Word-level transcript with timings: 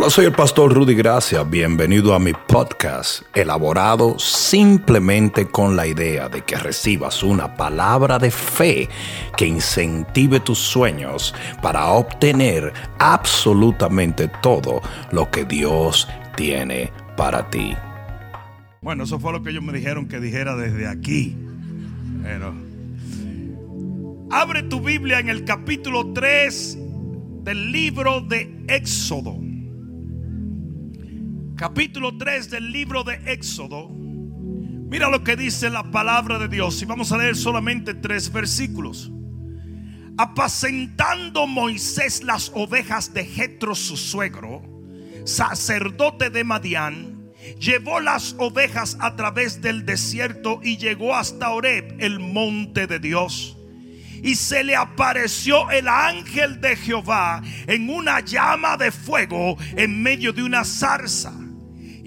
Hola, 0.00 0.08
soy 0.08 0.24
el 0.24 0.32
pastor 0.32 0.72
Rudy 0.72 0.94
Gracia. 0.94 1.42
Bienvenido 1.42 2.14
a 2.14 2.18
mi 2.18 2.32
podcast, 2.32 3.20
elaborado 3.34 4.18
simplemente 4.18 5.46
con 5.46 5.76
la 5.76 5.86
idea 5.86 6.30
de 6.30 6.40
que 6.40 6.56
recibas 6.56 7.22
una 7.22 7.54
palabra 7.54 8.18
de 8.18 8.30
fe 8.30 8.88
que 9.36 9.46
incentive 9.46 10.40
tus 10.40 10.58
sueños 10.58 11.34
para 11.60 11.88
obtener 11.88 12.72
absolutamente 12.98 14.28
todo 14.40 14.80
lo 15.12 15.30
que 15.30 15.44
Dios 15.44 16.08
tiene 16.34 16.90
para 17.14 17.50
ti. 17.50 17.76
Bueno, 18.80 19.04
eso 19.04 19.20
fue 19.20 19.32
lo 19.32 19.42
que 19.42 19.50
ellos 19.50 19.62
me 19.62 19.74
dijeron 19.74 20.08
que 20.08 20.18
dijera 20.18 20.56
desde 20.56 20.88
aquí. 20.88 21.36
Pero, 22.22 22.54
abre 24.30 24.62
tu 24.62 24.80
Biblia 24.80 25.18
en 25.18 25.28
el 25.28 25.44
capítulo 25.44 26.14
3 26.14 26.78
del 27.42 27.70
libro 27.70 28.22
de 28.22 28.64
Éxodo. 28.66 29.49
Capítulo 31.60 32.16
3 32.16 32.48
del 32.48 32.72
libro 32.72 33.04
de 33.04 33.20
Éxodo. 33.30 33.90
Mira 33.90 35.10
lo 35.10 35.22
que 35.22 35.36
dice 35.36 35.68
la 35.68 35.90
palabra 35.90 36.38
de 36.38 36.48
Dios. 36.48 36.80
Y 36.80 36.86
vamos 36.86 37.12
a 37.12 37.18
leer 37.18 37.36
solamente 37.36 37.92
tres 37.92 38.32
versículos. 38.32 39.12
Apacentando 40.16 41.46
Moisés 41.46 42.22
las 42.24 42.50
ovejas 42.54 43.12
de 43.12 43.26
Jetro 43.26 43.74
su 43.74 43.98
suegro, 43.98 44.62
sacerdote 45.26 46.30
de 46.30 46.44
Madián, 46.44 47.30
llevó 47.58 48.00
las 48.00 48.36
ovejas 48.38 48.96
a 48.98 49.14
través 49.14 49.60
del 49.60 49.84
desierto 49.84 50.60
y 50.62 50.78
llegó 50.78 51.14
hasta 51.14 51.50
Oreb, 51.50 51.94
el 51.98 52.20
monte 52.20 52.86
de 52.86 53.00
Dios. 53.00 53.58
Y 54.22 54.36
se 54.36 54.64
le 54.64 54.76
apareció 54.76 55.70
el 55.70 55.88
ángel 55.88 56.62
de 56.62 56.74
Jehová 56.76 57.42
en 57.66 57.90
una 57.90 58.20
llama 58.20 58.78
de 58.78 58.90
fuego 58.90 59.58
en 59.76 60.02
medio 60.02 60.32
de 60.32 60.42
una 60.42 60.64
zarza. 60.64 61.34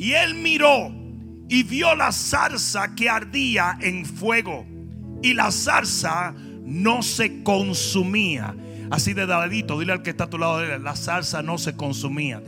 Y 0.03 0.15
él 0.15 0.35
miró 0.35 0.91
y 1.47 1.63
vio 1.63 1.95
la 1.95 2.11
zarza 2.11 2.93
que 2.93 3.09
ardía 3.09 3.77
en 3.79 4.05
fuego. 4.05 4.65
Y 5.21 5.33
la 5.33 5.49
zarza 5.49 6.35
no 6.61 7.01
se 7.01 7.41
consumía. 7.41 8.53
Así 8.91 9.13
de 9.13 9.25
dadito, 9.25 9.79
dile 9.79 9.93
al 9.93 10.01
que 10.01 10.09
está 10.09 10.25
a 10.25 10.29
tu 10.29 10.37
lado, 10.37 10.59
dile, 10.59 10.77
la 10.77 10.97
zarza 10.97 11.41
no 11.41 11.57
se 11.57 11.77
consumía. 11.77 12.43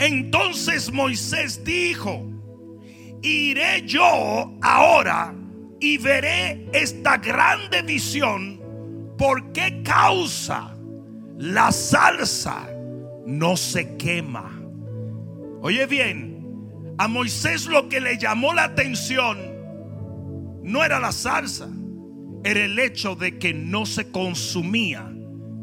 Entonces 0.00 0.92
Moisés 0.92 1.64
dijo, 1.64 2.26
iré 3.22 3.84
yo 3.86 4.58
ahora 4.60 5.32
y 5.78 5.98
veré 5.98 6.68
esta 6.72 7.18
grande 7.18 7.82
visión. 7.82 8.60
¿Por 9.16 9.52
qué 9.52 9.84
causa 9.84 10.74
la 11.38 11.70
salsa 11.70 12.73
no 13.26 13.56
se 13.56 13.96
quema? 13.96 14.60
Oye 15.62 15.86
bien, 15.86 16.34
a 16.98 17.08
Moisés 17.08 17.66
lo 17.66 17.88
que 17.88 18.00
le 18.00 18.18
llamó 18.18 18.52
la 18.52 18.64
atención 18.64 19.38
no 20.62 20.84
era 20.84 21.00
la 21.00 21.12
salsa, 21.12 21.68
era 22.44 22.64
el 22.64 22.78
hecho 22.78 23.16
de 23.16 23.38
que 23.38 23.54
no 23.54 23.86
se 23.86 24.10
consumía, 24.10 25.12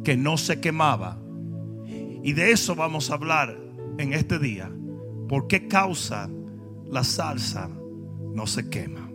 que 0.04 0.18
no 0.18 0.38
se 0.38 0.60
quemaba. 0.60 1.20
Y 2.24 2.34
de 2.34 2.52
eso 2.52 2.76
vamos 2.76 3.10
a 3.10 3.16
hablar 3.16 3.58
en 3.98 4.14
este 4.14 4.40
día. 4.40 4.72
¿Por 5.28 5.48
qué 5.48 5.68
causa 5.68 6.30
la 6.86 7.04
salsa 7.04 7.70
no 8.34 8.46
se 8.48 8.70
quema? 8.70 9.10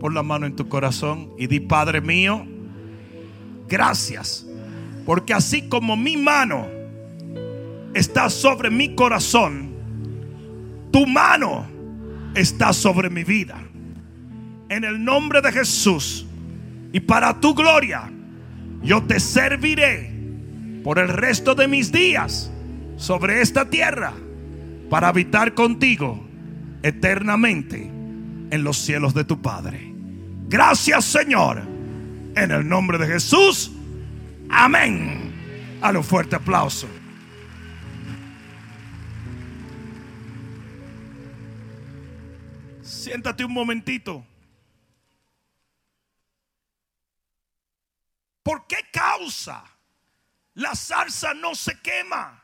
Pon 0.00 0.14
la 0.14 0.22
mano 0.22 0.46
en 0.46 0.56
tu 0.56 0.68
corazón 0.68 1.32
y 1.38 1.46
di, 1.46 1.60
Padre 1.60 2.00
mío, 2.00 2.46
gracias. 3.68 4.46
Porque 5.04 5.34
así 5.34 5.68
como 5.68 5.96
mi 5.96 6.16
mano 6.16 6.66
está 7.94 8.28
sobre 8.28 8.70
mi 8.70 8.94
corazón, 8.94 9.72
tu 10.90 11.06
mano 11.06 11.66
está 12.34 12.72
sobre 12.72 13.08
mi 13.08 13.24
vida. 13.24 13.62
En 14.68 14.84
el 14.84 15.02
nombre 15.04 15.40
de 15.40 15.52
Jesús 15.52 16.26
y 16.92 17.00
para 17.00 17.40
tu 17.40 17.54
gloria, 17.54 18.10
yo 18.82 19.02
te 19.04 19.20
serviré 19.20 20.12
por 20.82 20.98
el 20.98 21.08
resto 21.08 21.54
de 21.54 21.68
mis 21.68 21.92
días 21.92 22.50
sobre 22.96 23.40
esta 23.40 23.70
tierra 23.70 24.12
para 24.90 25.08
habitar 25.08 25.54
contigo 25.54 26.26
eternamente 26.82 27.90
en 28.50 28.64
los 28.64 28.76
cielos 28.76 29.14
de 29.14 29.24
tu 29.24 29.40
Padre. 29.40 29.92
Gracias 30.48 31.04
Señor. 31.04 31.62
En 32.36 32.50
el 32.50 32.68
nombre 32.68 32.98
de 32.98 33.06
Jesús. 33.06 33.70
Amén. 34.50 35.32
A 35.80 35.90
un 35.90 36.02
fuerte 36.02 36.36
aplauso. 36.36 36.88
Siéntate 43.04 43.44
un 43.44 43.52
momentito. 43.52 44.24
¿Por 48.42 48.66
qué 48.66 48.78
causa 48.90 49.62
la 50.54 50.74
salsa 50.74 51.34
no 51.34 51.54
se 51.54 51.78
quema? 51.82 52.42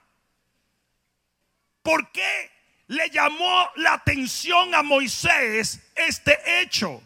¿Por 1.81 2.13
qué 2.13 2.51
le 2.89 3.09
llamó 3.09 3.71
la 3.77 3.95
atención 3.95 4.75
a 4.75 4.83
Moisés 4.83 5.81
este 5.95 6.61
hecho? 6.61 7.03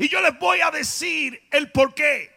Y 0.00 0.08
yo 0.08 0.20
les 0.20 0.36
voy 0.36 0.60
a 0.60 0.72
decir 0.72 1.40
el 1.52 1.70
por 1.70 1.94
qué. 1.94 2.34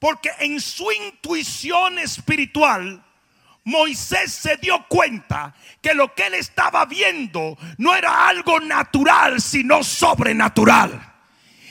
Porque 0.00 0.32
en 0.40 0.60
su 0.60 0.90
intuición 0.90 2.00
espiritual, 2.00 3.05
Moisés 3.66 4.32
se 4.32 4.56
dio 4.58 4.86
cuenta 4.88 5.52
que 5.82 5.92
lo 5.92 6.14
que 6.14 6.28
él 6.28 6.34
estaba 6.34 6.86
viendo 6.86 7.58
no 7.78 7.96
era 7.96 8.28
algo 8.28 8.60
natural, 8.60 9.40
sino 9.40 9.82
sobrenatural. 9.82 11.14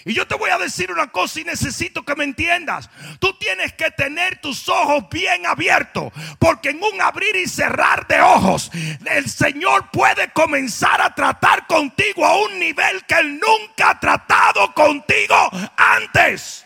Y 0.04 0.14
yo 0.14 0.28
te 0.28 0.36
voy 0.36 0.52
a 0.52 0.58
decir 0.58 0.92
una 0.92 1.08
cosa 1.08 1.40
y 1.40 1.46
necesito 1.46 2.04
que 2.04 2.16
me 2.16 2.26
entiendas. 2.26 2.90
Tú 3.20 3.34
tienes 3.40 3.74
que 3.74 3.90
tener 3.92 4.40
tus 4.40 4.68
ojos 4.68 5.06
bien 5.10 5.46
abiertos. 5.48 6.12
Porque 6.38 6.70
en 6.70 6.84
un 6.84 7.02
abrir 7.02 7.36
y 7.38 7.48
cerrar 7.48 8.06
de 8.08 8.22
ojos, 8.22 8.70
el 9.06 9.30
Señor 9.30 9.90
puede 9.90 10.32
comenzar 10.34 11.02
a 11.02 11.16
tratar 11.16 11.66
contigo 11.66 12.26
a 12.26 12.38
un 12.40 12.60
nivel 12.60 13.04
que 13.06 13.16
Él 13.16 13.40
nunca 13.40 13.92
ha 13.92 14.00
tratado 14.00 14.74
contigo 14.74 15.36
antes. 15.76 16.65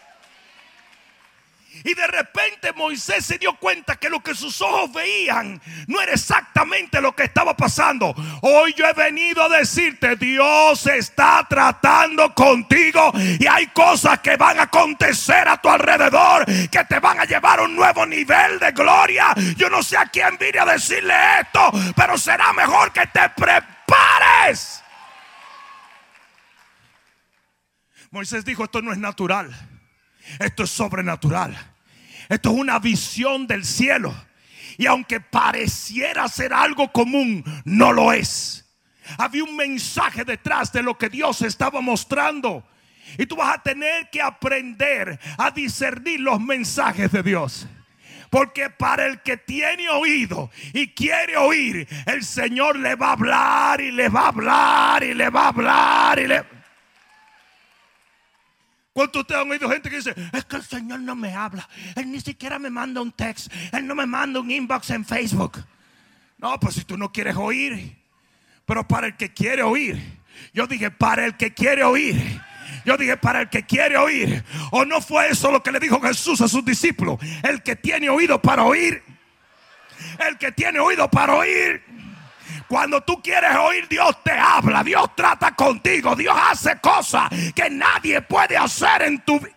Y 1.83 1.93
de 1.93 2.07
repente 2.07 2.73
Moisés 2.73 3.25
se 3.25 3.37
dio 3.37 3.55
cuenta 3.55 3.95
que 3.95 4.09
lo 4.09 4.21
que 4.21 4.35
sus 4.35 4.61
ojos 4.61 4.91
veían 4.91 5.61
no 5.87 6.01
era 6.01 6.13
exactamente 6.13 7.01
lo 7.01 7.15
que 7.15 7.23
estaba 7.23 7.55
pasando. 7.55 8.13
Hoy 8.41 8.73
yo 8.77 8.85
he 8.85 8.93
venido 8.93 9.43
a 9.43 9.49
decirte, 9.49 10.15
Dios 10.15 10.85
está 10.87 11.45
tratando 11.49 12.33
contigo 12.33 13.11
y 13.39 13.45
hay 13.47 13.67
cosas 13.67 14.19
que 14.19 14.35
van 14.35 14.59
a 14.59 14.63
acontecer 14.63 15.47
a 15.47 15.57
tu 15.57 15.69
alrededor 15.69 16.45
que 16.45 16.83
te 16.85 16.99
van 16.99 17.19
a 17.19 17.25
llevar 17.25 17.59
a 17.59 17.63
un 17.63 17.75
nuevo 17.75 18.05
nivel 18.05 18.59
de 18.59 18.71
gloria. 18.71 19.33
Yo 19.55 19.69
no 19.69 19.81
sé 19.83 19.97
a 19.97 20.05
quién 20.07 20.37
vine 20.39 20.59
a 20.59 20.65
decirle 20.65 21.13
esto, 21.41 21.71
pero 21.95 22.17
será 22.17 22.51
mejor 22.53 22.91
que 22.91 23.07
te 23.07 23.29
prepares. 23.29 24.83
Moisés 28.11 28.43
dijo, 28.43 28.63
esto 28.63 28.81
no 28.81 28.91
es 28.91 28.97
natural. 28.97 29.55
Esto 30.39 30.63
es 30.63 30.69
sobrenatural. 30.69 31.68
Esto 32.29 32.51
es 32.51 32.55
una 32.55 32.79
visión 32.79 33.47
del 33.47 33.65
cielo. 33.65 34.15
Y 34.77 34.85
aunque 34.85 35.19
pareciera 35.19 36.27
ser 36.29 36.53
algo 36.53 36.91
común, 36.91 37.43
no 37.65 37.91
lo 37.91 38.13
es. 38.13 38.65
Había 39.17 39.43
un 39.43 39.55
mensaje 39.55 40.23
detrás 40.23 40.71
de 40.71 40.83
lo 40.83 40.97
que 40.97 41.09
Dios 41.09 41.41
estaba 41.41 41.81
mostrando. 41.81 42.65
Y 43.17 43.25
tú 43.25 43.35
vas 43.35 43.57
a 43.57 43.63
tener 43.63 44.09
que 44.11 44.21
aprender 44.21 45.19
a 45.37 45.49
discernir 45.49 46.19
los 46.19 46.39
mensajes 46.39 47.11
de 47.11 47.23
Dios. 47.23 47.67
Porque 48.29 48.69
para 48.69 49.07
el 49.07 49.21
que 49.21 49.37
tiene 49.37 49.89
oído 49.89 50.51
y 50.73 50.89
quiere 50.89 51.35
oír, 51.35 51.87
el 52.05 52.23
Señor 52.23 52.77
le 52.77 52.93
va 52.95 53.09
a 53.09 53.13
hablar 53.13 53.81
y 53.81 53.91
le 53.91 54.07
va 54.07 54.25
a 54.25 54.27
hablar 54.27 55.03
y 55.03 55.15
le 55.15 55.29
va 55.29 55.45
a 55.45 55.47
hablar 55.47 56.19
y 56.19 56.27
le... 56.27 56.58
¿Cuántos 58.93 59.21
ustedes 59.21 59.41
han 59.41 59.51
oído 59.51 59.69
gente 59.69 59.89
que 59.89 59.97
dice, 59.97 60.15
es 60.33 60.45
que 60.45 60.55
el 60.55 60.63
Señor 60.63 60.99
no 61.01 61.15
me 61.15 61.33
habla? 61.33 61.67
Él 61.95 62.11
ni 62.11 62.19
siquiera 62.19 62.59
me 62.59 62.69
manda 62.69 63.01
un 63.01 63.11
text. 63.11 63.51
Él 63.71 63.85
no 63.85 63.95
me 63.95 64.05
manda 64.05 64.39
un 64.39 64.49
inbox 64.49 64.89
en 64.89 65.05
Facebook. 65.05 65.63
No, 66.37 66.59
pues 66.59 66.75
si 66.75 66.83
tú 66.83 66.97
no 66.97 67.11
quieres 67.11 67.35
oír. 67.35 67.97
Pero 68.65 68.87
para 68.87 69.07
el 69.07 69.15
que 69.15 69.33
quiere 69.33 69.61
oír. 69.63 70.19
Yo 70.53 70.67
dije, 70.67 70.89
para 70.89 71.25
el 71.25 71.37
que 71.37 71.53
quiere 71.53 71.83
oír. 71.83 72.41
Yo 72.85 72.97
dije, 72.97 73.17
para 73.17 73.41
el 73.41 73.49
que 73.49 73.63
quiere 73.63 73.97
oír. 73.97 74.43
¿O 74.71 74.85
no 74.85 75.01
fue 75.01 75.29
eso 75.29 75.51
lo 75.51 75.61
que 75.61 75.71
le 75.71 75.79
dijo 75.79 76.01
Jesús 76.01 76.41
a 76.41 76.47
sus 76.47 76.63
discípulos? 76.63 77.19
El 77.43 77.61
que 77.61 77.75
tiene 77.75 78.09
oído 78.09 78.41
para 78.41 78.63
oír. 78.63 79.03
El 80.27 80.37
que 80.37 80.51
tiene 80.51 80.79
oído 80.79 81.09
para 81.09 81.35
oír. 81.35 81.83
Cuando 82.67 83.01
tú 83.01 83.21
quieres 83.21 83.55
oír, 83.55 83.87
Dios 83.87 84.23
te 84.23 84.31
habla, 84.31 84.83
Dios 84.83 85.15
trata 85.15 85.55
contigo, 85.55 86.15
Dios 86.15 86.35
hace 86.37 86.79
cosas 86.79 87.29
que 87.55 87.69
nadie 87.69 88.21
puede 88.21 88.57
hacer 88.57 89.03
en 89.03 89.23
tu 89.23 89.39
vida. 89.39 89.55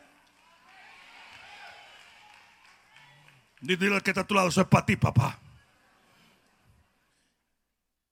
Dile 3.60 3.94
al 3.94 4.02
que 4.02 4.10
está 4.10 4.22
a 4.22 4.26
tu 4.26 4.34
lado, 4.34 4.48
eso 4.48 4.60
es 4.60 4.66
para 4.66 4.84
ti, 4.84 4.96
papá. 4.96 5.38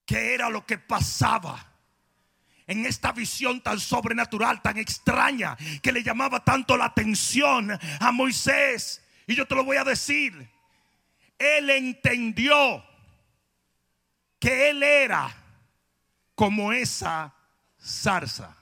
¿Qué 0.07 0.35
era 0.35 0.49
lo 0.49 0.65
que 0.65 0.79
pasaba? 0.79 1.71
en 2.71 2.87
esta 2.87 3.11
visión 3.11 3.61
tan 3.61 3.81
sobrenatural, 3.81 4.63
tan 4.63 4.79
extraña, 4.79 5.57
que 5.83 5.91
le 5.91 6.05
llamaba 6.05 6.45
tanto 6.45 6.77
la 6.77 6.85
atención 6.85 7.77
a 7.99 8.13
Moisés. 8.13 9.03
Y 9.27 9.35
yo 9.35 9.45
te 9.45 9.57
lo 9.57 9.65
voy 9.65 9.77
a 9.77 9.83
decir. 9.83 10.49
Él 11.37 11.69
entendió 11.69 12.85
que 14.41 14.71
él 14.71 14.83
era 14.83 15.33
como 16.35 16.73
esa 16.73 17.33
zarza. 17.81 18.57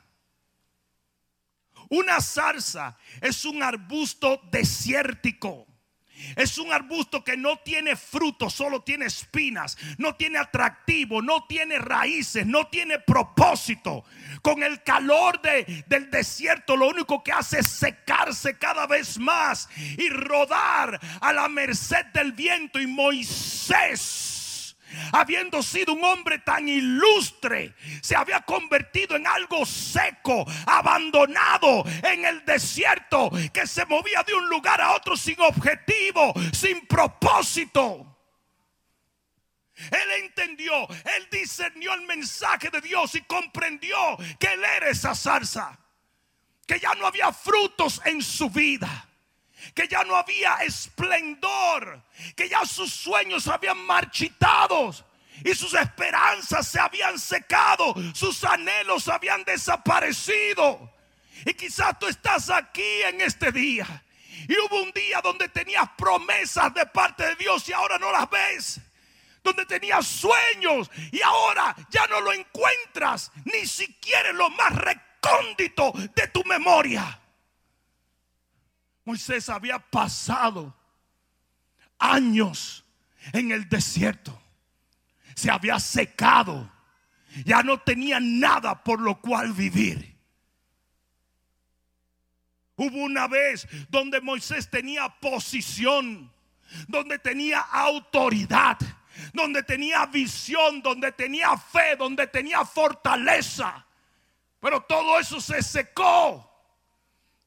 Una 1.88 2.20
zarza 2.20 2.98
es 3.22 3.46
un 3.46 3.62
arbusto 3.62 4.42
desértico 4.50 5.68
es 6.36 6.58
un 6.58 6.72
arbusto 6.72 7.22
que 7.22 7.36
no 7.36 7.58
tiene 7.58 7.96
fruto, 7.96 8.50
solo 8.50 8.82
tiene 8.82 9.06
espinas, 9.06 9.76
no 9.98 10.16
tiene 10.16 10.38
atractivo, 10.38 11.22
no 11.22 11.44
tiene 11.46 11.78
raíces, 11.78 12.46
no 12.46 12.66
tiene 12.66 12.98
propósito. 12.98 14.04
Con 14.42 14.62
el 14.62 14.82
calor 14.82 15.40
del 15.40 16.10
desierto 16.10 16.76
lo 16.76 16.88
único 16.88 17.22
que 17.22 17.32
hace 17.32 17.60
es 17.60 17.68
secarse 17.68 18.58
cada 18.58 18.86
vez 18.86 19.18
más 19.18 19.68
y 19.96 20.08
rodar 20.08 20.98
a 21.20 21.32
la 21.32 21.48
merced 21.48 22.06
del 22.06 22.32
viento. 22.32 22.80
Y 22.80 22.86
Moisés 22.86 24.37
habiendo 25.12 25.62
sido 25.62 25.92
un 25.92 26.04
hombre 26.04 26.38
tan 26.38 26.68
ilustre, 26.68 27.74
se 28.02 28.16
había 28.16 28.40
convertido 28.42 29.16
en 29.16 29.26
algo 29.26 29.64
seco, 29.66 30.44
abandonado 30.66 31.84
en 32.02 32.24
el 32.24 32.44
desierto, 32.44 33.30
que 33.52 33.66
se 33.66 33.84
movía 33.86 34.22
de 34.22 34.34
un 34.34 34.48
lugar 34.48 34.80
a 34.80 34.94
otro 34.94 35.16
sin 35.16 35.40
objetivo, 35.40 36.32
sin 36.52 36.86
propósito. 36.86 38.04
Él 39.76 40.24
entendió, 40.24 40.88
él 40.88 41.28
discernió 41.30 41.94
el 41.94 42.02
mensaje 42.02 42.68
de 42.70 42.80
Dios 42.80 43.14
y 43.14 43.22
comprendió 43.22 43.96
que 44.40 44.48
él 44.48 44.64
era 44.64 44.88
esa 44.88 45.14
zarza, 45.14 45.78
que 46.66 46.80
ya 46.80 46.94
no 46.94 47.06
había 47.06 47.32
frutos 47.32 48.00
en 48.04 48.20
su 48.20 48.50
vida 48.50 49.07
que 49.74 49.88
ya 49.88 50.04
no 50.04 50.16
había 50.16 50.56
esplendor, 50.56 52.02
que 52.36 52.48
ya 52.48 52.64
sus 52.64 52.92
sueños 52.92 53.48
habían 53.48 53.78
marchitado 53.78 54.92
y 55.44 55.54
sus 55.54 55.74
esperanzas 55.74 56.66
se 56.66 56.80
habían 56.80 57.18
secado, 57.18 57.94
sus 58.14 58.42
anhelos 58.44 59.08
habían 59.08 59.44
desaparecido. 59.44 60.92
Y 61.44 61.54
quizás 61.54 61.98
tú 61.98 62.06
estás 62.06 62.50
aquí 62.50 63.02
en 63.02 63.20
este 63.20 63.52
día. 63.52 64.04
Y 64.48 64.58
hubo 64.58 64.82
un 64.82 64.90
día 64.92 65.20
donde 65.20 65.48
tenías 65.48 65.88
promesas 65.96 66.72
de 66.74 66.86
parte 66.86 67.24
de 67.26 67.36
Dios 67.36 67.68
y 67.68 67.72
ahora 67.72 67.98
no 67.98 68.10
las 68.10 68.28
ves. 68.30 68.80
Donde 69.42 69.64
tenías 69.66 70.06
sueños 70.06 70.90
y 71.12 71.22
ahora 71.22 71.74
ya 71.90 72.06
no 72.08 72.20
lo 72.20 72.32
encuentras 72.32 73.30
ni 73.44 73.66
siquiera 73.66 74.30
en 74.30 74.38
lo 74.38 74.50
más 74.50 74.74
recóndito 74.74 75.92
de 76.14 76.28
tu 76.28 76.42
memoria. 76.44 77.20
Moisés 79.08 79.48
había 79.48 79.78
pasado 79.78 80.76
años 81.98 82.84
en 83.32 83.52
el 83.52 83.66
desierto. 83.66 84.38
Se 85.34 85.50
había 85.50 85.80
secado. 85.80 86.70
Ya 87.46 87.62
no 87.62 87.80
tenía 87.80 88.20
nada 88.20 88.84
por 88.84 89.00
lo 89.00 89.18
cual 89.18 89.54
vivir. 89.54 90.14
Hubo 92.76 92.98
una 92.98 93.26
vez 93.28 93.66
donde 93.88 94.20
Moisés 94.20 94.68
tenía 94.68 95.08
posición, 95.08 96.30
donde 96.86 97.18
tenía 97.18 97.60
autoridad, 97.60 98.76
donde 99.32 99.62
tenía 99.62 100.04
visión, 100.04 100.82
donde 100.82 101.12
tenía 101.12 101.56
fe, 101.56 101.96
donde 101.96 102.26
tenía 102.26 102.62
fortaleza. 102.62 103.86
Pero 104.60 104.82
todo 104.82 105.18
eso 105.18 105.40
se 105.40 105.62
secó. 105.62 106.47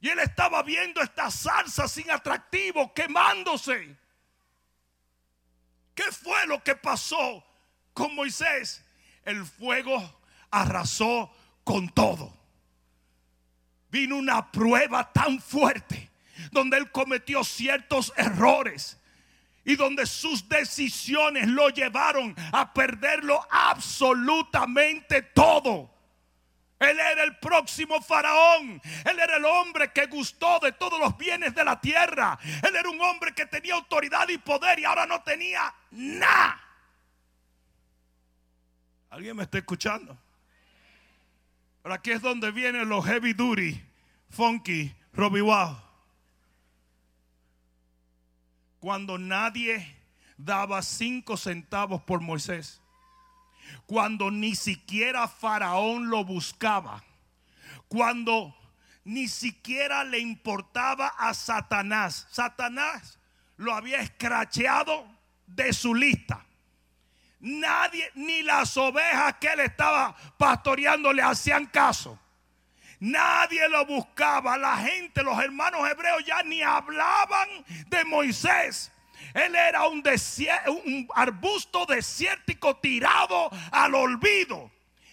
Y 0.02 0.08
él 0.08 0.18
estaba 0.18 0.64
viendo 0.64 1.00
esta 1.00 1.30
salsa 1.30 1.86
sin 1.86 2.10
atractivo 2.10 2.92
quemándose. 2.92 3.96
¿Qué 5.94 6.02
fue 6.10 6.44
lo 6.48 6.60
que 6.64 6.74
pasó 6.74 7.44
con 7.94 8.12
Moisés? 8.16 8.84
El 9.24 9.46
fuego 9.46 10.20
arrasó 10.50 11.32
con 11.62 11.88
todo. 11.88 12.36
Vino 13.90 14.16
una 14.16 14.50
prueba 14.50 15.12
tan 15.12 15.40
fuerte 15.40 16.10
donde 16.50 16.78
él 16.78 16.90
cometió 16.90 17.44
ciertos 17.44 18.12
errores 18.16 18.98
y 19.64 19.76
donde 19.76 20.06
sus 20.06 20.48
decisiones 20.48 21.46
lo 21.46 21.68
llevaron 21.68 22.34
a 22.50 22.74
perderlo 22.74 23.40
absolutamente 23.48 25.22
todo. 25.22 25.94
Él 26.82 26.98
era 26.98 27.22
el 27.22 27.36
próximo 27.36 28.00
faraón. 28.02 28.80
Él 29.04 29.18
era 29.18 29.36
el 29.36 29.44
hombre 29.44 29.92
que 29.92 30.06
gustó 30.06 30.58
de 30.60 30.72
todos 30.72 30.98
los 30.98 31.16
bienes 31.16 31.54
de 31.54 31.64
la 31.64 31.80
tierra. 31.80 32.38
Él 32.62 32.74
era 32.74 32.88
un 32.88 33.00
hombre 33.00 33.32
que 33.32 33.46
tenía 33.46 33.74
autoridad 33.74 34.28
y 34.28 34.38
poder 34.38 34.78
y 34.80 34.84
ahora 34.84 35.06
no 35.06 35.22
tenía 35.22 35.72
nada. 35.92 36.60
¿Alguien 39.10 39.36
me 39.36 39.44
está 39.44 39.58
escuchando? 39.58 40.18
Pero 41.82 41.94
aquí 41.94 42.10
es 42.10 42.22
donde 42.22 42.50
vienen 42.50 42.88
los 42.88 43.04
heavy 43.04 43.32
duty, 43.32 43.80
funky, 44.30 44.94
Robbie 45.12 45.42
Wow. 45.42 45.76
Cuando 48.80 49.18
nadie 49.18 49.96
daba 50.36 50.82
cinco 50.82 51.36
centavos 51.36 52.02
por 52.02 52.20
Moisés 52.20 52.81
cuando 53.86 54.30
ni 54.30 54.54
siquiera 54.54 55.28
Faraón 55.28 56.08
lo 56.10 56.24
buscaba, 56.24 57.02
cuando 57.88 58.54
ni 59.04 59.28
siquiera 59.28 60.04
le 60.04 60.18
importaba 60.18 61.08
a 61.08 61.34
Satanás. 61.34 62.26
Satanás 62.30 63.18
lo 63.56 63.74
había 63.74 64.00
escracheado 64.00 65.06
de 65.46 65.72
su 65.72 65.94
lista. 65.94 66.44
Nadie, 67.40 68.08
ni 68.14 68.42
las 68.42 68.76
ovejas 68.76 69.34
que 69.40 69.48
él 69.48 69.60
estaba 69.60 70.14
pastoreando 70.38 71.12
le 71.12 71.22
hacían 71.22 71.66
caso. 71.66 72.18
Nadie 73.00 73.68
lo 73.68 73.84
buscaba. 73.84 74.56
La 74.56 74.76
gente, 74.76 75.24
los 75.24 75.36
hermanos 75.42 75.90
hebreos 75.90 76.24
ya 76.24 76.44
ni 76.44 76.62
hablaban 76.62 77.48
de 77.88 78.04
Moisés. 78.04 78.91
Él 79.34 79.54
era 79.54 79.86
un, 79.86 80.02
arbusto 81.14 81.86
desértico 81.86 82.76
tirado 82.76 83.50
al 83.70 83.94
olvido. 83.94 84.70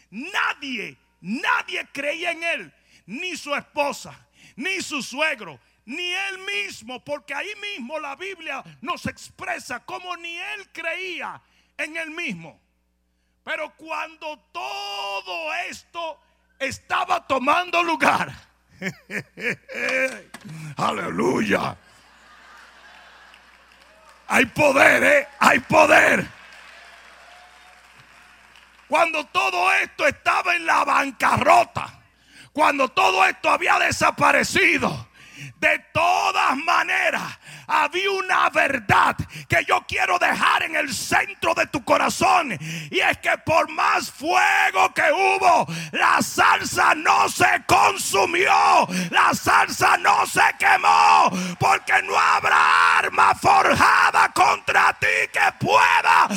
Nadie, 0.10 0.98
nadie 1.22 1.88
creía 1.92 2.32
en 2.32 2.44
él, 2.44 2.74
ni 3.06 3.38
su 3.38 3.54
esposa, 3.56 4.28
ni 4.56 4.82
su 4.82 5.02
suegro, 5.02 5.60
ni 5.86 6.14
él 6.14 6.40
mismo, 6.40 7.04
porque 7.04 7.34
ahí 7.34 7.52
mismo 7.62 8.00
la 8.00 8.16
Biblia 8.16 8.64
nos 8.82 9.06
expresa 9.06 9.84
como 9.86 10.16
ni 10.18 10.36
él 10.36 10.70
creía 10.72 11.42
en 11.78 11.96
él 11.98 12.12
mismo. 12.12 12.60
Pero 13.44 13.74
cuando 13.76 14.38
todo 14.52 15.54
esto 15.70 16.20
estaba 16.60 17.26
tomando 17.26 17.82
lugar, 17.84 18.34
aleluya 20.78 21.78
hay 24.30 24.46
poder, 24.46 25.04
¿eh? 25.04 25.28
Hay 25.40 25.60
poder. 25.60 26.26
Cuando 28.88 29.26
todo 29.26 29.74
esto 29.74 30.08
estaba 30.08 30.56
en 30.56 30.66
la 30.66 30.86
bancarrota, 30.86 32.00
cuando 32.54 32.88
todo 32.90 33.26
esto 33.26 33.50
había 33.50 33.78
desaparecido, 33.80 35.09
de 35.58 35.80
todas 35.94 36.58
maneras, 36.58 37.40
había 37.68 38.10
una 38.12 38.50
verdad 38.50 39.16
que 39.48 39.64
yo 39.68 39.84
quiero 39.88 40.18
dejar 40.18 40.64
en 40.64 40.76
el 40.76 40.94
centro 40.94 41.54
de 41.54 41.68
tu 41.68 41.84
corazón. 41.84 42.58
Y 42.90 43.00
es 43.00 43.18
que 43.20 43.38
por 43.46 43.70
más 43.70 44.12
fuego 44.12 44.94
que 44.94 45.12
hubo, 45.12 45.68
la 45.92 46.22
salsa 46.22 46.96
no 46.96 47.30
se 47.30 47.64
consumió. 47.68 48.88
La 49.12 49.34
salsa 49.34 49.98
no 49.98 50.26
se 50.26 50.42
quemó. 50.58 51.30
Porque 51.60 52.02
no 52.04 52.18
habrá 52.18 52.98
arma 52.98 53.36
forjada 53.36 54.30
contra 54.34 54.94
ti 55.00 55.08
que 55.32 55.52
pueda. 55.60 56.28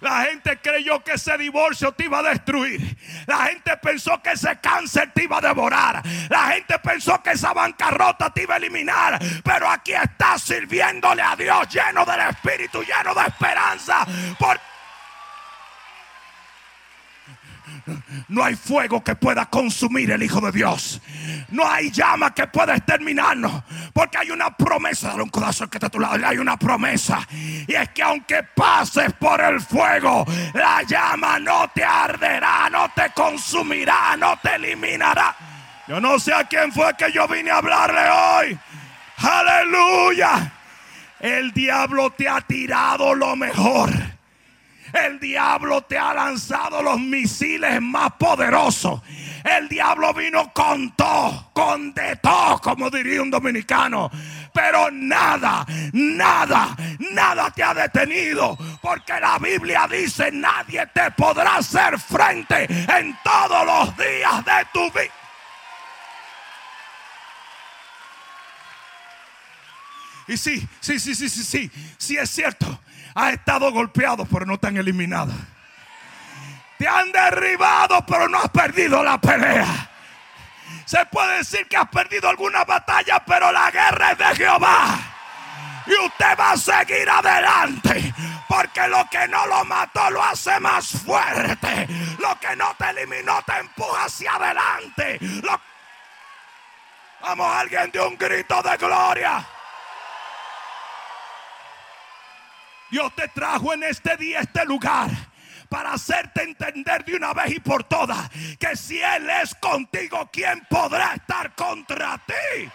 La 0.00 0.24
gente 0.24 0.58
creyó 0.58 1.02
que 1.02 1.12
ese 1.12 1.36
divorcio 1.38 1.92
te 1.92 2.04
iba 2.04 2.18
a 2.18 2.22
destruir. 2.22 2.96
La 3.26 3.46
gente 3.46 3.76
pensó 3.78 4.20
que 4.22 4.32
ese 4.32 4.58
cáncer 4.60 5.12
te 5.14 5.24
iba 5.24 5.38
a 5.38 5.40
devorar. 5.40 6.02
La 6.28 6.48
gente 6.52 6.78
pensó 6.78 7.22
que 7.22 7.30
esa 7.30 7.52
bancarrota 7.52 8.30
te 8.30 8.42
iba 8.42 8.54
a 8.54 8.58
eliminar. 8.58 9.18
Pero 9.44 9.68
aquí 9.68 9.92
estás 9.92 10.42
sirviéndole 10.42 11.22
a 11.22 11.36
Dios 11.36 11.68
lleno 11.68 12.04
del 12.04 12.20
Espíritu, 12.20 12.82
lleno 12.82 13.14
de 13.14 13.26
esperanza. 13.26 14.06
No 18.28 18.44
hay 18.44 18.54
fuego 18.54 19.02
que 19.02 19.14
pueda 19.16 19.46
consumir 19.46 20.10
el 20.10 20.22
Hijo 20.22 20.40
de 20.40 20.52
Dios. 20.52 21.00
No 21.50 21.68
hay 21.68 21.90
llama 21.90 22.34
que 22.34 22.46
pueda 22.46 22.76
exterminarnos. 22.76 23.62
Porque 23.92 24.18
hay 24.18 24.30
una 24.30 24.56
promesa. 24.56 25.08
Dale 25.08 25.22
un 25.22 25.28
codazo 25.28 25.68
que 25.68 25.78
está 25.78 25.88
a 25.88 25.90
tu 25.90 26.00
lado. 26.00 26.26
Hay 26.26 26.38
una 26.38 26.56
promesa. 26.56 27.26
Y 27.30 27.74
es 27.74 27.88
que 27.90 28.02
aunque 28.02 28.42
pases 28.42 29.12
por 29.14 29.40
el 29.40 29.60
fuego, 29.60 30.24
la 30.54 30.82
llama 30.82 31.38
no 31.38 31.68
te 31.74 31.84
arderá, 31.84 32.68
no 32.70 32.90
te 32.94 33.10
consumirá, 33.14 34.16
no 34.16 34.38
te 34.42 34.54
eliminará. 34.54 35.36
Yo 35.88 36.00
no 36.00 36.18
sé 36.18 36.32
a 36.32 36.44
quién 36.44 36.72
fue 36.72 36.94
que 36.96 37.10
yo 37.12 37.26
vine 37.28 37.50
a 37.50 37.58
hablarle 37.58 38.08
hoy. 38.08 38.58
Aleluya. 39.18 40.52
El 41.20 41.52
diablo 41.52 42.10
te 42.10 42.28
ha 42.28 42.40
tirado 42.40 43.14
lo 43.14 43.36
mejor. 43.36 43.90
El 44.92 45.18
diablo 45.18 45.82
te 45.82 45.96
ha 45.96 46.12
lanzado 46.12 46.82
los 46.82 46.98
misiles 47.00 47.80
más 47.80 48.12
poderosos. 48.12 49.00
El 49.44 49.68
diablo 49.68 50.12
vino 50.14 50.52
con 50.52 50.94
todo, 50.94 51.50
con 51.52 51.92
de 51.94 52.18
como 52.62 52.90
diría 52.90 53.22
un 53.22 53.30
dominicano. 53.30 54.10
Pero 54.52 54.90
nada, 54.90 55.66
nada, 55.92 56.76
nada 57.12 57.50
te 57.50 57.62
ha 57.62 57.74
detenido. 57.74 58.56
Porque 58.80 59.18
la 59.18 59.38
Biblia 59.38 59.88
dice, 59.90 60.30
nadie 60.30 60.86
te 60.94 61.10
podrá 61.12 61.56
hacer 61.56 61.98
frente 61.98 62.64
en 62.64 63.16
todos 63.24 63.66
los 63.66 63.96
días 63.96 64.44
de 64.44 64.66
tu 64.72 64.84
vida. 64.90 65.12
Y 70.28 70.36
sí, 70.36 70.66
sí, 70.80 71.00
sí, 71.00 71.14
sí, 71.14 71.28
sí, 71.28 71.44
sí, 71.44 71.70
sí 71.98 72.16
es 72.16 72.30
cierto. 72.30 72.78
Has 73.14 73.34
estado 73.34 73.70
golpeado, 73.72 74.24
pero 74.24 74.46
no 74.46 74.58
han 74.62 74.76
eliminado. 74.76 75.32
Te 76.78 76.88
han 76.88 77.12
derribado, 77.12 78.04
pero 78.06 78.28
no 78.28 78.38
has 78.38 78.48
perdido 78.48 79.02
la 79.02 79.20
pelea. 79.20 79.90
Se 80.84 81.04
puede 81.06 81.38
decir 81.38 81.66
que 81.68 81.76
has 81.76 81.88
perdido 81.88 82.28
alguna 82.28 82.64
batalla, 82.64 83.22
pero 83.24 83.52
la 83.52 83.70
guerra 83.70 84.12
es 84.12 84.18
de 84.18 84.36
Jehová. 84.36 84.98
Y 85.86 85.92
usted 86.06 86.38
va 86.38 86.52
a 86.52 86.56
seguir 86.56 87.08
adelante. 87.08 88.14
Porque 88.48 88.86
lo 88.88 89.08
que 89.10 89.26
no 89.28 89.46
lo 89.46 89.64
mató 89.64 90.10
lo 90.10 90.22
hace 90.22 90.58
más 90.60 90.88
fuerte. 91.04 91.86
Lo 92.18 92.38
que 92.38 92.54
no 92.56 92.74
te 92.76 92.90
eliminó 92.90 93.40
te 93.42 93.58
empuja 93.58 94.04
hacia 94.04 94.34
adelante. 94.34 95.18
Vamos, 97.20 97.56
alguien 97.56 97.90
de 97.90 98.00
un 98.00 98.16
grito 98.16 98.62
de 98.62 98.76
gloria. 98.76 99.46
Dios 102.92 103.16
te 103.16 103.26
trajo 103.28 103.72
en 103.72 103.84
este 103.84 104.18
día, 104.18 104.40
este 104.40 104.66
lugar 104.66 105.10
para 105.70 105.94
hacerte 105.94 106.42
entender 106.42 107.02
de 107.06 107.16
una 107.16 107.32
vez 107.32 107.56
y 107.56 107.60
por 107.60 107.84
todas 107.84 108.28
que 108.58 108.76
si 108.76 109.00
Él 109.00 109.30
es 109.30 109.54
contigo, 109.54 110.28
¿quién 110.30 110.66
podrá 110.68 111.14
estar 111.14 111.54
contra 111.54 112.18
ti? 112.18 112.68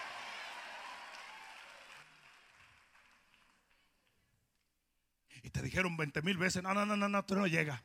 Y 5.43 5.51
te 5.51 5.61
dijeron 5.61 5.95
20 5.95 6.23
mil 6.23 6.37
veces, 6.37 6.63
no, 6.63 6.73
no, 6.73 6.83
no, 6.83 6.97
no, 6.97 7.07
no, 7.07 7.23
tú 7.23 7.35
no 7.35 7.45
llegas. 7.45 7.79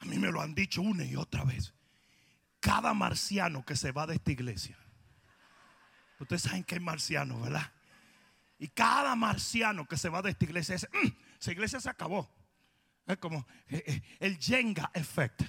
A 0.00 0.04
mí 0.04 0.18
me 0.18 0.30
lo 0.30 0.42
han 0.42 0.54
dicho 0.54 0.82
una 0.82 1.06
y 1.06 1.16
otra 1.16 1.42
vez. 1.44 1.72
Cada 2.60 2.92
marciano 2.92 3.64
que 3.64 3.76
se 3.76 3.92
va 3.92 4.06
de 4.06 4.16
esta 4.16 4.30
iglesia. 4.30 4.76
Ustedes 6.20 6.42
saben 6.42 6.64
que 6.64 6.74
hay 6.74 6.82
marcianos, 6.82 7.40
¿verdad? 7.40 7.72
Y 8.62 8.68
cada 8.68 9.16
marciano 9.16 9.88
que 9.88 9.96
se 9.96 10.08
va 10.08 10.22
de 10.22 10.30
esta 10.30 10.44
iglesia 10.44 10.76
dice, 10.76 10.88
mm, 10.92 11.08
esa 11.40 11.50
iglesia 11.50 11.80
se 11.80 11.90
acabó. 11.90 12.30
Es 13.04 13.16
como 13.16 13.44
eh, 13.66 13.82
eh, 13.84 14.02
el 14.20 14.38
Jenga 14.38 14.88
effect. 14.94 15.42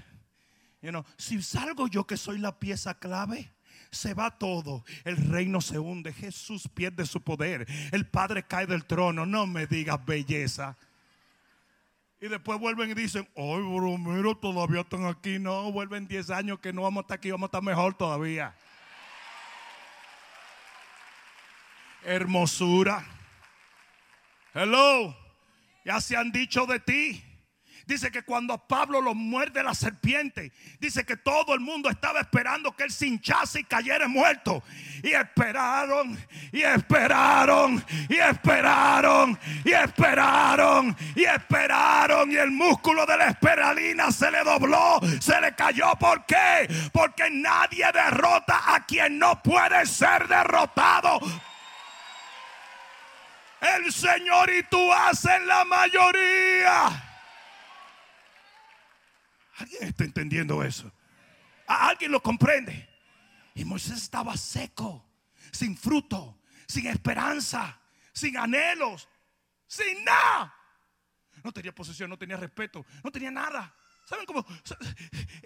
You 0.82 0.92
si 1.16 1.40
salgo 1.44 1.88
yo 1.88 2.08
que 2.08 2.18
soy 2.18 2.40
la 2.40 2.58
pieza 2.58 2.98
clave, 2.98 3.54
se 3.92 4.16
va 4.16 4.32
todo. 4.32 4.84
El 5.04 5.18
reino 5.18 5.62
se 5.62 5.78
hunde. 5.78 6.12
Jesús 6.12 6.68
pierde 6.68 7.06
su 7.06 7.22
poder. 7.22 7.68
El 7.92 8.08
Padre 8.08 8.48
cae 8.48 8.66
del 8.66 8.86
trono. 8.86 9.28
No 9.28 9.46
me 9.46 9.68
digas 9.68 10.04
belleza. 10.04 10.76
Y 12.20 12.30
después 12.30 12.60
vuelven 12.60 12.90
y 12.90 12.94
dicen, 12.96 13.30
ay, 13.36 13.62
bromero, 13.62 14.36
todavía 14.36 14.82
están 14.82 15.06
aquí. 15.06 15.38
No, 15.38 15.72
vuelven 15.72 16.08
10 16.08 16.32
años 16.32 16.58
que 16.58 16.74
no 16.74 16.82
vamos 16.82 17.02
a 17.02 17.04
estar 17.04 17.18
aquí, 17.20 17.30
vamos 17.30 17.46
a 17.46 17.50
estar 17.50 17.62
mejor 17.62 17.94
todavía. 17.94 18.56
Hermosura. 22.06 23.06
Hello. 24.54 25.16
Ya 25.86 26.00
se 26.00 26.16
han 26.16 26.32
dicho 26.32 26.66
de 26.66 26.80
ti. 26.80 27.24
Dice 27.86 28.12
que 28.12 28.24
cuando 28.24 28.58
Pablo 28.58 29.02
lo 29.02 29.14
muerde 29.14 29.62
la 29.62 29.76
serpiente, 29.76 30.54
dice 30.80 31.06
que 31.06 31.18
todo 31.18 31.54
el 31.54 31.60
mundo 31.60 31.90
estaba 31.90 32.22
esperando 32.22 32.74
que 32.74 32.84
él 32.84 32.92
se 32.92 33.08
hinchase 33.08 33.60
y 33.60 33.64
cayera 33.66 34.08
muerto. 34.08 34.64
Y 35.04 35.12
esperaron, 35.12 36.18
y 36.54 36.62
esperaron, 36.62 37.84
y 38.08 38.16
esperaron, 38.16 39.38
y 39.66 39.72
esperaron, 39.72 40.96
y 41.14 41.24
esperaron. 41.24 42.32
Y 42.32 42.38
el 42.38 42.52
músculo 42.52 43.06
de 43.06 43.18
la 43.18 43.28
esperalina 43.28 44.12
se 44.12 44.32
le 44.32 44.44
dobló, 44.46 45.02
se 45.20 45.42
le 45.42 45.54
cayó. 45.54 45.92
¿Por 46.00 46.26
qué? 46.26 46.70
Porque 46.94 47.30
nadie 47.30 47.86
derrota 47.92 48.74
a 48.74 48.86
quien 48.86 49.20
no 49.20 49.44
puede 49.44 49.86
ser 49.86 50.30
derrotado 50.30 51.20
el 53.64 53.92
Señor 53.92 54.50
y 54.52 54.64
tú 54.64 54.92
hacen 54.92 55.48
la 55.48 55.64
mayoría. 55.66 57.10
¿Alguien 59.58 59.84
está 59.84 60.04
entendiendo 60.04 60.64
eso? 60.64 60.92
¿Alguien 61.68 62.12
lo 62.12 62.22
comprende? 62.22 62.90
Y 63.56 63.64
Moisés 63.64 63.98
estaba 63.98 64.36
seco, 64.36 65.06
sin 65.52 65.78
fruto, 65.78 66.40
sin 66.68 66.88
esperanza, 66.88 67.80
sin 68.12 68.38
anhelos, 68.38 69.08
sin 69.68 70.04
nada. 70.04 70.54
No 71.44 71.52
tenía 71.52 71.74
posesión, 71.74 72.10
no 72.10 72.18
tenía 72.18 72.38
respeto, 72.38 72.86
no 73.04 73.12
tenía 73.12 73.32
nada. 73.32 73.74
¿Saben 74.06 74.26
cómo? 74.26 74.46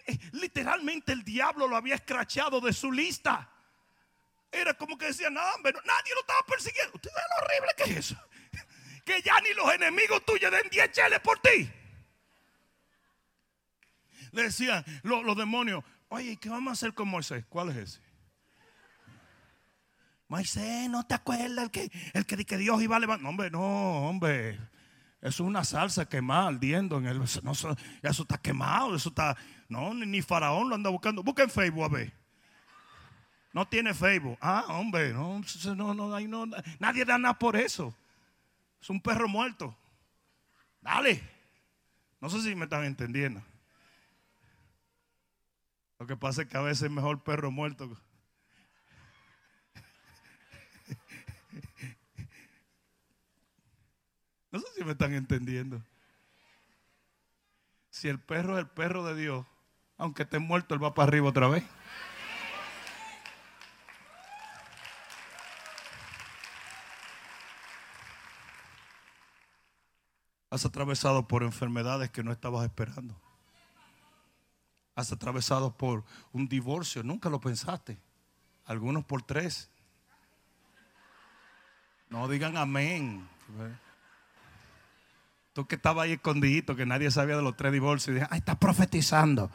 Eh, 0.09 0.17
literalmente 0.31 1.11
el 1.11 1.21
diablo 1.21 1.67
lo 1.67 1.75
había 1.75 1.95
escrachado 1.95 2.61
de 2.61 2.71
su 2.71 2.93
lista. 2.93 3.51
Era 4.51 4.73
como 4.73 4.97
que 4.97 5.07
decía, 5.07 5.29
no, 5.29 5.41
hombre, 5.55 5.73
nadie 5.73 6.13
lo 6.13 6.21
estaba 6.21 6.41
persiguiendo. 6.47 6.93
¿Usted 6.95 7.09
sabe 7.09 7.25
lo 7.29 7.45
horrible 7.45 7.71
que 7.77 7.83
es 7.83 7.97
eso? 7.97 8.21
Que 9.05 9.21
ya 9.21 9.39
ni 9.39 9.53
los 9.53 9.73
enemigos 9.73 10.25
tuyos 10.25 10.51
den 10.51 10.67
10 10.69 10.91
cheles 10.91 11.21
por 11.21 11.39
ti. 11.39 11.71
Le 14.33 14.43
decían 14.43 14.83
los, 15.03 15.37
demonios, 15.37 15.81
oye, 16.09 16.35
¿qué 16.35 16.49
vamos 16.49 16.71
a 16.71 16.73
hacer 16.73 16.93
con 16.93 17.07
Moisés? 17.07 17.45
¿Cuál 17.47 17.69
es 17.69 17.77
ese? 17.77 18.01
Moisés, 20.27 20.89
¿no 20.89 21.05
te 21.05 21.15
acuerdas 21.15 21.63
el 21.63 21.71
que, 21.71 21.89
el 22.13 22.25
que, 22.25 22.43
que 22.43 22.57
Dios 22.57 22.81
iba 22.81 22.97
a 22.97 22.99
levantar? 22.99 23.23
No, 23.23 23.29
hombre, 23.29 23.49
no, 23.49 24.09
hombre. 24.09 24.59
Eso 25.21 25.43
es 25.43 25.47
una 25.47 25.63
salsa 25.63 26.07
quemada, 26.07 26.47
ardiendo 26.49 26.97
en 26.97 27.07
el. 27.07 27.17
No, 27.17 27.51
eso 27.51 27.75
está 28.01 28.37
quemado, 28.37 28.95
eso 28.95 29.09
está. 29.09 29.35
No, 29.67 29.93
ni, 29.93 30.21
Faraón 30.21 30.69
lo 30.69 30.75
anda 30.75 30.89
buscando. 30.89 31.23
Busquen 31.23 31.49
Facebook 31.49 31.85
a 31.85 31.87
ver. 31.87 32.13
No 33.53 33.67
tiene 33.67 33.93
Facebook. 33.93 34.37
Ah, 34.41 34.65
hombre, 34.69 35.13
no, 35.13 35.41
no, 35.75 35.93
no, 35.93 36.19
no, 36.19 36.45
nadie 36.79 37.05
da 37.05 37.17
nada 37.17 37.37
por 37.37 37.55
eso. 37.55 37.93
Es 38.81 38.89
un 38.89 39.01
perro 39.01 39.27
muerto. 39.27 39.75
Dale. 40.81 41.21
No 42.19 42.29
sé 42.29 42.41
si 42.41 42.55
me 42.55 42.65
están 42.65 42.83
entendiendo. 42.83 43.41
Lo 45.99 46.05
que 46.05 46.15
pasa 46.15 46.43
es 46.43 46.47
que 46.47 46.57
a 46.57 46.61
veces 46.61 46.83
es 46.83 46.91
mejor 46.91 47.23
perro 47.23 47.51
muerto. 47.51 47.89
No 54.49 54.59
sé 54.59 54.67
si 54.77 54.83
me 54.85 54.93
están 54.93 55.13
entendiendo. 55.13 55.83
Si 57.89 58.07
el 58.07 58.17
perro 58.17 58.57
es 58.57 58.63
el 58.63 58.69
perro 58.69 59.03
de 59.03 59.13
Dios, 59.13 59.45
aunque 59.97 60.23
esté 60.23 60.39
muerto, 60.39 60.73
él 60.73 60.81
va 60.83 60.93
para 60.93 61.09
arriba 61.09 61.27
otra 61.27 61.47
vez. 61.47 61.65
Has 70.57 70.65
atravesado 70.65 71.27
por 71.27 71.43
enfermedades 71.43 72.09
que 72.09 72.23
no 72.23 72.31
estabas 72.31 72.65
esperando. 72.65 73.15
Has 74.95 75.11
atravesado 75.11 75.77
por 75.77 76.03
un 76.31 76.47
divorcio, 76.47 77.03
nunca 77.03 77.29
lo 77.29 77.39
pensaste. 77.39 77.99
Algunos 78.65 79.05
por 79.05 79.21
tres. 79.21 79.69
No 82.09 82.27
digan 82.27 82.57
amén. 82.57 83.29
Tú 85.53 85.67
que 85.67 85.75
estabas 85.75 86.05
ahí 86.05 86.13
escondidito, 86.13 86.75
que 86.75 86.87
nadie 86.87 87.11
sabía 87.11 87.35
de 87.35 87.43
los 87.43 87.55
tres 87.55 87.71
divorcios, 87.71 88.07
y 88.07 88.13
dije, 88.15 88.27
ay, 88.31 88.39
está 88.39 88.57
profetizando. 88.57 89.51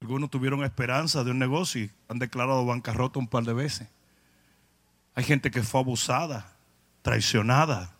Algunos 0.00 0.30
tuvieron 0.30 0.62
esperanza 0.62 1.24
de 1.24 1.32
un 1.32 1.40
negocio 1.40 1.82
y 1.82 1.90
han 2.06 2.20
declarado 2.20 2.64
bancarrota 2.64 3.18
un 3.18 3.26
par 3.26 3.42
de 3.42 3.54
veces. 3.54 3.88
Hay 5.16 5.24
gente 5.24 5.50
que 5.50 5.64
fue 5.64 5.80
abusada, 5.80 6.59
traicionada, 7.02 7.94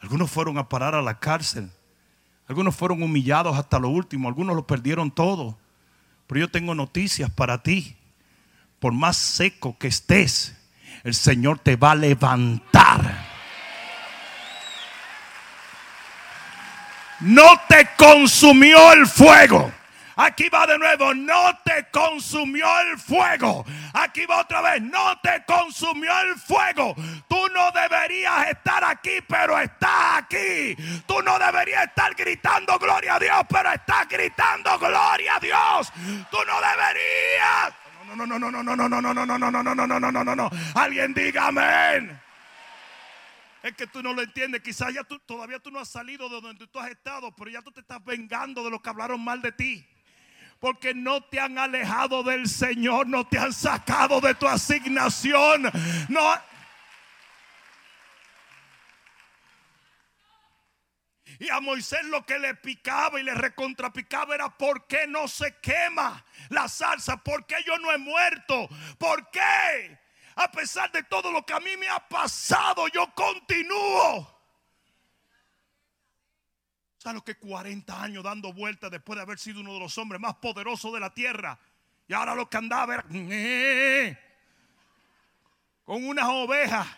Algunos 0.00 0.30
fueron 0.30 0.58
a 0.58 0.68
parar 0.68 0.94
a 0.94 1.02
la 1.02 1.18
cárcel. 1.18 1.70
Algunos 2.46 2.76
fueron 2.76 3.02
humillados 3.02 3.58
hasta 3.58 3.78
lo 3.80 3.88
último. 3.88 4.28
Algunos 4.28 4.54
lo 4.54 4.66
perdieron 4.66 5.10
todo. 5.10 5.58
Pero 6.28 6.40
yo 6.40 6.50
tengo 6.50 6.74
noticias 6.74 7.30
para 7.30 7.62
ti. 7.62 7.96
Por 8.78 8.92
más 8.92 9.16
seco 9.16 9.76
que 9.76 9.88
estés, 9.88 10.56
el 11.02 11.14
Señor 11.14 11.58
te 11.58 11.74
va 11.74 11.90
a 11.90 11.94
levantar. 11.96 13.26
No 17.20 17.60
te 17.68 17.88
consumió 17.96 18.92
el 18.92 19.06
fuego. 19.08 19.72
Aquí 20.20 20.48
va 20.48 20.66
de 20.66 20.76
nuevo, 20.76 21.14
no 21.14 21.56
te 21.64 21.86
consumió 21.92 22.66
el 22.80 22.98
fuego. 22.98 23.64
Aquí 23.94 24.26
va 24.26 24.40
otra 24.40 24.60
vez, 24.62 24.82
no 24.82 25.16
te 25.20 25.44
consumió 25.46 26.10
el 26.22 26.34
fuego. 26.34 26.96
Tú 27.28 27.36
no 27.54 27.70
deberías 27.70 28.48
estar 28.48 28.82
aquí, 28.82 29.20
pero 29.28 29.56
estás 29.60 30.18
aquí. 30.18 30.74
Tú 31.06 31.22
no 31.22 31.38
deberías 31.38 31.84
estar 31.84 32.16
gritando 32.16 32.76
gloria 32.80 33.14
a 33.14 33.18
Dios, 33.20 33.38
pero 33.48 33.70
estás 33.72 34.08
gritando 34.08 34.76
gloria 34.76 35.36
a 35.36 35.38
Dios. 35.38 35.92
Tú 36.32 36.38
no 36.44 36.60
deberías. 36.68 37.74
No, 38.08 38.16
no, 38.16 38.26
no, 38.26 38.38
no, 38.40 38.50
no, 38.50 38.62
no, 38.64 38.74
no, 38.74 38.88
no, 38.88 39.00
no, 39.00 39.24
no, 39.24 39.38
no, 39.38 39.50
no, 39.50 39.62
no, 39.62 39.74
no, 39.74 39.86
no, 39.86 40.00
no, 40.00 40.10
no, 40.10 40.24
no, 40.24 40.34
no. 40.34 40.50
Alguien 40.74 41.14
diga 41.14 41.46
amén. 41.46 42.20
Es 43.62 43.72
que 43.74 43.86
tú 43.86 44.02
no 44.02 44.12
lo 44.12 44.22
entiendes. 44.22 44.62
Quizás 44.62 44.92
ya 44.92 45.04
tú, 45.04 45.20
todavía 45.20 45.60
tú 45.60 45.70
no 45.70 45.78
has 45.78 45.88
salido 45.88 46.28
de 46.28 46.40
donde 46.40 46.66
tú 46.66 46.80
has 46.80 46.90
estado, 46.90 47.30
pero 47.36 47.52
ya 47.52 47.62
tú 47.62 47.70
te 47.70 47.82
estás 47.82 48.04
vengando 48.04 48.64
de 48.64 48.70
los 48.70 48.82
que 48.82 48.90
hablaron 48.90 49.22
mal 49.22 49.40
de 49.42 49.52
ti 49.52 49.88
porque 50.58 50.94
no 50.94 51.22
te 51.22 51.38
han 51.40 51.58
alejado 51.58 52.22
del 52.22 52.48
Señor, 52.48 53.06
no 53.06 53.26
te 53.26 53.38
han 53.38 53.52
sacado 53.52 54.20
de 54.20 54.34
tu 54.34 54.46
asignación. 54.46 55.70
No. 56.08 56.20
Y 61.40 61.48
a 61.50 61.60
Moisés 61.60 62.04
lo 62.04 62.26
que 62.26 62.38
le 62.38 62.54
picaba 62.56 63.20
y 63.20 63.22
le 63.22 63.34
recontrapicaba 63.34 64.34
era 64.34 64.48
por 64.48 64.86
qué 64.88 65.06
no 65.06 65.28
se 65.28 65.56
quema 65.60 66.24
la 66.48 66.68
salsa, 66.68 67.16
por 67.18 67.46
qué 67.46 67.56
yo 67.64 67.78
no 67.78 67.92
he 67.92 67.98
muerto, 67.98 68.68
por 68.98 69.30
qué. 69.30 69.98
A 70.34 70.50
pesar 70.50 70.90
de 70.90 71.04
todo 71.04 71.30
lo 71.30 71.44
que 71.44 71.52
a 71.52 71.60
mí 71.60 71.76
me 71.76 71.88
ha 71.88 72.00
pasado, 72.00 72.88
yo 72.88 73.12
continúo. 73.14 74.37
¿Sabes 76.98 77.14
lo 77.14 77.24
que 77.24 77.36
40 77.36 78.02
años 78.02 78.24
dando 78.24 78.52
vueltas 78.52 78.90
después 78.90 79.16
de 79.16 79.22
haber 79.22 79.38
sido 79.38 79.60
uno 79.60 79.74
de 79.74 79.78
los 79.78 79.96
hombres 79.98 80.20
más 80.20 80.34
poderosos 80.34 80.92
de 80.92 80.98
la 80.98 81.14
tierra? 81.14 81.56
Y 82.08 82.12
ahora 82.12 82.34
lo 82.34 82.50
que 82.50 82.56
andaba 82.56 82.94
era 82.94 83.04
eh, 83.12 84.18
con 85.84 86.04
unas 86.04 86.26
ovejas, 86.26 86.88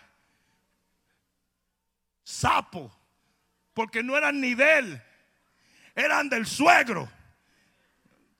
sapo, 2.23 2.91
porque 3.75 4.01
no 4.01 4.17
eran 4.17 4.41
ni 4.41 4.55
de 4.55 4.79
él, 4.79 5.01
eran 5.93 6.29
del 6.29 6.47
suegro. 6.47 7.07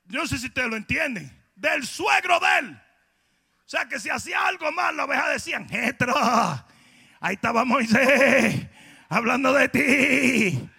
Yo 0.06 0.20
no 0.20 0.28
sé 0.28 0.40
si 0.40 0.48
ustedes 0.48 0.68
lo 0.68 0.76
entienden, 0.76 1.32
del 1.56 1.86
suegro 1.86 2.40
de 2.40 2.60
él. 2.60 2.82
O 3.66 3.70
sea 3.70 3.86
que 3.86 4.00
si 4.00 4.10
hacía 4.10 4.48
algo 4.48 4.72
mal, 4.72 4.98
la 4.98 5.06
oveja 5.06 5.30
decían, 5.30 5.70
Jetro, 5.70 6.16
ahí 7.20 7.36
estaba 7.36 7.64
Moisés 7.66 8.68
hablando 9.10 9.54
de 9.54 9.70
ti. 9.70 10.70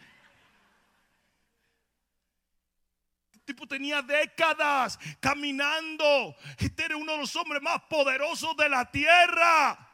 Tipo 3.45 3.67
tenía 3.67 4.03
décadas 4.03 4.99
caminando. 5.21 6.37
Este 6.59 6.85
era 6.85 6.97
uno 6.97 7.13
de 7.13 7.19
los 7.19 7.37
hombres 7.37 7.63
más 7.63 7.83
poderosos 7.89 8.57
de 8.57 8.69
la 8.69 8.91
tierra. 8.91 9.89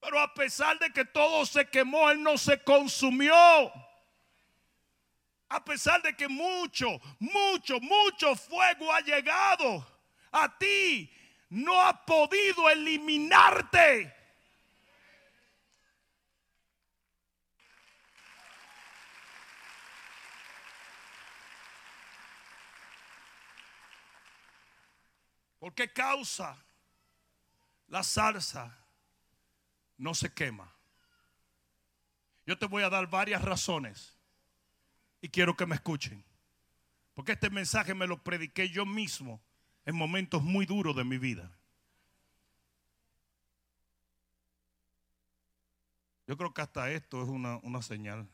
Pero 0.00 0.20
a 0.20 0.32
pesar 0.32 0.78
de 0.78 0.92
que 0.92 1.04
todo 1.04 1.44
se 1.44 1.68
quemó, 1.68 2.10
él 2.10 2.22
no 2.22 2.38
se 2.38 2.62
consumió. 2.62 3.34
A 5.50 5.64
pesar 5.64 6.02
de 6.02 6.14
que 6.14 6.28
mucho, 6.28 7.00
mucho, 7.18 7.80
mucho 7.80 8.36
fuego 8.36 8.92
ha 8.92 9.00
llegado 9.00 9.86
a 10.30 10.58
ti, 10.58 11.10
no 11.48 11.80
ha 11.80 12.04
podido 12.04 12.68
eliminarte. 12.68 14.14
¿Por 25.58 25.74
qué 25.74 25.92
causa 25.92 26.56
la 27.88 28.02
salsa 28.02 28.76
no 29.96 30.14
se 30.14 30.32
quema? 30.32 30.72
Yo 32.46 32.56
te 32.56 32.66
voy 32.66 32.82
a 32.82 32.90
dar 32.90 33.08
varias 33.08 33.42
razones 33.42 34.16
y 35.20 35.28
quiero 35.28 35.56
que 35.56 35.66
me 35.66 35.74
escuchen. 35.74 36.24
Porque 37.14 37.32
este 37.32 37.50
mensaje 37.50 37.94
me 37.94 38.06
lo 38.06 38.22
prediqué 38.22 38.70
yo 38.70 38.86
mismo 38.86 39.40
en 39.84 39.96
momentos 39.96 40.42
muy 40.42 40.64
duros 40.64 40.94
de 40.94 41.04
mi 41.04 41.18
vida. 41.18 41.50
Yo 46.26 46.36
creo 46.36 46.54
que 46.54 46.62
hasta 46.62 46.90
esto 46.90 47.22
es 47.22 47.28
una, 47.28 47.56
una 47.58 47.82
señal. 47.82 48.28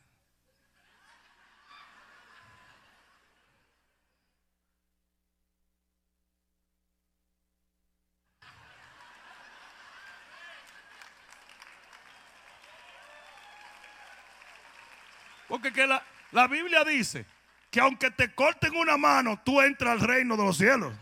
Porque 15.54 15.72
que 15.72 15.86
la, 15.86 16.02
la 16.32 16.48
Biblia 16.48 16.82
dice 16.82 17.24
que 17.70 17.78
aunque 17.78 18.10
te 18.10 18.34
corten 18.34 18.74
una 18.74 18.96
mano, 18.96 19.40
tú 19.44 19.60
entras 19.60 19.92
al 19.92 20.00
reino 20.00 20.36
de 20.36 20.42
los 20.42 20.56
cielos. 20.56 20.92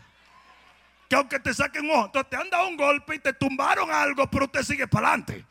Que 1.09 1.15
aunque 1.15 1.39
te 1.39 1.55
saquen 1.55 1.89
ojo, 1.89 2.05
entonces 2.05 2.29
te 2.29 2.35
han 2.35 2.51
dado 2.51 2.67
un 2.67 2.77
golpe 2.77 3.15
y 3.15 3.19
te 3.19 3.33
tumbaron 3.33 3.89
algo, 3.89 4.29
pero 4.29 4.45
usted 4.45 4.61
sigue 4.61 4.87
para 4.87 5.07
adelante. 5.07 5.43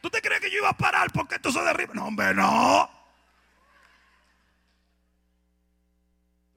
¿Tú 0.00 0.08
te 0.08 0.22
crees 0.22 0.40
que 0.40 0.50
yo 0.50 0.60
iba 0.60 0.70
a 0.70 0.76
parar 0.78 1.12
porque 1.12 1.34
esto 1.34 1.52
se 1.52 1.60
derriba? 1.60 1.92
No, 1.92 2.06
hombre, 2.06 2.32
no. 2.32 2.90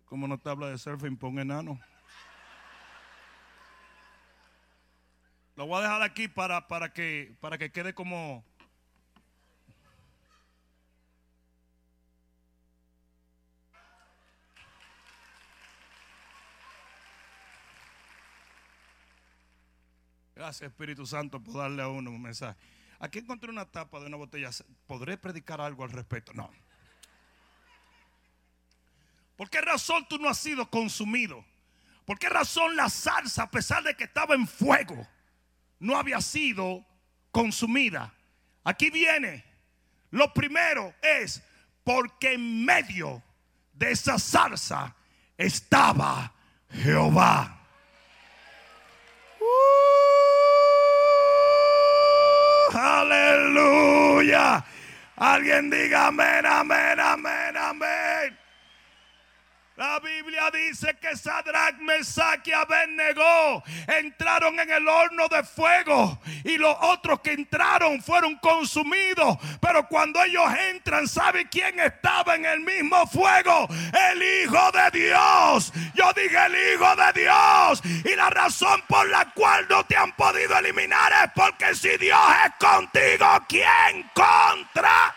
Como 0.05 0.29
no 0.29 0.37
te 0.37 0.49
habla 0.49 0.67
de 0.67 0.77
surfing, 0.77 1.17
pon 1.17 1.39
enano. 1.39 1.77
Lo 5.57 5.65
voy 5.65 5.79
a 5.79 5.81
dejar 5.81 6.03
aquí 6.03 6.29
para, 6.29 6.69
para, 6.69 6.93
que, 6.93 7.35
para 7.41 7.57
que 7.57 7.69
quede 7.69 7.93
como, 7.93 8.45
Gracias 20.41 20.71
Espíritu 20.71 21.05
Santo 21.05 21.39
por 21.39 21.53
darle 21.53 21.83
a 21.83 21.87
uno 21.87 22.09
un 22.09 22.19
mensaje. 22.19 22.57
Aquí 22.97 23.19
encontré 23.19 23.51
una 23.51 23.69
tapa 23.69 23.99
de 23.99 24.07
una 24.07 24.17
botella. 24.17 24.49
¿Podré 24.87 25.15
predicar 25.15 25.61
algo 25.61 25.83
al 25.83 25.91
respecto? 25.91 26.33
No. 26.33 26.49
¿Por 29.37 29.51
qué 29.51 29.61
razón 29.61 30.03
tú 30.09 30.17
no 30.17 30.27
has 30.27 30.39
sido 30.39 30.67
consumido? 30.67 31.45
¿Por 32.05 32.17
qué 32.17 32.27
razón 32.27 32.75
la 32.75 32.89
salsa, 32.89 33.43
a 33.43 33.51
pesar 33.51 33.83
de 33.83 33.95
que 33.95 34.05
estaba 34.05 34.33
en 34.33 34.47
fuego, 34.47 35.07
no 35.77 35.95
había 35.95 36.19
sido 36.21 36.83
consumida? 37.29 38.11
Aquí 38.63 38.89
viene. 38.89 39.45
Lo 40.09 40.33
primero 40.33 40.95
es 41.03 41.43
porque 41.83 42.33
en 42.33 42.65
medio 42.65 43.21
de 43.73 43.91
esa 43.91 44.17
salsa 44.17 44.95
estaba 45.37 46.33
Jehová. 46.71 47.59
Aleluya. 52.73 54.63
Alguien 55.17 55.69
diga 55.69 56.07
amén, 56.07 56.45
amén, 56.45 56.99
amén, 56.99 57.57
amén. 57.57 58.40
La 59.81 59.99
Biblia 59.99 60.51
dice 60.51 60.95
que 61.01 61.17
Sadrach, 61.17 61.79
Mesach 61.79 62.45
y 62.45 62.51
Abednego 62.51 63.63
entraron 63.87 64.59
en 64.59 64.69
el 64.69 64.87
horno 64.87 65.27
de 65.27 65.43
fuego 65.43 66.19
y 66.43 66.55
los 66.59 66.77
otros 66.81 67.21
que 67.21 67.31
entraron 67.31 67.99
fueron 67.99 68.35
consumidos. 68.35 69.39
Pero 69.59 69.87
cuando 69.87 70.23
ellos 70.23 70.45
entran, 70.69 71.07
¿sabe 71.07 71.49
quién 71.49 71.79
estaba 71.79 72.35
en 72.35 72.45
el 72.45 72.59
mismo 72.59 73.07
fuego? 73.07 73.67
El 74.11 74.21
Hijo 74.21 74.71
de 74.71 74.99
Dios. 74.99 75.73
Yo 75.95 76.13
dije 76.13 76.45
el 76.45 76.75
Hijo 76.75 76.95
de 76.95 77.23
Dios. 77.23 77.81
Y 78.05 78.15
la 78.15 78.29
razón 78.29 78.83
por 78.87 79.09
la 79.09 79.31
cual 79.33 79.65
no 79.67 79.83
te 79.87 79.97
han 79.97 80.11
podido 80.15 80.59
eliminar 80.59 81.11
es 81.23 81.31
porque 81.33 81.73
si 81.73 81.97
Dios 81.97 82.21
es 82.45 82.53
contigo, 82.59 83.25
¿quién 83.49 84.07
contra? 84.13 85.15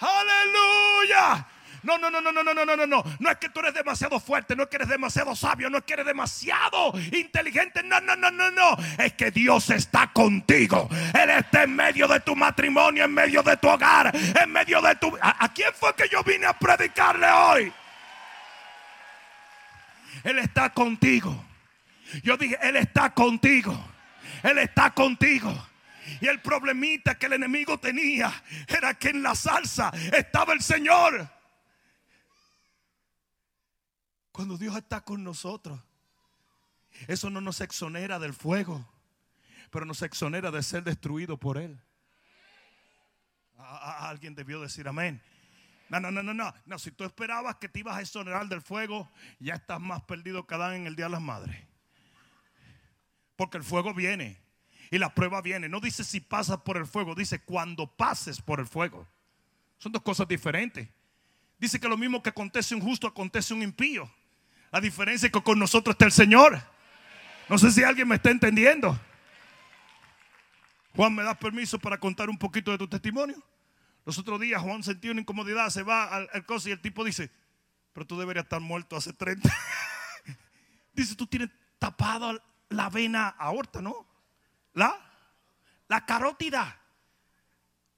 Aleluya. 0.00 1.46
No, 1.82 1.98
no, 1.98 2.10
no, 2.10 2.20
no, 2.20 2.32
no, 2.32 2.42
no, 2.42 2.54
no, 2.54 2.64
no, 2.64 2.76
no, 2.76 2.86
no. 2.86 3.04
No 3.18 3.30
es 3.30 3.36
que 3.38 3.48
tú 3.48 3.60
eres 3.60 3.74
demasiado 3.74 4.20
fuerte, 4.20 4.54
no 4.54 4.64
es 4.64 4.68
que 4.68 4.76
eres 4.76 4.88
demasiado 4.88 5.34
sabio, 5.34 5.68
no 5.68 5.78
es 5.78 5.84
que 5.84 5.94
eres 5.94 6.06
demasiado 6.06 6.92
inteligente. 7.12 7.82
No, 7.82 8.00
no, 8.00 8.14
no, 8.16 8.30
no, 8.30 8.50
no. 8.50 8.76
Es 8.98 9.14
que 9.14 9.30
Dios 9.30 9.70
está 9.70 10.12
contigo. 10.12 10.88
Él 11.14 11.30
está 11.30 11.64
en 11.64 11.74
medio 11.74 12.06
de 12.06 12.20
tu 12.20 12.36
matrimonio, 12.36 13.04
en 13.04 13.12
medio 13.12 13.42
de 13.42 13.56
tu 13.56 13.68
hogar, 13.68 14.12
en 14.14 14.52
medio 14.52 14.80
de 14.80 14.94
tu... 14.96 15.16
¿A, 15.20 15.44
a 15.44 15.52
quién 15.52 15.72
fue 15.74 15.94
que 15.94 16.08
yo 16.08 16.22
vine 16.22 16.46
a 16.46 16.58
predicarle 16.58 17.26
hoy? 17.30 17.72
Él 20.24 20.38
está 20.38 20.70
contigo. 20.70 21.44
Yo 22.22 22.36
dije, 22.36 22.58
Él 22.62 22.76
está 22.76 23.10
contigo. 23.10 23.92
Él 24.42 24.58
está 24.58 24.90
contigo. 24.90 25.52
Y 26.20 26.28
el 26.28 26.40
problemita 26.40 27.16
que 27.16 27.26
el 27.26 27.34
enemigo 27.34 27.78
tenía 27.78 28.32
era 28.68 28.94
que 28.94 29.10
en 29.10 29.22
la 29.22 29.34
salsa 29.34 29.92
estaba 30.12 30.52
el 30.52 30.62
Señor. 30.62 31.28
Cuando 34.32 34.56
Dios 34.56 34.76
está 34.76 35.02
con 35.02 35.22
nosotros, 35.22 35.78
eso 37.06 37.30
no 37.30 37.40
nos 37.40 37.60
exonera 37.60 38.18
del 38.18 38.32
fuego, 38.32 38.86
pero 39.70 39.84
nos 39.84 40.02
exonera 40.02 40.50
de 40.50 40.62
ser 40.62 40.82
destruido 40.82 41.36
por 41.38 41.58
Él. 41.58 41.78
alguien 43.58 44.34
debió 44.34 44.60
decir 44.60 44.88
amén. 44.88 45.22
No, 45.90 46.00
no, 46.00 46.10
no, 46.10 46.22
no, 46.22 46.32
no. 46.32 46.54
No, 46.64 46.78
si 46.78 46.90
tú 46.90 47.04
esperabas 47.04 47.56
que 47.56 47.68
te 47.68 47.80
ibas 47.80 47.96
a 47.96 48.00
exonerar 48.00 48.48
del 48.48 48.62
fuego, 48.62 49.10
ya 49.38 49.54
estás 49.54 49.78
más 49.78 50.02
perdido 50.02 50.46
que 50.46 50.54
Adán 50.54 50.74
en 50.74 50.86
el 50.86 50.96
Día 50.96 51.04
de 51.04 51.12
las 51.12 51.20
Madres. 51.20 51.56
Porque 53.36 53.58
el 53.58 53.64
fuego 53.64 53.92
viene 53.92 54.40
y 54.90 54.96
la 54.98 55.14
prueba 55.14 55.42
viene. 55.42 55.68
No 55.68 55.80
dice 55.80 56.02
si 56.04 56.20
pasas 56.20 56.58
por 56.62 56.78
el 56.78 56.86
fuego, 56.86 57.14
dice 57.14 57.42
cuando 57.42 57.86
pases 57.86 58.40
por 58.40 58.60
el 58.60 58.66
fuego. 58.66 59.06
Son 59.76 59.92
dos 59.92 60.00
cosas 60.00 60.26
diferentes. 60.26 60.88
Dice 61.58 61.78
que 61.78 61.88
lo 61.88 61.98
mismo 61.98 62.22
que 62.22 62.30
acontece 62.30 62.74
un 62.74 62.80
justo, 62.80 63.06
acontece 63.06 63.52
un 63.52 63.62
impío. 63.62 64.10
La 64.72 64.80
diferencia 64.80 65.26
es 65.26 65.32
que 65.32 65.42
con 65.42 65.58
nosotros 65.58 65.94
está 65.94 66.06
el 66.06 66.12
Señor. 66.12 66.60
No 67.48 67.58
sé 67.58 67.70
si 67.70 67.84
alguien 67.84 68.08
me 68.08 68.14
está 68.16 68.30
entendiendo. 68.30 68.98
Juan, 70.96 71.14
¿me 71.14 71.22
das 71.22 71.36
permiso 71.36 71.78
para 71.78 72.00
contar 72.00 72.30
un 72.30 72.38
poquito 72.38 72.70
de 72.70 72.78
tu 72.78 72.88
testimonio? 72.88 73.36
Los 74.06 74.18
otros 74.18 74.40
días 74.40 74.60
Juan 74.62 74.82
sentía 74.82 75.12
una 75.12 75.20
incomodidad, 75.20 75.68
se 75.68 75.82
va 75.82 76.04
al, 76.04 76.28
al 76.32 76.44
y 76.64 76.70
el 76.70 76.80
tipo 76.80 77.04
dice, 77.04 77.30
pero 77.92 78.06
tú 78.06 78.18
deberías 78.18 78.44
estar 78.44 78.60
muerto 78.60 78.96
hace 78.96 79.12
30. 79.12 79.48
dice, 80.94 81.14
tú 81.16 81.26
tienes 81.26 81.50
tapado 81.78 82.42
la 82.70 82.88
vena 82.88 83.28
aorta, 83.28 83.82
¿no? 83.82 84.06
La, 84.72 84.98
la 85.86 86.06
carótida. 86.06 86.80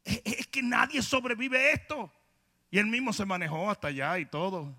Es, 0.03 0.21
es 0.25 0.47
que 0.49 0.63
nadie 0.63 1.03
sobrevive 1.03 1.73
esto. 1.73 2.13
Y 2.73 2.79
él 2.79 2.87
mismo 2.87 3.13
se 3.13 3.25
manejó 3.25 3.71
hasta 3.71 3.89
allá 3.89 4.19
y 4.19 4.27
todo. 4.27 4.75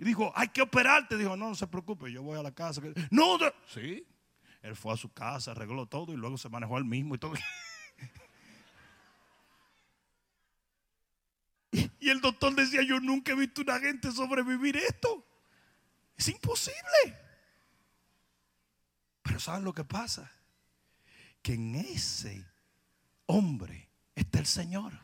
Y 0.00 0.04
dijo, 0.04 0.32
hay 0.34 0.48
que 0.48 0.62
operarte. 0.62 1.18
Dijo, 1.18 1.36
no, 1.36 1.50
no 1.50 1.54
se 1.54 1.66
preocupe, 1.66 2.10
yo 2.10 2.22
voy 2.22 2.38
a 2.38 2.42
la 2.42 2.52
casa. 2.52 2.80
No, 3.10 3.38
sí. 3.66 4.06
Él 4.62 4.74
fue 4.74 4.94
a 4.94 4.96
su 4.96 5.12
casa, 5.12 5.50
arregló 5.50 5.84
todo 5.84 6.14
y 6.14 6.16
luego 6.16 6.38
se 6.38 6.48
manejó 6.48 6.78
él 6.78 6.86
mismo 6.86 7.14
y 7.14 7.18
todo. 7.18 7.34
Y 12.00 12.08
el 12.08 12.20
doctor 12.20 12.52
decía, 12.56 12.82
yo 12.82 12.98
nunca 12.98 13.30
he 13.30 13.34
visto 13.36 13.60
una 13.60 13.78
gente 13.78 14.10
sobrevivir 14.10 14.76
esto. 14.76 15.24
Es 16.16 16.26
imposible. 16.26 17.16
Pero 19.22 19.38
¿saben 19.38 19.62
lo 19.62 19.72
que 19.72 19.84
pasa? 19.84 20.32
Que 21.42 21.54
en 21.54 21.76
ese 21.76 22.44
hombre 23.26 23.88
está 24.16 24.40
el 24.40 24.46
Señor. 24.46 24.98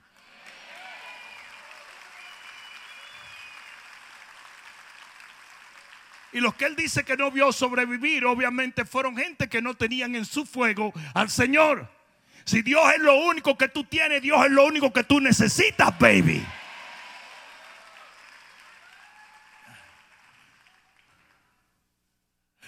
Y 6.37 6.40
los 6.40 6.55
que 6.55 6.66
él 6.66 6.77
dice 6.77 7.03
que 7.03 7.16
no 7.16 7.31
vio 7.31 7.51
sobrevivir, 7.51 8.27
obviamente 8.27 8.85
fueron 8.85 9.16
gente 9.16 9.49
que 9.49 9.62
no 9.62 9.72
tenían 9.72 10.14
en 10.14 10.27
su 10.27 10.44
fuego 10.44 10.92
al 11.14 11.31
Señor. 11.31 11.90
Si 12.44 12.61
Dios 12.61 12.85
es 12.92 13.01
lo 13.01 13.14
único 13.14 13.57
que 13.57 13.68
tú 13.68 13.85
tienes, 13.85 14.20
Dios 14.20 14.44
es 14.44 14.51
lo 14.51 14.66
único 14.66 14.92
que 14.92 15.03
tú 15.03 15.18
necesitas, 15.18 15.99
baby. 15.99 16.46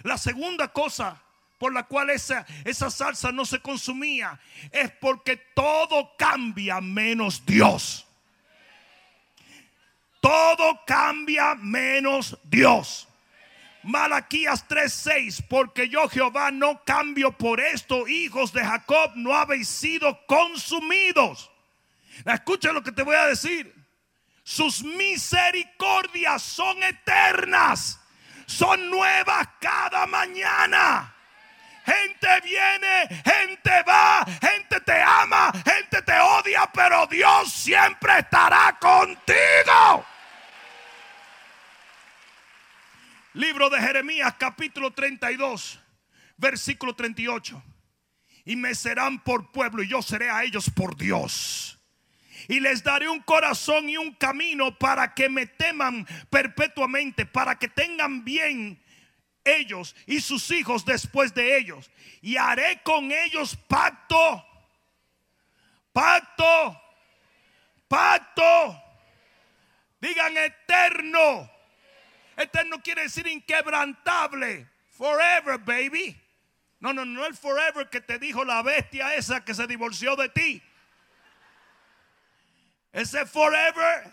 La 0.02 0.16
segunda 0.16 0.68
cosa 0.68 1.22
por 1.58 1.74
la 1.74 1.82
cual 1.82 2.08
esa, 2.08 2.46
esa 2.64 2.90
salsa 2.90 3.32
no 3.32 3.44
se 3.44 3.60
consumía 3.60 4.40
es 4.72 4.92
porque 4.92 5.36
todo 5.54 6.16
cambia 6.16 6.80
menos 6.80 7.44
Dios. 7.44 8.06
Todo 10.22 10.80
cambia 10.86 11.54
menos 11.54 12.38
Dios. 12.44 13.07
Malaquías 13.82 14.66
3:6, 14.68 15.42
porque 15.48 15.88
yo 15.88 16.08
Jehová 16.08 16.50
no 16.50 16.82
cambio 16.84 17.32
por 17.32 17.60
esto, 17.60 18.06
hijos 18.08 18.52
de 18.52 18.64
Jacob, 18.64 19.12
no 19.14 19.34
habéis 19.34 19.68
sido 19.68 20.26
consumidos. 20.26 21.50
Escucha 22.24 22.72
lo 22.72 22.82
que 22.82 22.92
te 22.92 23.02
voy 23.02 23.16
a 23.16 23.26
decir. 23.26 23.74
Sus 24.42 24.82
misericordias 24.82 26.42
son 26.42 26.82
eternas 26.82 28.00
son 28.48 28.90
nuevas 28.90 29.46
cada 29.60 30.06
mañana. 30.06 31.14
Gente 31.84 32.40
viene, 32.42 33.22
gente 33.24 33.82
va, 33.86 34.24
gente 34.40 34.80
te 34.80 35.00
ama, 35.00 35.52
gente 35.64 36.02
te 36.02 36.18
odia, 36.18 36.68
pero 36.72 37.06
Dios 37.06 37.52
siempre 37.52 38.18
estará 38.18 38.76
contigo. 38.80 40.04
Libro 43.34 43.70
de 43.70 43.80
Jeremías 43.80 44.34
capítulo 44.38 44.92
32, 44.92 45.80
versículo 46.36 46.94
38. 46.94 47.62
Y 48.44 48.56
me 48.56 48.74
serán 48.74 49.22
por 49.22 49.52
pueblo 49.52 49.82
y 49.82 49.88
yo 49.88 50.00
seré 50.02 50.30
a 50.30 50.44
ellos 50.44 50.70
por 50.70 50.96
Dios 50.96 51.78
y 52.46 52.60
les 52.60 52.82
daré 52.82 53.08
un 53.08 53.20
corazón 53.20 53.88
y 53.90 53.96
un 53.96 54.14
camino 54.14 54.76
para 54.78 55.14
que 55.14 55.28
me 55.28 55.46
teman 55.46 56.06
perpetuamente, 56.30 57.26
para 57.26 57.58
que 57.58 57.68
tengan 57.68 58.24
bien 58.24 58.82
ellos 59.44 59.96
y 60.06 60.20
sus 60.20 60.50
hijos 60.50 60.84
después 60.84 61.34
de 61.34 61.58
ellos. 61.58 61.90
Y 62.22 62.36
haré 62.36 62.80
con 62.82 63.10
ellos 63.10 63.56
pacto, 63.68 64.44
pacto, 65.92 66.80
pacto. 67.88 68.82
Digan 70.00 70.36
eterno. 70.36 71.57
Eterno 72.38 72.80
quiere 72.80 73.02
decir 73.02 73.26
inquebrantable. 73.26 74.68
Forever, 74.90 75.58
baby. 75.58 76.16
No, 76.78 76.92
no, 76.92 77.04
no 77.04 77.26
el 77.26 77.34
forever 77.34 77.90
que 77.90 78.00
te 78.00 78.18
dijo 78.18 78.44
la 78.44 78.62
bestia 78.62 79.14
esa 79.16 79.44
que 79.44 79.52
se 79.52 79.66
divorció 79.66 80.14
de 80.14 80.28
ti. 80.28 80.62
Ese 82.92 83.26
forever 83.26 84.08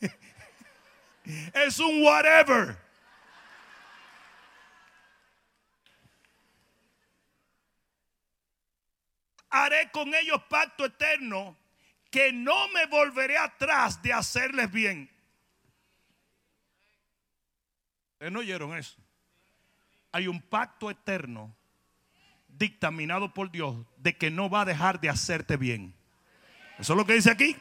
es 1.54 1.78
un 1.80 2.02
whatever. 2.04 2.78
Haré 9.50 9.90
con 9.90 10.14
ellos 10.14 10.40
pacto 10.48 10.84
eterno 10.84 11.56
que 12.10 12.32
no 12.32 12.68
me 12.68 12.86
volveré 12.86 13.36
atrás 13.36 14.00
de 14.00 14.12
hacerles 14.12 14.70
bien. 14.70 15.10
¿Ustedes 18.18 18.32
no 18.32 18.40
oyeron 18.40 18.76
eso? 18.76 18.96
Hay 20.10 20.26
un 20.26 20.42
pacto 20.42 20.90
eterno 20.90 21.56
dictaminado 22.48 23.32
por 23.32 23.48
Dios 23.52 23.76
de 23.96 24.16
que 24.16 24.28
no 24.28 24.50
va 24.50 24.62
a 24.62 24.64
dejar 24.64 24.98
de 24.98 25.08
hacerte 25.08 25.56
bien. 25.56 25.94
Eso 26.80 26.94
es 26.94 26.96
lo 26.96 27.06
que 27.06 27.12
dice 27.12 27.30
aquí. 27.30 27.54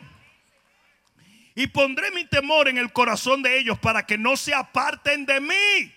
Y 1.54 1.67
pondré 1.67 2.10
mi 2.10 2.26
temor 2.26 2.67
en 2.70 2.80
el 2.80 2.91
corazón 2.91 3.43
de 3.43 3.60
ellos 3.60 3.78
para 3.78 4.08
que 4.08 4.17
no 4.17 4.36
se 4.36 4.56
aparten 4.56 5.28
de 5.28 5.39
mí. 5.41 5.93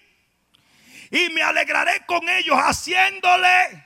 Y 1.11 1.31
me 1.31 1.40
alegraré 1.40 2.05
con 2.05 2.29
ellos 2.29 2.59
haciéndole, 2.59 3.83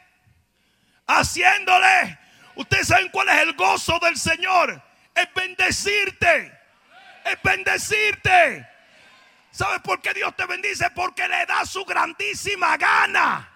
haciéndole. 1.07 2.19
Ustedes 2.57 2.89
saben 2.89 3.11
cuál 3.11 3.29
es 3.29 3.37
el 3.43 3.53
gozo 3.53 4.01
del 4.01 4.17
Señor. 4.17 4.83
Es 5.15 5.33
bendecirte. 5.35 6.53
Es 7.27 7.41
bendecirte. 7.45 8.74
¿Sabes 9.55 9.81
por 9.83 10.03
qué 10.03 10.13
Dios 10.13 10.35
te 10.35 10.47
bendice? 10.47 10.91
Porque 10.91 11.29
le 11.29 11.47
da 11.47 11.65
su 11.65 11.85
grandísima 11.85 12.77
gana. 12.77 13.49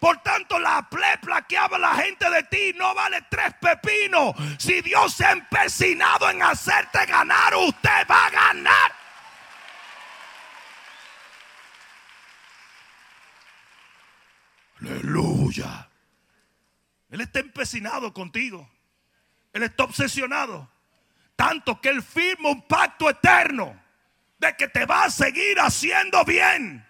Por 0.00 0.22
tanto, 0.22 0.58
la 0.58 0.88
plepla 0.88 1.42
que 1.42 1.58
habla 1.58 1.76
la 1.76 1.94
gente 1.96 2.30
de 2.30 2.42
ti 2.44 2.72
no 2.78 2.94
vale 2.94 3.20
tres 3.28 3.52
pepinos. 3.60 4.34
Si 4.58 4.80
Dios 4.80 5.12
se 5.12 5.26
ha 5.26 5.32
empecinado 5.32 6.30
en 6.30 6.42
hacerte 6.42 7.04
ganar, 7.04 7.54
usted 7.56 8.06
va 8.10 8.26
a 8.26 8.30
ganar. 8.30 8.92
Aleluya. 14.80 15.90
Él 17.10 17.20
está 17.20 17.40
empecinado 17.40 18.14
contigo. 18.14 18.66
Él 19.52 19.62
está 19.62 19.84
obsesionado. 19.84 20.70
Tanto 21.36 21.82
que 21.82 21.90
Él 21.90 22.02
firma 22.02 22.48
un 22.48 22.66
pacto 22.66 23.10
eterno 23.10 23.81
de 24.42 24.56
que 24.56 24.68
te 24.68 24.84
va 24.84 25.04
a 25.04 25.10
seguir 25.10 25.58
haciendo 25.60 26.24
bien. 26.24 26.84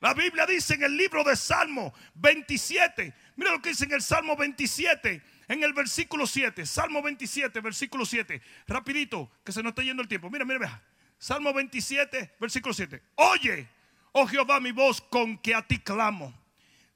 La 0.00 0.12
Biblia 0.12 0.44
dice 0.44 0.74
en 0.74 0.82
el 0.82 0.96
libro 0.96 1.24
de 1.24 1.36
Salmo 1.36 1.94
27, 2.14 3.14
mira 3.36 3.52
lo 3.52 3.62
que 3.62 3.70
dice 3.70 3.84
en 3.84 3.92
el 3.92 4.02
Salmo 4.02 4.36
27, 4.36 5.22
en 5.48 5.62
el 5.62 5.72
versículo 5.72 6.26
7, 6.26 6.66
Salmo 6.66 7.00
27, 7.02 7.60
versículo 7.60 8.04
7, 8.04 8.42
rapidito, 8.66 9.30
que 9.44 9.52
se 9.52 9.62
nos 9.62 9.70
está 9.70 9.82
yendo 9.82 10.02
el 10.02 10.08
tiempo. 10.08 10.30
Mira, 10.30 10.44
mira, 10.44 10.58
mira. 10.58 10.82
Salmo 11.18 11.52
27, 11.52 12.36
versículo 12.38 12.74
7. 12.74 13.02
Oye, 13.16 13.68
oh 14.12 14.26
Jehová, 14.26 14.60
mi 14.60 14.72
voz 14.72 15.00
con 15.00 15.38
que 15.38 15.54
a 15.54 15.66
ti 15.66 15.78
clamo. 15.78 16.32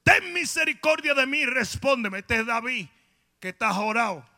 Ten 0.04 0.32
misericordia 0.32 1.14
de 1.14 1.26
mí, 1.26 1.44
respóndeme. 1.46 2.18
Este 2.18 2.40
es 2.40 2.46
David 2.46 2.86
que 3.40 3.48
está 3.48 3.72
orado. 3.78 4.31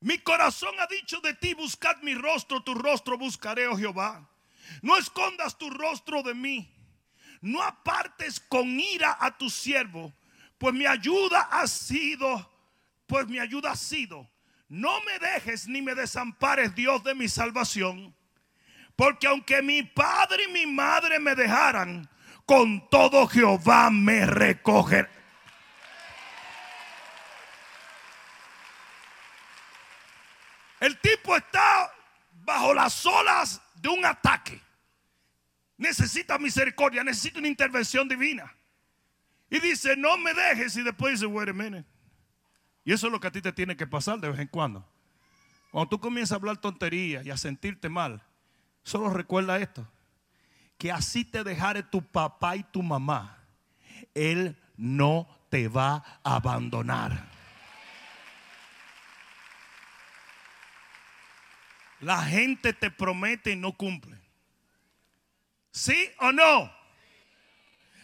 Mi 0.00 0.18
corazón 0.18 0.74
ha 0.80 0.86
dicho 0.86 1.20
de 1.20 1.34
ti, 1.34 1.54
buscad 1.54 1.96
mi 2.02 2.14
rostro, 2.14 2.62
tu 2.62 2.74
rostro 2.74 3.18
buscaré, 3.18 3.68
oh 3.68 3.76
Jehová. 3.76 4.26
No 4.82 4.96
escondas 4.96 5.58
tu 5.58 5.68
rostro 5.68 6.22
de 6.22 6.34
mí. 6.34 6.72
No 7.42 7.62
apartes 7.62 8.40
con 8.40 8.80
ira 8.80 9.16
a 9.20 9.36
tu 9.36 9.48
siervo, 9.48 10.12
pues 10.58 10.74
mi 10.74 10.86
ayuda 10.86 11.48
ha 11.50 11.66
sido, 11.66 12.50
pues 13.06 13.26
mi 13.26 13.38
ayuda 13.38 13.72
ha 13.72 13.76
sido. 13.76 14.28
No 14.68 15.00
me 15.02 15.18
dejes 15.18 15.66
ni 15.66 15.82
me 15.82 15.94
desampares, 15.94 16.74
Dios 16.74 17.02
de 17.02 17.14
mi 17.14 17.28
salvación. 17.28 18.14
Porque 18.94 19.26
aunque 19.26 19.62
mi 19.62 19.82
padre 19.82 20.44
y 20.44 20.52
mi 20.52 20.66
madre 20.66 21.18
me 21.18 21.34
dejaran, 21.34 22.08
con 22.46 22.88
todo 22.88 23.26
Jehová 23.26 23.90
me 23.90 24.26
recogerá. 24.26 25.19
El 30.80 30.98
tipo 30.98 31.36
está 31.36 31.92
bajo 32.32 32.74
las 32.74 33.04
olas 33.06 33.62
de 33.76 33.88
un 33.88 34.04
ataque. 34.04 34.60
Necesita 35.76 36.38
misericordia, 36.38 37.04
necesita 37.04 37.38
una 37.38 37.48
intervención 37.48 38.08
divina. 38.08 38.52
Y 39.50 39.60
dice, 39.60 39.96
no 39.96 40.16
me 40.16 40.32
dejes. 40.32 40.76
Y 40.76 40.82
después 40.82 41.14
dice, 41.14 41.26
wait 41.26 41.48
a. 41.48 41.84
Y 42.84 42.92
eso 42.92 43.06
es 43.06 43.12
lo 43.12 43.20
que 43.20 43.26
a 43.26 43.32
ti 43.32 43.42
te 43.42 43.52
tiene 43.52 43.76
que 43.76 43.86
pasar 43.86 44.18
de 44.20 44.30
vez 44.30 44.40
en 44.40 44.48
cuando. 44.48 44.86
Cuando 45.70 45.88
tú 45.88 46.00
comienzas 46.00 46.32
a 46.32 46.36
hablar 46.36 46.56
tonterías 46.56 47.24
y 47.24 47.30
a 47.30 47.36
sentirte 47.36 47.88
mal, 47.88 48.22
solo 48.82 49.10
recuerda 49.10 49.58
esto. 49.58 49.86
Que 50.78 50.90
así 50.90 51.24
te 51.24 51.44
dejare 51.44 51.82
tu 51.82 52.02
papá 52.02 52.56
y 52.56 52.62
tu 52.64 52.82
mamá. 52.82 53.38
Él 54.14 54.56
no 54.76 55.28
te 55.50 55.68
va 55.68 56.20
a 56.24 56.36
abandonar. 56.36 57.28
La 62.00 62.22
gente 62.22 62.72
te 62.72 62.90
promete 62.90 63.52
y 63.52 63.56
no 63.56 63.72
cumple. 63.72 64.18
¿Sí 65.70 66.10
o 66.18 66.32
no? 66.32 66.72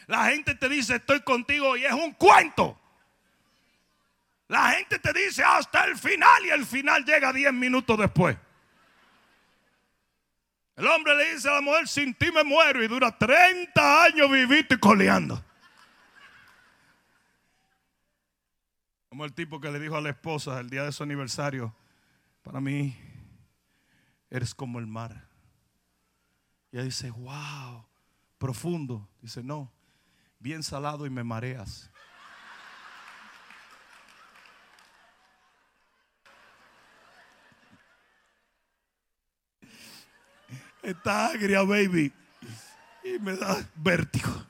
La 0.07 0.27
gente 0.27 0.55
te 0.55 0.69
dice 0.69 0.97
estoy 0.97 1.21
contigo 1.23 1.77
y 1.77 1.85
es 1.85 1.93
un 1.93 2.13
cuento. 2.13 2.79
La 4.49 4.71
gente 4.71 4.99
te 4.99 5.13
dice 5.13 5.43
hasta 5.43 5.85
el 5.85 5.97
final 5.97 6.47
y 6.47 6.51
el 6.51 6.65
final 6.65 7.05
llega 7.05 7.33
10 7.33 7.53
minutos 7.53 7.99
después. 7.99 8.37
El 10.77 10.87
hombre 10.87 11.17
le 11.17 11.35
dice 11.35 11.49
a 11.49 11.55
la 11.55 11.61
mujer, 11.63 11.89
sin 11.89 12.15
ti 12.15 12.31
me 12.31 12.45
muero 12.45 12.85
y 12.85 12.87
dura 12.87 13.17
30 13.17 14.05
años 14.05 14.31
vivito 14.31 14.75
y 14.75 14.79
coleando. 14.79 15.43
Como 19.09 19.25
el 19.25 19.33
tipo 19.33 19.59
que 19.59 19.71
le 19.71 19.81
dijo 19.81 19.97
a 19.97 20.03
la 20.03 20.11
esposa 20.11 20.61
el 20.61 20.69
día 20.69 20.85
de 20.85 20.93
su 20.93 21.03
aniversario, 21.03 21.75
para 22.43 22.61
mí 22.61 22.95
eres 24.31 24.55
como 24.55 24.79
el 24.79 24.87
mar. 24.87 25.29
Y 26.71 26.77
ella 26.77 26.85
dice, 26.85 27.11
wow, 27.11 27.87
profundo. 28.39 29.09
Dice, 29.21 29.43
no, 29.43 29.73
bien 30.39 30.63
salado 30.63 31.07
y 31.07 31.11
me 31.11 31.25
mareas. 31.25 31.91
Está 40.83 41.29
agria, 41.31 41.63
baby. 41.63 42.13
Y 43.03 43.19
me 43.19 43.37
da 43.37 43.57
vértigo. 43.75 44.47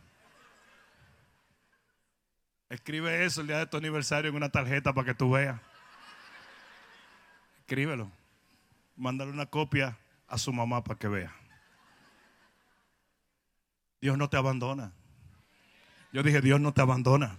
Escribe 2.69 3.25
eso 3.25 3.41
el 3.41 3.47
día 3.47 3.59
de 3.59 3.67
tu 3.67 3.77
aniversario 3.77 4.29
en 4.31 4.37
una 4.37 4.51
tarjeta 4.51 4.93
para 4.93 5.07
que 5.07 5.15
tú 5.15 5.31
veas. 5.31 5.61
Escríbelo 7.61 8.11
mándale 8.97 9.31
una 9.31 9.47
copia 9.47 9.99
a 10.27 10.39
su 10.39 10.53
mamá 10.53 10.83
para 10.83 10.99
que 10.99 11.09
vea. 11.09 11.35
Dios 14.01 14.19
no 14.19 14.29
te 14.29 14.37
abandona. 14.37 14.93
Yo 16.13 16.23
dije, 16.23 16.41
Dios 16.41 16.61
no 16.61 16.73
te 16.73 16.81
abandona. 16.81 17.37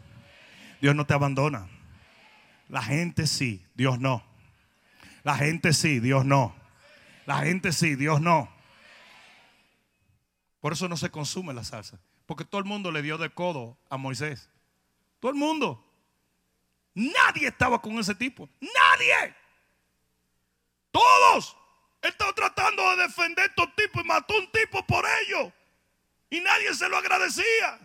Dios 0.82 0.96
no 0.96 1.06
te 1.06 1.14
abandona. 1.14 1.68
La 2.70 2.82
gente 2.82 3.28
sí, 3.28 3.66
Dios 3.74 4.00
no. 4.00 4.24
La 5.24 5.36
gente 5.36 5.74
sí, 5.74 6.00
Dios 6.00 6.26
no. 6.26 6.56
La 7.26 7.40
gente 7.40 7.72
sí, 7.72 7.96
Dios 7.96 8.22
no. 8.22 8.50
Por 10.60 10.74
eso 10.74 10.88
no 10.88 10.98
se 10.98 11.10
consume 11.10 11.54
la 11.54 11.64
salsa. 11.64 12.00
Porque 12.26 12.46
todo 12.46 12.60
el 12.60 12.66
mundo 12.66 12.92
le 12.92 13.02
dio 13.02 13.18
de 13.18 13.30
codo 13.30 13.78
a 13.90 13.98
Moisés. 13.98 14.50
Todo 15.20 15.32
el 15.32 15.38
mundo. 15.38 15.84
Nadie 16.94 17.48
estaba 17.48 17.82
con 17.82 17.98
ese 18.00 18.16
tipo. 18.16 18.50
Nadie. 18.60 19.36
Todos. 20.98 21.56
Él 22.02 22.10
estaba 22.10 22.34
tratando 22.34 22.90
de 22.92 23.04
defender 23.04 23.44
a 23.44 23.48
estos 23.48 23.76
tipos 23.76 24.04
y 24.04 24.08
mató 24.08 24.34
a 24.34 24.40
un 24.40 24.52
tipo 24.52 24.84
por 24.86 25.06
ellos. 25.22 25.54
Y 26.30 26.40
nadie 26.42 26.74
se 26.74 26.90
lo 26.90 26.98
agradecía. 26.98 27.80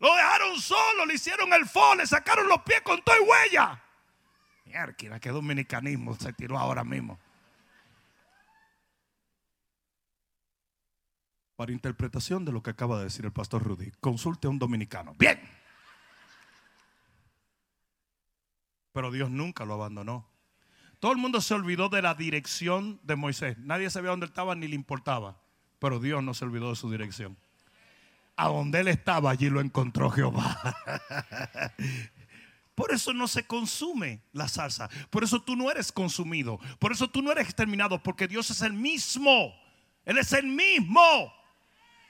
Lo 0.00 0.14
dejaron 0.14 0.60
solo, 0.60 1.06
le 1.06 1.14
hicieron 1.14 1.52
el 1.52 1.66
fo, 1.66 1.94
le 1.94 2.06
sacaron 2.06 2.48
los 2.48 2.62
pies 2.62 2.80
con 2.82 3.02
toda 3.02 3.18
huella. 3.20 3.82
Mierda, 4.64 5.20
qué 5.20 5.30
dominicanismo 5.30 6.14
se 6.16 6.32
tiró 6.32 6.58
ahora 6.58 6.84
mismo. 6.84 7.18
Para 11.56 11.72
interpretación 11.72 12.44
de 12.44 12.52
lo 12.52 12.62
que 12.62 12.70
acaba 12.70 12.98
de 12.98 13.04
decir 13.04 13.24
el 13.24 13.32
pastor 13.32 13.62
Rudy, 13.62 13.92
consulte 14.00 14.46
a 14.46 14.50
un 14.50 14.58
dominicano. 14.58 15.14
Bien. 15.14 15.40
Pero 18.92 19.10
Dios 19.10 19.30
nunca 19.30 19.64
lo 19.64 19.74
abandonó. 19.74 20.27
Todo 21.00 21.12
el 21.12 21.18
mundo 21.18 21.40
se 21.40 21.54
olvidó 21.54 21.88
de 21.88 22.02
la 22.02 22.14
dirección 22.14 23.00
de 23.04 23.14
Moisés. 23.14 23.56
Nadie 23.58 23.88
sabía 23.90 24.10
dónde 24.10 24.26
estaba 24.26 24.54
ni 24.54 24.66
le 24.66 24.74
importaba. 24.74 25.40
Pero 25.78 26.00
Dios 26.00 26.22
no 26.22 26.34
se 26.34 26.44
olvidó 26.44 26.70
de 26.70 26.76
su 26.76 26.90
dirección. 26.90 27.36
A 28.36 28.48
donde 28.48 28.80
él 28.80 28.88
estaba, 28.88 29.30
allí 29.30 29.48
lo 29.48 29.60
encontró 29.60 30.10
Jehová. 30.10 30.76
Por 32.74 32.92
eso 32.92 33.12
no 33.12 33.26
se 33.26 33.44
consume 33.44 34.22
la 34.32 34.48
salsa. 34.48 34.88
Por 35.10 35.24
eso 35.24 35.42
tú 35.42 35.56
no 35.56 35.70
eres 35.70 35.90
consumido. 35.90 36.60
Por 36.78 36.92
eso 36.92 37.08
tú 37.08 37.22
no 37.22 37.32
eres 37.32 37.44
exterminado. 37.44 38.02
Porque 38.02 38.28
Dios 38.28 38.50
es 38.50 38.62
el 38.62 38.72
mismo. 38.72 39.52
Él 40.04 40.18
es 40.18 40.32
el 40.32 40.46
mismo. 40.46 41.32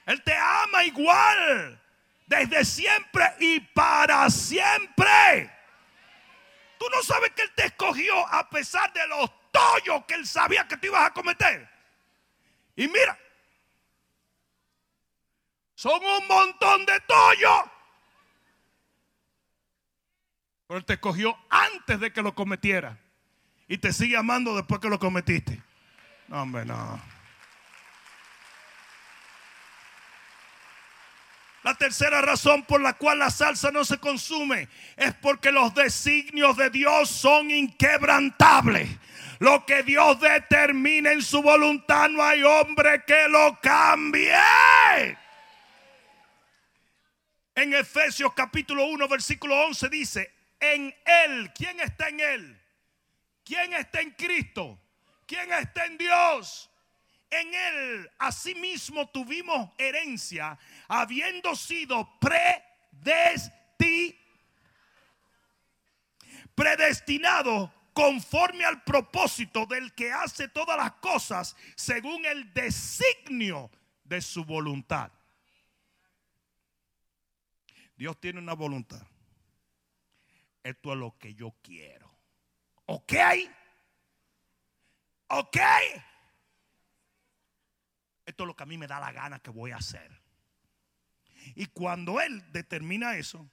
Él 0.05 0.21
te 0.23 0.35
ama 0.35 0.83
igual. 0.83 1.81
Desde 2.27 2.65
siempre 2.65 3.25
y 3.39 3.59
para 3.59 4.29
siempre. 4.29 5.51
Tú 6.79 6.85
no 6.89 7.03
sabes 7.03 7.31
que 7.31 7.41
Él 7.41 7.51
te 7.55 7.65
escogió 7.65 8.25
a 8.27 8.49
pesar 8.49 8.91
de 8.93 9.05
los 9.07 9.29
tollos 9.51 10.05
que 10.07 10.13
Él 10.13 10.25
sabía 10.25 10.65
que 10.65 10.77
te 10.77 10.87
ibas 10.87 11.05
a 11.05 11.13
cometer. 11.13 11.69
Y 12.77 12.87
mira, 12.87 13.19
son 15.75 16.01
un 16.01 16.27
montón 16.27 16.85
de 16.85 16.99
tollos. 17.01 17.61
Pero 20.67 20.77
Él 20.77 20.85
te 20.85 20.93
escogió 20.93 21.37
antes 21.49 21.99
de 21.99 22.13
que 22.13 22.21
lo 22.21 22.33
cometiera. 22.33 22.97
Y 23.67 23.77
te 23.77 23.91
sigue 23.91 24.15
amando 24.15 24.55
después 24.55 24.79
que 24.79 24.89
lo 24.89 24.99
cometiste. 24.99 25.61
No, 26.29 26.43
hombre, 26.43 26.63
no. 26.63 27.01
La 31.69 31.75
tercera 31.75 32.19
razón 32.19 32.63
por 32.63 32.81
la 32.81 32.93
cual 32.93 33.19
la 33.19 33.29
salsa 33.29 33.69
no 33.69 33.85
se 33.85 33.99
consume 33.99 34.67
es 34.97 35.13
porque 35.13 35.51
los 35.51 35.71
designios 35.75 36.57
de 36.57 36.71
Dios 36.71 37.11
son 37.11 37.51
inquebrantables. 37.51 38.89
Lo 39.37 39.67
que 39.67 39.83
Dios 39.83 40.19
determina 40.19 41.11
en 41.11 41.21
su 41.21 41.43
voluntad 41.43 42.09
no 42.09 42.23
hay 42.23 42.41
hombre 42.41 43.03
que 43.05 43.29
lo 43.29 43.59
cambie. 43.61 44.33
En 47.53 47.71
Efesios 47.75 48.33
capítulo 48.33 48.85
1 48.85 49.07
versículo 49.07 49.67
11 49.67 49.89
dice, 49.89 50.33
en 50.59 50.91
Él, 51.05 51.51
¿quién 51.53 51.79
está 51.81 52.09
en 52.09 52.19
Él? 52.19 52.61
¿Quién 53.45 53.73
está 53.73 54.01
en 54.01 54.09
Cristo? 54.09 54.81
¿Quién 55.27 55.53
está 55.53 55.85
en 55.85 55.99
Dios? 55.99 56.68
En 57.29 57.53
Él 57.53 58.09
asimismo 58.17 59.07
tuvimos 59.09 59.69
herencia 59.77 60.57
habiendo 60.87 61.55
sido 61.55 62.09
predestinado 66.55 67.73
conforme 67.93 68.65
al 68.65 68.83
propósito 68.83 69.65
del 69.65 69.93
que 69.93 70.11
hace 70.11 70.47
todas 70.47 70.77
las 70.77 70.93
cosas 70.93 71.55
según 71.75 72.25
el 72.25 72.53
designio 72.53 73.69
de 74.03 74.21
su 74.21 74.43
voluntad. 74.43 75.11
Dios 77.95 78.19
tiene 78.19 78.39
una 78.39 78.53
voluntad. 78.53 79.05
Esto 80.63 80.93
es 80.93 80.97
lo 80.97 81.17
que 81.17 81.35
yo 81.35 81.53
quiero. 81.61 82.09
¿Ok? 82.85 83.13
¿Ok? 85.27 85.57
Esto 88.29 88.43
es 88.43 88.47
lo 88.47 88.55
que 88.55 88.61
a 88.61 88.67
mí 88.67 88.77
me 88.77 88.85
da 88.85 88.99
la 88.99 89.11
gana 89.11 89.39
que 89.39 89.49
voy 89.49 89.71
a 89.71 89.77
hacer. 89.77 90.21
Y 91.55 91.65
cuando 91.65 92.21
Él 92.21 92.43
determina 92.51 93.15
eso, 93.15 93.49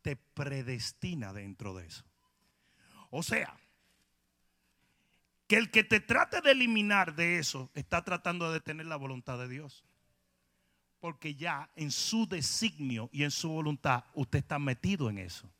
te 0.00 0.14
predestina 0.14 1.32
dentro 1.32 1.74
de 1.74 1.88
eso. 1.88 2.04
O 3.10 3.24
sea, 3.24 3.58
que 5.48 5.56
el 5.56 5.72
que 5.72 5.82
te 5.82 5.98
trate 5.98 6.40
de 6.40 6.52
eliminar 6.52 7.16
de 7.16 7.38
eso 7.38 7.68
está 7.74 8.04
tratando 8.04 8.46
de 8.46 8.54
detener 8.54 8.86
la 8.86 8.94
voluntad 8.94 9.38
de 9.38 9.48
Dios. 9.48 9.84
Porque 11.00 11.34
ya 11.34 11.68
en 11.74 11.90
su 11.90 12.28
designio 12.28 13.10
y 13.12 13.24
en 13.24 13.32
su 13.32 13.48
voluntad 13.48 14.04
usted 14.14 14.38
está 14.38 14.60
metido 14.60 15.10
en 15.10 15.18
eso. 15.18 15.50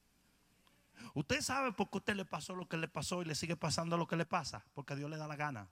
Usted 1.15 1.41
sabe 1.41 1.73
por 1.73 1.91
qué 1.91 1.97
a 1.97 1.99
usted 1.99 2.15
le 2.15 2.25
pasó 2.25 2.55
lo 2.55 2.69
que 2.69 2.77
le 2.77 2.87
pasó 2.87 3.23
y 3.23 3.25
le 3.25 3.35
sigue 3.35 3.57
pasando 3.57 3.97
lo 3.97 4.07
que 4.07 4.17
le 4.17 4.27
pasa. 4.27 4.65
Porque 4.73 4.95
Dios 4.95 5.11
le 5.11 5.17
da 5.17 5.27
la 5.27 5.35
gana. 5.35 5.69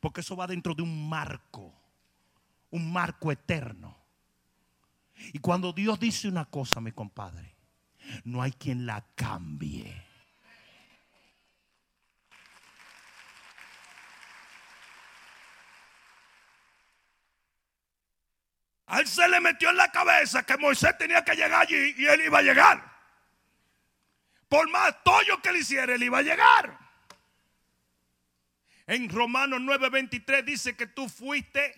Porque 0.00 0.20
eso 0.20 0.36
va 0.36 0.46
dentro 0.46 0.74
de 0.74 0.82
un 0.82 1.08
marco. 1.08 1.74
Un 2.70 2.92
marco 2.92 3.32
eterno. 3.32 3.96
Y 5.32 5.38
cuando 5.38 5.72
Dios 5.72 5.98
dice 5.98 6.28
una 6.28 6.44
cosa, 6.44 6.80
mi 6.80 6.92
compadre, 6.92 7.56
no 8.24 8.42
hay 8.42 8.52
quien 8.52 8.86
la 8.86 9.04
cambie. 9.14 10.04
A 18.86 19.00
él 19.00 19.06
se 19.06 19.28
le 19.28 19.38
metió 19.40 19.68
en 19.68 19.76
la 19.76 19.92
cabeza 19.92 20.44
que 20.44 20.56
Moisés 20.56 20.96
tenía 20.96 21.22
que 21.22 21.34
llegar 21.34 21.62
allí 21.62 21.94
y 21.98 22.06
él 22.06 22.22
iba 22.22 22.38
a 22.38 22.42
llegar. 22.42 22.98
Por 24.48 24.68
más 24.70 25.02
tollo 25.04 25.42
que 25.42 25.52
le 25.52 25.58
hiciera, 25.58 25.94
él 25.94 26.02
iba 26.02 26.18
a 26.18 26.22
llegar. 26.22 26.87
En 28.88 29.10
Romanos 29.10 29.60
9:23 29.60 30.42
dice 30.42 30.74
que 30.74 30.86
tú 30.86 31.10
fuiste 31.10 31.74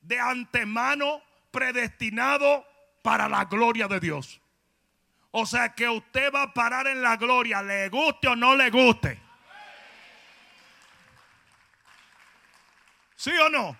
de 0.00 0.20
antemano 0.20 1.20
predestinado 1.50 2.64
para 3.02 3.28
la 3.28 3.46
gloria 3.46 3.88
de 3.88 3.98
Dios. 3.98 4.40
O 5.32 5.44
sea 5.44 5.74
que 5.74 5.88
usted 5.88 6.32
va 6.32 6.42
a 6.42 6.54
parar 6.54 6.86
en 6.86 7.02
la 7.02 7.16
gloria, 7.16 7.62
le 7.62 7.88
guste 7.88 8.28
o 8.28 8.36
no 8.36 8.54
le 8.54 8.70
guste. 8.70 9.20
¿Sí 13.16 13.30
o 13.30 13.48
no? 13.48 13.76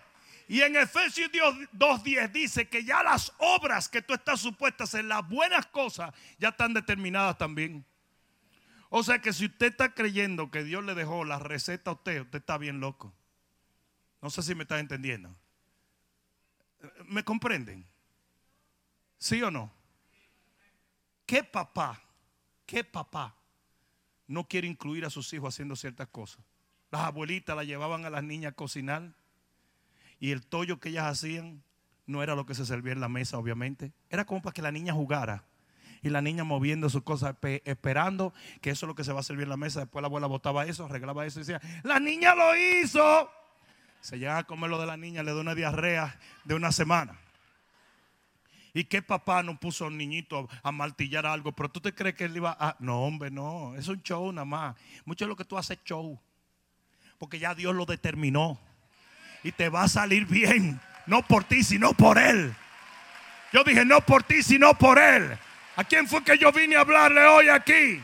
Y 0.49 0.61
en 0.61 0.75
Efesios 0.75 1.31
2.10 1.31 2.31
dice 2.33 2.67
que 2.67 2.83
ya 2.83 3.01
las 3.01 3.31
obras 3.37 3.87
que 3.87 4.01
tú 4.01 4.13
estás 4.13 4.41
supuestas 4.41 4.93
en 4.95 5.07
las 5.07 5.25
buenas 5.29 5.67
cosas 5.67 6.13
ya 6.37 6.49
están 6.49 6.73
determinadas 6.73 7.37
también. 7.37 7.85
O 8.95 9.01
sea 9.01 9.17
que 9.17 9.33
si 9.33 9.45
usted 9.45 9.71
está 9.71 9.95
creyendo 9.95 10.51
que 10.51 10.63
Dios 10.63 10.83
le 10.83 10.93
dejó 10.93 11.25
la 11.25 11.39
receta 11.39 11.89
a 11.89 11.93
usted, 11.95 12.21
usted 12.21 12.37
está 12.37 12.59
bien 12.59 12.79
loco. 12.79 13.11
No 14.21 14.29
sé 14.29 14.43
si 14.43 14.53
me 14.53 14.61
está 14.61 14.79
entendiendo. 14.79 15.35
¿Me 17.07 17.23
comprenden? 17.23 17.87
¿Sí 19.17 19.41
o 19.41 19.49
no? 19.49 19.73
¿Qué 21.25 21.43
papá, 21.43 22.03
qué 22.67 22.83
papá 22.83 23.35
no 24.27 24.47
quiere 24.47 24.67
incluir 24.67 25.05
a 25.05 25.09
sus 25.09 25.33
hijos 25.33 25.55
haciendo 25.55 25.75
ciertas 25.75 26.09
cosas? 26.09 26.45
Las 26.91 27.01
abuelitas 27.01 27.55
la 27.55 27.63
llevaban 27.63 28.05
a 28.05 28.11
las 28.11 28.23
niñas 28.23 28.51
a 28.51 28.55
cocinar 28.55 29.15
y 30.19 30.29
el 30.29 30.45
tollo 30.45 30.79
que 30.79 30.89
ellas 30.89 31.05
hacían 31.05 31.63
no 32.05 32.21
era 32.21 32.35
lo 32.35 32.45
que 32.45 32.53
se 32.53 32.63
servía 32.63 32.93
en 32.93 33.01
la 33.01 33.09
mesa, 33.09 33.39
obviamente. 33.39 33.91
Era 34.11 34.25
como 34.25 34.43
para 34.43 34.53
que 34.53 34.61
la 34.61 34.71
niña 34.71 34.93
jugara 34.93 35.47
y 36.03 36.09
la 36.09 36.21
niña 36.21 36.43
moviendo 36.43 36.89
sus 36.89 37.01
cosas, 37.03 37.35
esperando 37.63 38.33
que 38.61 38.69
eso 38.69 38.85
es 38.85 38.87
lo 38.87 38.95
que 38.95 39.05
se 39.05 39.13
va 39.13 39.21
a 39.21 39.23
servir 39.23 39.43
en 39.43 39.49
la 39.49 39.57
mesa. 39.57 39.79
Después 39.79 40.01
la 40.01 40.07
abuela 40.07 40.27
botaba 40.27 40.65
eso, 40.65 40.85
arreglaba 40.85 41.25
eso 41.25 41.39
y 41.39 41.43
decía, 41.43 41.61
la 41.83 41.99
niña 41.99 42.35
lo 42.35 42.55
hizo. 42.55 43.31
Se 44.01 44.19
llega 44.19 44.37
a 44.37 44.43
comer 44.43 44.69
lo 44.69 44.79
de 44.79 44.85
la 44.85 44.97
niña, 44.97 45.23
le 45.23 45.33
da 45.33 45.39
una 45.39 45.55
diarrea 45.55 46.19
de 46.43 46.55
una 46.55 46.73
semana. 46.73 47.17
¿Y 48.73 48.83
qué 48.85 49.01
papá 49.01 49.43
no 49.43 49.57
puso 49.57 49.85
al 49.85 49.97
niñito 49.97 50.49
a, 50.61 50.71
martillar 50.71 51.25
algo? 51.25 51.51
Pero 51.53 51.69
tú 51.69 51.79
te 51.79 51.93
crees 51.93 52.15
que 52.15 52.25
él 52.25 52.35
iba 52.35 52.57
a... 52.59 52.75
No, 52.79 53.03
hombre, 53.03 53.31
no. 53.31 53.75
Es 53.75 53.87
un 53.87 54.01
show 54.01 54.31
nada 54.31 54.45
más. 54.45 54.75
Mucho 55.05 55.25
de 55.25 55.29
lo 55.29 55.35
que 55.35 55.45
tú 55.45 55.57
haces 55.57 55.77
show. 55.85 56.19
Porque 57.19 57.37
ya 57.39 57.53
Dios 57.53 57.75
lo 57.75 57.85
determinó. 57.85 58.59
Y 59.43 59.51
te 59.51 59.69
va 59.69 59.83
a 59.83 59.87
salir 59.87 60.25
bien. 60.25 60.81
No 61.05 61.21
por 61.21 61.43
ti, 61.43 61.63
sino 61.63 61.93
por 61.93 62.17
Él. 62.17 62.53
Yo 63.53 63.63
dije, 63.63 63.85
no 63.85 64.01
por 64.01 64.23
ti, 64.23 64.41
sino 64.41 64.73
por 64.73 64.97
Él. 64.97 65.37
¿A 65.75 65.83
quién 65.83 66.07
fue 66.07 66.23
que 66.23 66.37
yo 66.37 66.51
vine 66.51 66.75
a 66.75 66.81
hablarle 66.81 67.25
hoy 67.25 67.49
aquí? 67.49 68.01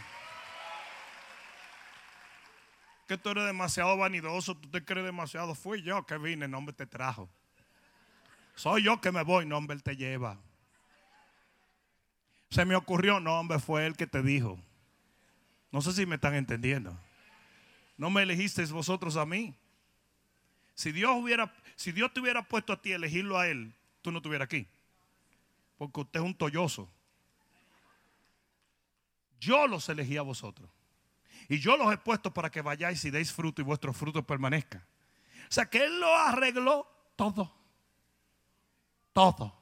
Que 3.08 3.18
tú 3.18 3.30
eres 3.30 3.46
demasiado 3.46 3.96
vanidoso, 3.98 4.56
tú 4.56 4.70
te 4.70 4.84
crees 4.84 5.06
demasiado. 5.06 5.54
Fui 5.54 5.82
yo 5.82 6.06
que 6.06 6.18
vine, 6.18 6.48
no 6.48 6.58
hombre 6.58 6.74
te 6.74 6.86
trajo. 6.86 7.30
Soy 8.56 8.84
yo 8.84 9.00
que 9.00 9.12
me 9.12 9.24
voy, 9.24 9.46
no 9.46 9.58
él 9.58 9.84
te 9.84 9.96
lleva. 9.96 10.38
Se 12.50 12.66
me 12.66 12.76
ocurrió, 12.76 13.20
no 13.20 13.40
hombre 13.40 13.60
fue 13.60 13.86
él 13.86 13.96
que 13.96 14.08
te 14.08 14.22
dijo. 14.24 14.60
No 15.72 15.82
sé 15.82 15.94
si 15.94 16.06
me 16.06 16.16
están 16.16 16.36
entendiendo. 16.36 16.98
No 17.98 18.10
me 18.10 18.24
elegisteis 18.24 18.72
vosotros 18.72 19.16
a 19.16 19.26
mí. 19.26 19.54
Si 20.74 20.92
Dios 20.92 21.12
hubiera, 21.16 21.54
si 21.76 21.92
Dios 21.92 22.12
te 22.14 22.20
hubiera 22.20 22.42
puesto 22.42 22.74
a 22.74 22.82
ti 22.82 22.92
elegirlo 22.92 23.38
a 23.38 23.48
él, 23.48 23.74
tú 24.02 24.12
no 24.12 24.18
estuvieras 24.18 24.48
aquí. 24.48 24.68
Porque 25.78 26.02
usted 26.02 26.20
es 26.20 26.26
un 26.26 26.36
tolloso. 26.36 26.90
Yo 29.40 29.68
los 29.68 29.88
elegí 29.90 30.18
a 30.18 30.22
vosotros. 30.22 30.70
Y 31.48 31.60
yo 31.60 31.78
los 31.78 31.92
he 31.92 31.98
puesto 31.98 32.32
para 32.34 32.50
que 32.50 32.62
vayáis 32.62 33.04
y 33.06 33.10
deis 33.10 33.34
fruto 33.34 33.62
y 33.62 33.66
vuestro 33.66 33.92
fruto 33.92 34.22
permanezca. 34.24 34.86
O 35.50 35.52
sea 35.52 35.66
que 35.66 35.84
Él 35.84 36.00
lo 36.00 36.16
arregló 36.16 36.88
todo. 37.16 37.52
Todo. 39.14 39.60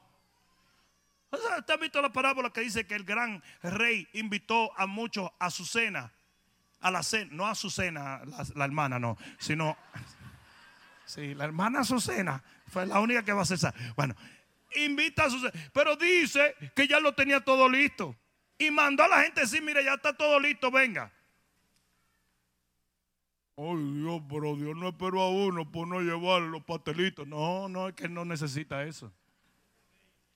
¿Usted 1.30 1.74
ha 1.74 1.76
visto 1.76 2.00
la 2.00 2.12
parábola 2.12 2.50
que 2.50 2.60
dice 2.60 2.86
que 2.86 2.94
el 2.94 3.04
gran 3.04 3.42
rey 3.62 4.06
invitó 4.12 4.70
a 4.78 4.86
muchos 4.86 5.30
a 5.38 5.50
su 5.50 5.64
cena? 5.64 6.12
A 6.80 6.90
la 6.90 7.02
cena, 7.02 7.30
no 7.32 7.46
a 7.46 7.54
su 7.54 7.70
cena, 7.70 8.22
la, 8.54 8.64
hermana 8.64 9.00
no, 9.00 9.18
sino, 9.38 9.76
sí, 11.04 11.34
la 11.34 11.44
hermana 11.44 11.80
a 11.80 11.84
su 11.84 12.00
cena 12.00 12.42
fue 12.68 12.86
la 12.86 13.00
única 13.00 13.24
que 13.24 13.32
va 13.32 13.42
a 13.42 13.46
cesar. 13.46 13.74
Bueno, 13.96 14.14
invita 14.76 15.24
a 15.24 15.30
su 15.30 15.40
cena, 15.40 15.52
pero 15.72 15.96
dice 15.96 16.54
que 16.76 16.86
ya 16.86 17.00
lo 17.00 17.14
tenía 17.14 17.40
todo 17.40 17.68
listo. 17.68 18.14
Y 18.58 18.70
mandó 18.70 19.04
a 19.04 19.08
la 19.08 19.22
gente 19.22 19.42
decir, 19.42 19.62
mire, 19.62 19.84
ya 19.84 19.94
está 19.94 20.12
todo 20.12 20.40
listo, 20.40 20.70
venga. 20.70 21.12
Ay 23.56 23.92
Dios, 23.94 24.22
pero 24.28 24.56
Dios 24.56 24.76
no 24.76 24.88
esperó 24.88 25.20
a 25.20 25.30
uno 25.30 25.70
por 25.70 25.88
no 25.88 26.00
llevar 26.00 26.42
los 26.42 26.62
pastelitos. 26.62 27.26
No, 27.26 27.68
no, 27.68 27.88
es 27.88 27.94
que 27.94 28.04
él 28.04 28.14
no 28.14 28.24
necesita 28.24 28.84
eso. 28.84 29.12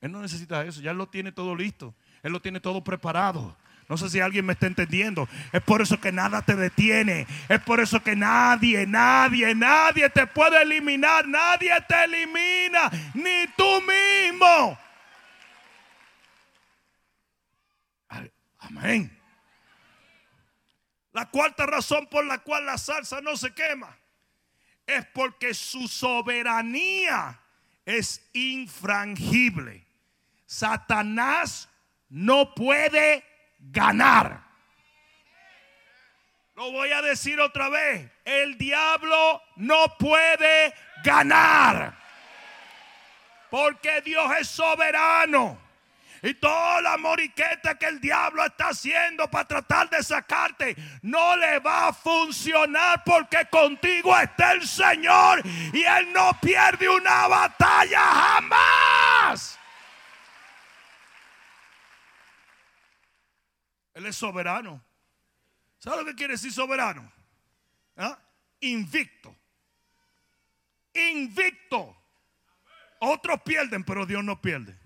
Él 0.00 0.10
no 0.10 0.20
necesita 0.20 0.64
eso, 0.64 0.80
ya 0.80 0.92
lo 0.92 1.08
tiene 1.08 1.30
todo 1.30 1.54
listo. 1.54 1.94
Él 2.22 2.32
lo 2.32 2.40
tiene 2.40 2.58
todo 2.58 2.82
preparado. 2.82 3.56
No 3.88 3.96
sé 3.96 4.08
si 4.08 4.20
alguien 4.20 4.46
me 4.46 4.54
está 4.54 4.66
entendiendo. 4.66 5.28
Es 5.52 5.62
por 5.62 5.82
eso 5.82 6.00
que 6.00 6.12
nada 6.12 6.42
te 6.42 6.56
detiene. 6.56 7.26
Es 7.48 7.60
por 7.60 7.78
eso 7.78 8.02
que 8.02 8.16
nadie, 8.16 8.86
nadie, 8.86 9.54
nadie 9.54 10.08
te 10.08 10.26
puede 10.26 10.62
eliminar. 10.62 11.28
Nadie 11.28 11.72
te 11.86 12.04
elimina. 12.04 12.90
Ni 13.14 13.46
tú 13.56 13.82
mismo. 13.82 14.78
Amén. 18.76 19.18
La 21.12 21.28
cuarta 21.28 21.66
razón 21.66 22.06
por 22.06 22.24
la 22.24 22.38
cual 22.38 22.64
la 22.64 22.78
salsa 22.78 23.20
no 23.20 23.36
se 23.36 23.52
quema 23.52 23.98
es 24.86 25.06
porque 25.08 25.52
su 25.54 25.86
soberanía 25.86 27.38
es 27.84 28.28
infrangible. 28.32 29.86
Satanás 30.46 31.68
no 32.08 32.54
puede 32.54 33.24
ganar. 33.58 34.42
Lo 36.54 36.70
voy 36.72 36.90
a 36.92 37.02
decir 37.02 37.40
otra 37.40 37.68
vez. 37.68 38.10
El 38.24 38.56
diablo 38.56 39.42
no 39.56 39.96
puede 39.98 40.74
ganar. 41.04 41.98
Porque 43.50 44.00
Dios 44.02 44.30
es 44.40 44.48
soberano. 44.48 45.61
Y 46.24 46.34
toda 46.34 46.80
la 46.80 46.96
moriqueta 46.98 47.76
que 47.76 47.86
el 47.86 48.00
diablo 48.00 48.44
está 48.44 48.68
haciendo 48.68 49.28
para 49.28 49.48
tratar 49.48 49.90
de 49.90 50.04
sacarte 50.04 50.76
no 51.02 51.36
le 51.36 51.58
va 51.58 51.88
a 51.88 51.92
funcionar 51.92 53.02
porque 53.04 53.44
contigo 53.50 54.16
está 54.16 54.52
el 54.52 54.64
Señor 54.64 55.42
y 55.44 55.82
Él 55.82 56.12
no 56.12 56.30
pierde 56.40 56.88
una 56.88 57.26
batalla 57.26 58.00
jamás. 58.00 59.58
Él 63.94 64.06
es 64.06 64.14
soberano. 64.14 64.80
¿Sabe 65.78 65.98
lo 65.98 66.04
que 66.04 66.14
quiere 66.14 66.34
decir 66.34 66.52
soberano? 66.52 67.12
¿Ah? 67.96 68.16
Invicto. 68.60 69.34
Invicto. 70.94 71.96
Otros 73.00 73.42
pierden, 73.42 73.82
pero 73.82 74.06
Dios 74.06 74.22
no 74.22 74.40
pierde. 74.40 74.81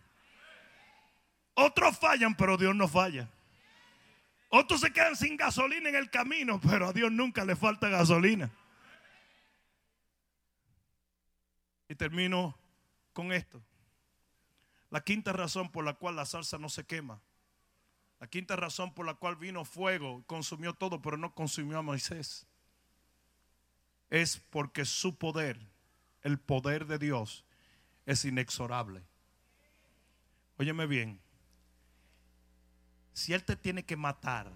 Otros 1.59 1.99
fallan, 1.99 2.37
pero 2.37 2.59
Dios 2.59 2.77
no 2.77 2.87
falla. 2.87 3.31
Otros 4.51 4.83
se 4.83 4.93
quedan 4.93 5.17
sin 5.17 5.39
gasolina 5.39 5.89
en 5.89 5.95
el 5.95 6.11
camino, 6.11 6.61
pero 6.61 6.89
a 6.89 6.93
Dios 6.93 7.11
nunca 7.11 7.47
le 7.47 7.57
falta 7.57 7.89
gasolina. 7.89 8.51
Y 11.89 11.95
termino 11.95 12.55
con 13.15 13.33
esto. 13.33 13.63
La 14.91 15.01
quinta 15.01 15.33
razón 15.33 15.73
por 15.73 15.83
la 15.83 15.95
cual 15.95 16.17
la 16.17 16.27
salsa 16.27 16.59
no 16.59 16.69
se 16.69 16.85
quema. 16.85 17.21
La 18.21 18.27
quinta 18.27 18.55
razón 18.55 18.93
por 18.93 19.07
la 19.07 19.15
cual 19.15 19.37
vino 19.37 19.65
fuego, 19.65 20.25
consumió 20.27 20.75
todo, 20.75 21.01
pero 21.01 21.17
no 21.17 21.35
consumió 21.35 21.79
a 21.79 21.83
Moisés. 21.83 22.47
Es 24.11 24.43
porque 24.51 24.85
su 24.85 25.17
poder, 25.17 25.59
el 26.23 26.39
poder 26.39 26.87
de 26.87 26.99
Dios, 26.99 27.47
es 28.05 28.27
inexorable. 28.27 29.03
Óyeme 30.59 30.87
bien. 30.87 31.26
Si 33.17 33.33
Él 33.33 33.43
te 33.45 33.57
tiene 33.57 33.83
que 33.83 33.97
matar 33.97 34.47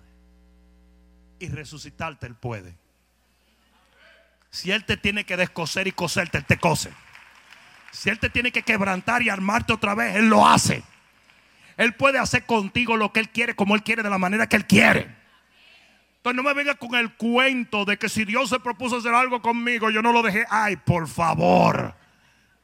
y 1.38 1.48
resucitarte, 1.48 2.26
Él 2.26 2.34
puede. 2.34 2.76
Si 4.50 4.70
Él 4.70 4.84
te 4.84 4.98
tiene 4.98 5.24
que 5.24 5.38
descoser 5.38 5.86
y 5.86 5.92
coserte, 5.92 6.36
Él 6.36 6.44
te 6.44 6.58
cose. 6.58 6.92
Si 7.90 8.10
Él 8.10 8.18
te 8.18 8.28
tiene 8.28 8.52
que 8.52 8.60
quebrantar 8.60 9.22
y 9.22 9.30
armarte 9.30 9.72
otra 9.72 9.94
vez, 9.94 10.14
Él 10.14 10.28
lo 10.28 10.46
hace. 10.46 10.82
Él 11.78 11.94
puede 11.94 12.18
hacer 12.18 12.44
contigo 12.44 12.98
lo 12.98 13.14
que 13.14 13.20
Él 13.20 13.30
quiere, 13.30 13.56
como 13.56 13.74
Él 13.74 13.82
quiere, 13.82 14.02
de 14.02 14.10
la 14.10 14.18
manera 14.18 14.46
que 14.46 14.56
Él 14.56 14.66
quiere. 14.66 15.08
Entonces 16.16 16.36
no 16.36 16.42
me 16.42 16.52
venga 16.52 16.74
con 16.74 16.94
el 16.96 17.14
cuento 17.14 17.86
de 17.86 17.96
que 17.96 18.10
si 18.10 18.26
Dios 18.26 18.50
se 18.50 18.60
propuso 18.60 18.98
hacer 18.98 19.14
algo 19.14 19.40
conmigo, 19.40 19.88
yo 19.88 20.02
no 20.02 20.12
lo 20.12 20.20
dejé. 20.20 20.44
Ay, 20.50 20.76
por 20.76 21.08
favor. 21.08 21.94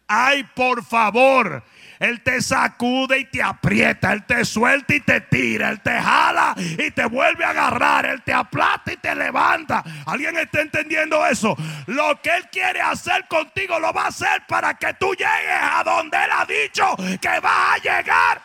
Ay, 0.07 0.44
por 0.55 0.84
favor. 0.84 1.64
Él 1.99 2.22
te 2.22 2.40
sacude 2.42 3.18
y 3.18 3.24
te 3.26 3.42
aprieta, 3.42 4.12
Él 4.12 4.24
te 4.24 4.44
suelta 4.44 4.94
y 4.94 5.01
te 5.01 5.20
tira, 5.22 5.70
Él 5.70 5.80
te 5.80 5.99
jala 6.01 6.55
y 6.57 6.90
te 6.90 7.05
vuelve 7.07 7.44
a 7.44 7.51
agarrar, 7.51 8.07
Él 8.07 8.22
te 8.22 8.32
aplasta 8.32 8.92
y 8.92 8.97
te 8.97 9.14
levanta. 9.14 9.82
¿Alguien 10.07 10.36
está 10.36 10.61
entendiendo 10.61 11.24
eso? 11.26 11.57
Lo 11.86 12.20
que 12.20 12.30
Él 12.30 12.49
quiere 12.51 12.80
hacer 12.80 13.26
contigo 13.28 13.78
lo 13.78 13.92
va 13.92 14.05
a 14.05 14.09
hacer 14.09 14.44
para 14.47 14.74
que 14.74 14.94
tú 14.94 15.14
llegues 15.14 15.61
a 15.61 15.82
donde 15.84 16.16
Él 16.16 16.30
ha 16.32 16.44
dicho 16.44 16.97
que 17.20 17.40
va 17.40 17.74
a 17.74 17.78
llegar. 17.78 18.42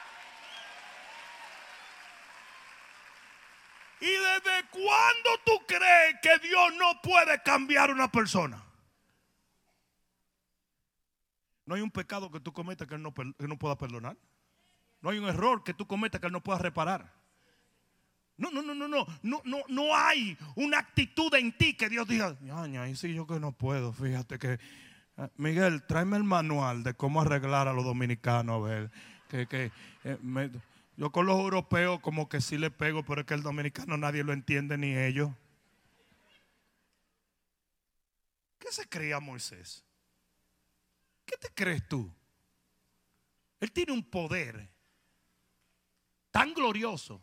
¿Y 4.00 4.10
desde 4.10 4.64
cuándo 4.72 5.30
tú 5.46 5.62
crees 5.68 6.16
que 6.24 6.40
Dios 6.48 6.74
no 6.76 7.00
puede 7.02 7.40
cambiar 7.44 7.92
una 7.92 8.12
persona? 8.12 8.58
No 11.72 11.76
hay 11.76 11.82
un 11.82 11.90
pecado 11.90 12.30
que 12.30 12.42
tú 12.42 12.52
cometas 12.52 12.86
que 12.86 12.96
Él 12.96 13.02
no, 13.02 13.14
no 13.16 13.58
pueda 13.58 13.78
perdonar. 13.78 14.18
No 15.00 15.10
hay 15.10 15.20
un 15.20 15.30
error 15.30 15.64
que 15.64 15.74
tú 15.74 15.88
cometas 15.88 16.20
que 16.20 16.28
Él 16.28 16.34
no 16.34 16.44
pueda 16.44 16.60
reparar. 16.60 17.14
No, 18.36 18.52
no, 18.52 18.62
no, 18.62 18.76
no, 18.76 18.90
no, 18.90 19.08
no, 19.24 19.42
no, 19.46 19.58
no 19.70 19.96
hay 19.96 20.38
una 20.58 20.80
actitud 20.80 21.34
en 21.34 21.58
ti 21.58 21.74
que 21.76 21.88
Dios 21.88 22.06
diga, 22.10 22.36
ñaña, 22.42 22.90
y 22.90 22.98
sí 22.98 23.14
yo 23.14 23.26
que 23.26 23.40
no 23.40 23.54
puedo, 23.54 23.94
fíjate 23.94 24.38
que, 24.38 24.60
eh, 25.16 25.30
Miguel, 25.38 25.84
tráeme 25.84 26.18
el 26.18 26.26
manual 26.26 26.84
de 26.84 26.94
cómo 26.94 27.22
arreglar 27.22 27.70
a 27.70 27.74
los 27.74 27.86
dominicanos, 27.86 28.58
a 28.58 28.68
ver, 28.68 28.92
que, 29.30 29.48
que 29.48 29.72
eh, 30.04 30.18
yo 30.98 31.10
con 31.14 31.26
los 31.26 31.40
europeos 31.40 32.02
como 32.02 32.28
que 32.28 32.42
sí 32.42 32.58
le 32.58 32.70
pego, 32.70 33.06
pero 33.06 33.22
es 33.22 33.28
que 33.28 33.34
el 33.34 33.44
dominicano 33.44 33.96
nadie 33.96 34.26
lo 34.26 34.34
entiende 34.34 34.78
ni 34.78 34.94
ellos. 34.94 35.32
¿Qué 38.60 38.74
se 38.74 38.90
creía 38.90 39.22
Moisés? 39.22 39.86
¿Qué 41.32 41.38
te 41.38 41.50
crees 41.54 41.88
tú? 41.88 42.14
Él 43.62 43.72
tiene 43.72 43.94
un 43.94 44.04
poder 44.04 44.70
tan 46.30 46.54
glorioso 46.54 47.22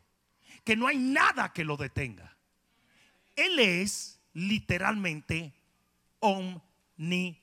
que 0.65 0.75
no 0.75 0.87
hay 0.87 0.97
nada 0.97 1.53
que 1.53 1.63
lo 1.63 1.77
detenga. 1.77 2.35
Él 3.37 3.59
es 3.59 4.19
literalmente 4.33 5.53
omnipotente. 6.21 7.37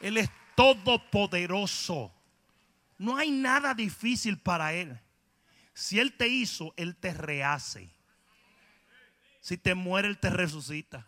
Él 0.00 0.18
es 0.18 0.30
todopoderoso. 0.54 2.14
No 2.96 3.16
hay 3.16 3.32
nada 3.32 3.74
difícil 3.74 4.38
para 4.38 4.72
Él. 4.72 5.00
Si 5.74 5.98
Él 5.98 6.12
te 6.12 6.28
hizo, 6.28 6.72
Él 6.76 6.96
te 6.96 7.12
rehace. 7.12 7.90
Si 9.40 9.58
te 9.58 9.74
muere, 9.74 10.08
Él 10.08 10.18
te 10.18 10.30
resucita. 10.30 11.06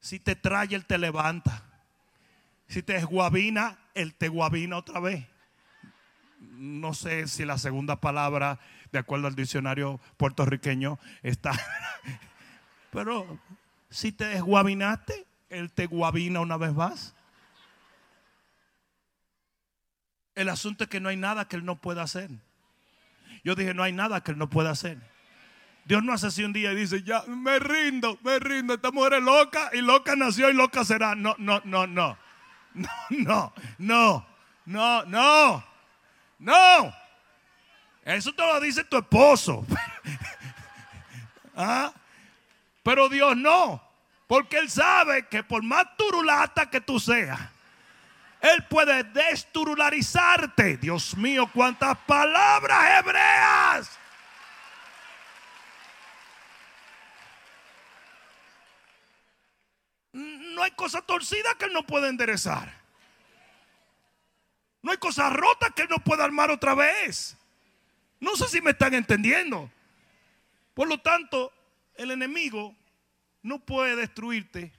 Si 0.00 0.18
te 0.18 0.36
trae, 0.36 0.74
Él 0.74 0.84
te 0.84 0.98
levanta. 0.98 1.62
Si 2.66 2.82
te 2.82 3.02
guabina, 3.04 3.78
Él 3.94 4.14
te 4.14 4.28
guabina 4.28 4.76
otra 4.76 5.00
vez. 5.00 5.26
No 6.40 6.92
sé 6.92 7.28
si 7.28 7.44
la 7.44 7.56
segunda 7.56 8.00
palabra, 8.00 8.58
de 8.92 8.98
acuerdo 8.98 9.28
al 9.28 9.36
diccionario 9.36 10.00
puertorriqueño, 10.16 10.98
está. 11.22 11.52
Pero 12.90 13.38
si 13.88 14.12
te 14.12 14.26
desguabinaste, 14.26 15.26
Él 15.48 15.72
te 15.72 15.86
guabina 15.86 16.40
una 16.40 16.56
vez 16.56 16.74
más. 16.74 17.14
El 20.34 20.48
asunto 20.48 20.84
es 20.84 20.90
que 20.90 21.00
no 21.00 21.08
hay 21.08 21.16
nada 21.16 21.46
que 21.46 21.56
Él 21.56 21.64
no 21.64 21.80
pueda 21.80 22.02
hacer. 22.02 22.30
Yo 23.44 23.54
dije, 23.54 23.74
no 23.74 23.82
hay 23.82 23.92
nada 23.92 24.22
que 24.22 24.32
Él 24.32 24.38
no 24.38 24.48
pueda 24.48 24.70
hacer. 24.70 24.98
Dios 25.84 26.02
no 26.02 26.14
hace 26.14 26.28
así 26.28 26.42
un 26.42 26.54
día 26.54 26.72
y 26.72 26.76
dice, 26.76 27.02
ya, 27.02 27.22
me 27.26 27.58
rindo, 27.58 28.18
me 28.22 28.38
rindo. 28.38 28.74
Esta 28.74 28.90
mujer 28.90 29.14
es 29.14 29.22
loca 29.22 29.70
y 29.74 29.82
loca 29.82 30.16
nació 30.16 30.50
y 30.50 30.54
loca 30.54 30.84
será. 30.84 31.14
No, 31.14 31.36
no, 31.38 31.60
no, 31.64 31.86
no. 31.86 32.18
No, 33.10 33.52
no, 33.78 34.26
no, 34.66 35.04
no, 35.04 35.04
no, 35.04 35.64
no. 36.38 36.94
Eso 38.02 38.32
te 38.32 38.42
lo 38.44 38.58
dice 38.60 38.82
tu 38.82 38.96
esposo. 38.96 39.64
¿Ah? 41.56 41.92
Pero 42.82 43.08
Dios 43.08 43.36
no. 43.36 43.80
Porque 44.26 44.58
Él 44.58 44.70
sabe 44.70 45.28
que 45.28 45.44
por 45.44 45.62
más 45.62 45.86
turulata 45.96 46.68
que 46.68 46.80
tú 46.80 46.98
seas, 46.98 47.40
él 48.44 48.62
puede 48.68 49.04
desturularizarte. 49.04 50.76
Dios 50.76 51.16
mío, 51.16 51.50
cuántas 51.50 51.96
palabras 52.00 53.00
hebreas. 53.00 53.98
No 60.12 60.62
hay 60.62 60.72
cosa 60.72 61.00
torcida 61.00 61.54
que 61.58 61.64
Él 61.64 61.72
no 61.72 61.86
pueda 61.86 62.06
enderezar. 62.10 62.70
No 64.82 64.90
hay 64.90 64.98
cosa 64.98 65.30
rota 65.30 65.70
que 65.70 65.82
Él 65.82 65.88
no 65.88 65.98
pueda 66.00 66.24
armar 66.24 66.50
otra 66.50 66.74
vez. 66.74 67.38
No 68.20 68.36
sé 68.36 68.46
si 68.48 68.60
me 68.60 68.72
están 68.72 68.92
entendiendo. 68.92 69.70
Por 70.74 70.86
lo 70.86 71.00
tanto, 71.00 71.50
el 71.94 72.10
enemigo 72.10 72.76
no 73.40 73.58
puede 73.58 73.96
destruirte 73.96 74.70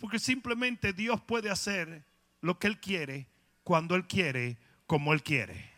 porque 0.00 0.18
simplemente 0.18 0.92
Dios 0.92 1.20
puede 1.22 1.50
hacer 1.50 2.02
lo 2.44 2.58
que 2.58 2.66
Él 2.66 2.78
quiere, 2.78 3.26
cuando 3.62 3.94
Él 3.94 4.06
quiere, 4.06 4.58
como 4.86 5.14
Él 5.14 5.22
quiere. 5.22 5.72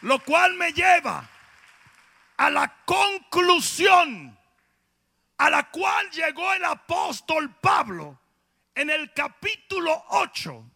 Lo 0.00 0.18
cual 0.20 0.54
me 0.54 0.72
lleva 0.72 1.28
a 2.38 2.50
la 2.50 2.74
conclusión 2.86 4.38
a 5.36 5.50
la 5.50 5.70
cual 5.70 6.10
llegó 6.10 6.54
el 6.54 6.64
apóstol 6.64 7.54
Pablo 7.56 8.18
en 8.74 8.88
el 8.88 9.12
capítulo 9.12 10.04
8 10.08 10.70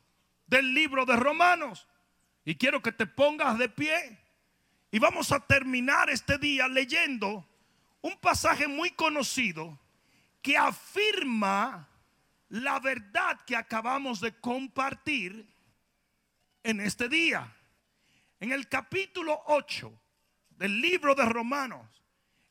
del 0.47 0.75
libro 0.75 1.07
de 1.07 1.17
Romanos. 1.17 1.89
Y 2.45 2.57
quiero 2.57 2.83
que 2.83 2.93
te 2.93 3.07
pongas 3.07 3.57
de 3.57 3.71
pie. 3.71 4.19
Y 4.91 4.99
vamos 4.99 5.33
a 5.33 5.41
terminar 5.41 6.11
este 6.11 6.37
día 6.37 6.69
leyendo 6.69 7.50
un 8.03 8.17
pasaje 8.19 8.67
muy 8.67 8.91
conocido 8.91 9.79
que 10.43 10.57
afirma 10.57 11.89
la 12.49 12.81
verdad 12.81 13.41
que 13.47 13.57
acabamos 13.57 14.21
de 14.21 14.39
compartir 14.41 15.47
en 16.63 16.81
este 16.81 17.09
día. 17.09 17.57
En 18.41 18.53
el 18.53 18.69
capítulo 18.69 19.43
8 19.47 19.93
del 20.51 20.81
libro 20.81 21.15
de 21.15 21.25
Romanos, 21.27 21.87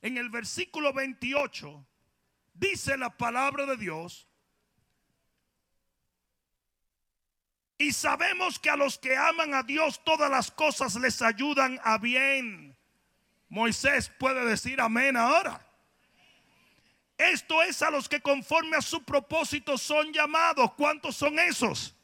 en 0.02 0.18
el 0.18 0.30
versículo 0.30 0.94
28, 0.94 1.86
dice 2.54 2.98
la 2.98 3.18
palabra 3.18 3.66
de 3.66 3.76
Dios, 3.76 4.28
y 7.78 7.92
sabemos 7.94 8.60
que 8.60 8.70
a 8.70 8.76
los 8.76 8.98
que 8.98 9.16
aman 9.16 9.54
a 9.54 9.64
Dios 9.64 10.04
todas 10.04 10.30
las 10.30 10.52
cosas 10.52 10.96
les 10.96 11.22
ayudan 11.22 11.80
a 11.84 11.98
bien 11.98 12.79
Moisés 13.50 14.12
puede 14.20 14.46
decir 14.46 14.80
amén 14.80 15.18
ahora. 15.18 15.66
Esto 17.18 17.62
es 17.64 17.82
a 17.82 17.92
los 17.92 18.08
que 18.08 18.22
conforme 18.22 18.78
a 18.78 18.82
su 18.82 19.04
propósito 19.04 19.78
son 19.78 20.14
llamados. 20.14 20.72
¿Cuántos 20.74 21.18
son 21.18 21.38
esos? 21.38 21.96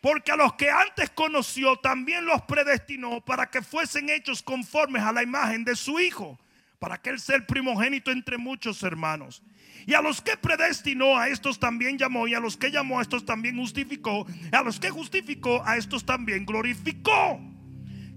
Porque 0.00 0.32
a 0.32 0.36
los 0.36 0.54
que 0.54 0.68
antes 0.68 1.10
conoció 1.10 1.76
también 1.76 2.24
los 2.24 2.42
predestinó 2.42 3.20
para 3.20 3.50
que 3.50 3.62
fuesen 3.62 4.08
hechos 4.08 4.42
conformes 4.42 5.02
a 5.02 5.12
la 5.12 5.22
imagen 5.22 5.62
de 5.62 5.76
su 5.76 6.00
Hijo, 6.00 6.40
para 6.78 7.00
que 7.00 7.10
Él 7.10 7.20
sea 7.20 7.36
el 7.36 7.46
primogénito 7.46 8.10
entre 8.10 8.38
muchos 8.38 8.82
hermanos. 8.82 9.42
Y 9.86 9.94
a 9.94 10.02
los 10.02 10.20
que 10.20 10.36
predestinó, 10.36 11.16
a 11.16 11.28
estos 11.28 11.60
también 11.60 11.98
llamó. 11.98 12.26
Y 12.26 12.34
a 12.34 12.40
los 12.40 12.56
que 12.56 12.70
llamó, 12.70 12.98
a 12.98 13.02
estos 13.02 13.24
también 13.24 13.56
justificó. 13.56 14.26
Y 14.52 14.54
a 14.54 14.62
los 14.62 14.80
que 14.80 14.90
justificó, 14.90 15.62
a 15.64 15.76
estos 15.76 16.04
también 16.04 16.44
glorificó. 16.44 17.40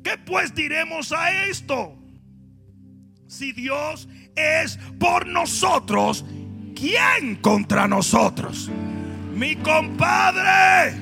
¿Qué 0.03 0.17
pues 0.17 0.53
diremos 0.53 1.11
a 1.11 1.45
esto? 1.45 2.02
Si 3.27 3.51
Dios 3.51 4.07
es 4.35 4.77
por 4.99 5.27
nosotros, 5.27 6.25
¿quién 6.75 7.37
contra 7.37 7.87
nosotros? 7.87 8.69
Mi 9.33 9.55
compadre. 9.55 10.95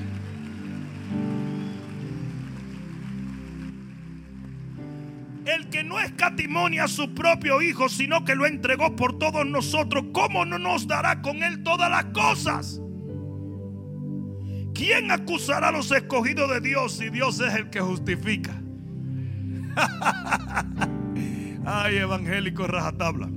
El 5.45 5.69
que 5.69 5.83
no 5.83 5.99
escatimonia 5.99 6.85
a 6.85 6.87
su 6.87 7.13
propio 7.13 7.61
Hijo, 7.61 7.89
sino 7.89 8.23
que 8.23 8.35
lo 8.35 8.45
entregó 8.45 8.95
por 8.95 9.17
todos 9.17 9.45
nosotros, 9.45 10.05
¿cómo 10.13 10.45
no 10.45 10.59
nos 10.59 10.87
dará 10.87 11.21
con 11.21 11.43
Él 11.43 11.63
todas 11.63 11.89
las 11.89 12.05
cosas? 12.05 12.79
¿Quién 14.73 15.11
acusará 15.11 15.69
a 15.69 15.71
los 15.71 15.91
escogidos 15.91 16.49
de 16.49 16.61
Dios 16.61 16.93
si 16.93 17.09
Dios 17.09 17.39
es 17.39 17.53
el 17.55 17.69
que 17.69 17.81
justifica? 17.81 18.61
Ay, 21.65 21.97
evangélico 21.97 22.67
rajatabla. 22.67 23.29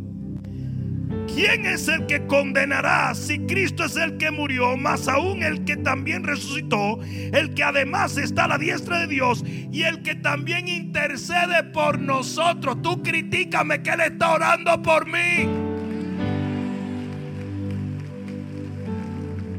¿Quién 1.32 1.66
es 1.66 1.88
el 1.88 2.06
que 2.06 2.26
condenará 2.26 3.14
si 3.14 3.40
Cristo 3.40 3.84
es 3.84 3.96
el 3.96 4.16
que 4.16 4.30
murió, 4.30 4.76
más 4.76 5.08
aún 5.08 5.42
el 5.42 5.64
que 5.64 5.76
también 5.76 6.22
resucitó, 6.24 7.00
el 7.02 7.54
que 7.54 7.62
además 7.62 8.16
está 8.16 8.44
a 8.44 8.48
la 8.48 8.58
diestra 8.58 9.00
de 9.00 9.06
Dios 9.08 9.44
y 9.46 9.82
el 9.82 10.02
que 10.02 10.14
también 10.14 10.68
intercede 10.68 11.64
por 11.64 11.98
nosotros? 11.98 12.80
Tú 12.82 13.02
critícame 13.02 13.82
que 13.82 13.90
Él 13.90 14.00
está 14.00 14.32
orando 14.32 14.80
por 14.82 15.06
mí. 15.06 15.48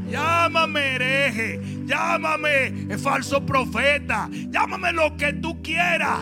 Llámame 0.09 0.95
hereje, 0.95 1.61
llámame 1.85 2.97
falso 2.97 3.45
profeta, 3.45 4.29
llámame 4.49 4.93
lo 4.93 5.17
que 5.17 5.33
tú 5.33 5.61
quieras. 5.61 6.21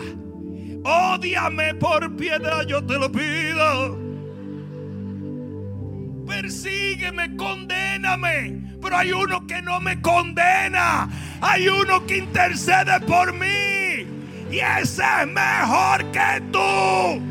Ódiame 0.84 1.74
por 1.76 2.14
piedad, 2.14 2.66
yo 2.66 2.84
te 2.84 2.98
lo 2.98 3.10
pido. 3.10 3.98
Persígueme, 6.26 7.36
condéname. 7.36 8.76
Pero 8.82 8.96
hay 8.96 9.12
uno 9.12 9.46
que 9.46 9.62
no 9.62 9.80
me 9.80 10.00
condena. 10.02 11.08
Hay 11.40 11.68
uno 11.68 12.04
que 12.06 12.18
intercede 12.18 13.00
por 13.00 13.32
mí. 13.32 14.06
Y 14.50 14.58
ese 14.58 15.02
es 15.22 15.26
mejor 15.26 16.04
que 16.12 16.42
tú. 16.52 17.22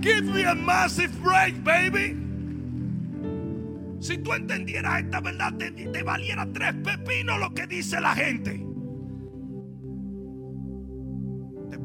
Give 0.00 0.22
me 0.22 0.46
a 0.46 0.54
massive 0.54 1.12
break, 1.22 1.62
baby. 1.64 2.16
Si 4.00 4.16
tú 4.18 4.32
entendieras 4.32 5.00
esta 5.00 5.20
verdad, 5.20 5.52
te, 5.54 5.72
te 5.72 6.02
valiera 6.04 6.46
tres 6.52 6.74
pepinos 6.84 7.40
lo 7.40 7.52
que 7.52 7.66
dice 7.66 8.00
la 8.00 8.14
gente. 8.14 8.69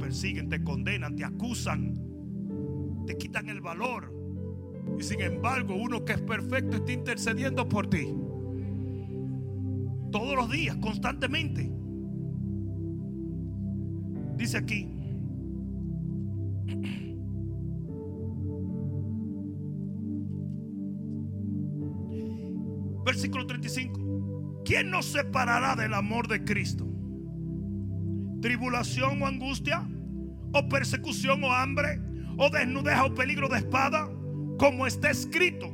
Persiguen, 0.06 0.50
te 0.50 0.64
condenan, 0.64 1.16
te 1.16 1.26
acusan, 1.26 2.00
te 3.08 3.18
quitan 3.18 3.50
el 3.50 3.60
valor. 3.60 4.14
Y 5.00 5.02
sin 5.02 5.20
embargo, 5.20 5.74
uno 5.74 6.06
que 6.06 6.14
es 6.14 6.22
perfecto 6.22 6.78
está 6.78 6.92
intercediendo 6.92 7.68
por 7.68 7.88
ti. 7.90 8.14
Todos 10.12 10.36
los 10.36 10.52
días, 10.52 10.76
constantemente. 10.76 11.72
Dice 14.38 14.58
aquí. 14.60 14.88
Versículo 23.04 23.48
35. 23.48 24.62
¿Quién 24.66 24.92
nos 24.92 25.08
separará 25.08 25.76
del 25.76 25.96
amor 25.96 26.28
de 26.28 26.44
Cristo? 26.44 26.88
¿Tribulación 28.40 29.24
o 29.24 29.26
angustia? 29.26 29.90
¿O 30.56 30.68
persecución 30.68 31.44
o 31.44 31.54
hambre? 31.54 32.00
¿O 32.38 32.50
desnudez 32.50 33.00
o 33.02 33.14
peligro 33.14 33.48
de 33.48 33.58
espada? 33.60 34.10
como 34.58 34.88
está 34.88 35.12
escrito. 35.12 35.72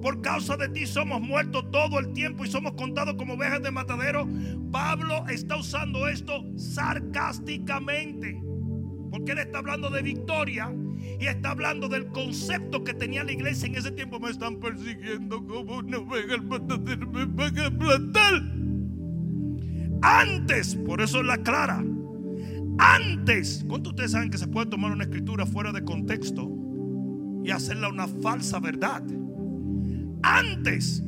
Por 0.00 0.20
causa 0.20 0.56
de 0.56 0.68
ti 0.68 0.86
somos 0.86 1.20
muertos 1.20 1.70
todo 1.70 2.00
el 2.00 2.12
tiempo 2.12 2.44
y 2.44 2.48
somos 2.48 2.72
contados 2.72 3.14
como 3.14 3.34
ovejas 3.34 3.62
de 3.62 3.70
matadero. 3.70 4.28
Pablo 4.70 5.24
está 5.28 5.56
usando 5.56 6.08
esto 6.08 6.44
sarcásticamente. 6.56 8.40
Porque 9.10 9.32
él 9.32 9.38
está 9.38 9.58
hablando 9.58 9.90
de 9.90 10.02
victoria 10.02 10.74
y 11.20 11.26
está 11.26 11.50
hablando 11.50 11.88
del 11.88 12.06
concepto 12.08 12.82
que 12.82 12.94
tenía 12.94 13.22
la 13.22 13.32
iglesia 13.32 13.66
en 13.66 13.76
ese 13.76 13.92
tiempo. 13.92 14.18
Me 14.18 14.30
están 14.30 14.58
persiguiendo 14.58 15.46
como 15.46 15.76
una 15.76 15.98
oveja 15.98 16.34
al 16.34 16.42
matadero, 16.42 17.06
me 17.06 17.26
van 17.26 17.58
a 17.58 17.78
plantar. 17.78 18.42
Antes, 20.02 20.74
por 20.74 21.00
eso 21.00 21.20
es 21.20 21.26
la 21.26 21.38
clara. 21.38 21.84
Antes, 22.78 23.64
¿cuántos 23.68 23.92
ustedes 23.92 24.12
saben 24.12 24.30
que 24.30 24.38
se 24.38 24.48
puede 24.48 24.66
tomar 24.66 24.92
una 24.92 25.04
escritura 25.04 25.46
fuera 25.46 25.72
de 25.72 25.84
contexto? 25.84 26.62
y 27.44 27.50
hacerla 27.50 27.88
una 27.88 28.06
falsa 28.06 28.58
verdad. 28.60 29.02
Antes, 30.22 31.02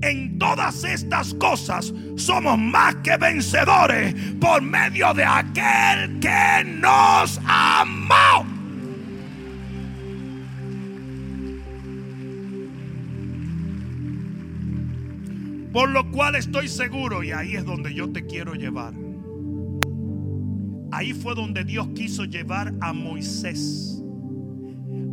en 0.00 0.38
todas 0.38 0.84
estas 0.84 1.34
cosas 1.34 1.92
somos 2.16 2.58
más 2.58 2.96
que 2.96 3.16
vencedores 3.16 4.14
por 4.40 4.62
medio 4.62 5.12
de 5.14 5.24
aquel 5.24 6.20
que 6.20 6.64
nos 6.64 7.40
amó. 7.46 8.46
Por 15.72 15.88
lo 15.88 16.10
cual 16.10 16.36
estoy 16.36 16.68
seguro, 16.68 17.22
y 17.22 17.32
ahí 17.32 17.56
es 17.56 17.64
donde 17.64 17.94
yo 17.94 18.12
te 18.12 18.26
quiero 18.26 18.52
llevar. 18.52 18.92
Ahí 21.02 21.14
fue 21.14 21.34
donde 21.34 21.64
Dios 21.64 21.88
quiso 21.96 22.26
llevar 22.26 22.72
a 22.80 22.92
Moisés. 22.92 24.00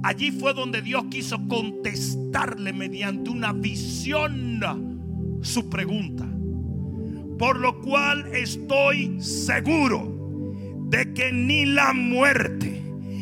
Allí 0.04 0.30
fue 0.30 0.54
donde 0.54 0.84
Dios 0.84 1.06
quiso 1.10 1.48
contestarle 1.48 2.74
mediante 2.74 3.32
una 3.32 3.54
visión 3.54 5.40
su 5.42 5.68
pregunta. 5.68 6.28
Por 7.40 7.58
lo 7.58 7.82
cual 7.82 8.28
estoy 8.36 9.20
seguro 9.20 10.54
de 10.90 11.12
que 11.12 11.32
ni 11.32 11.66
la 11.66 11.92
muerte, 11.94 12.79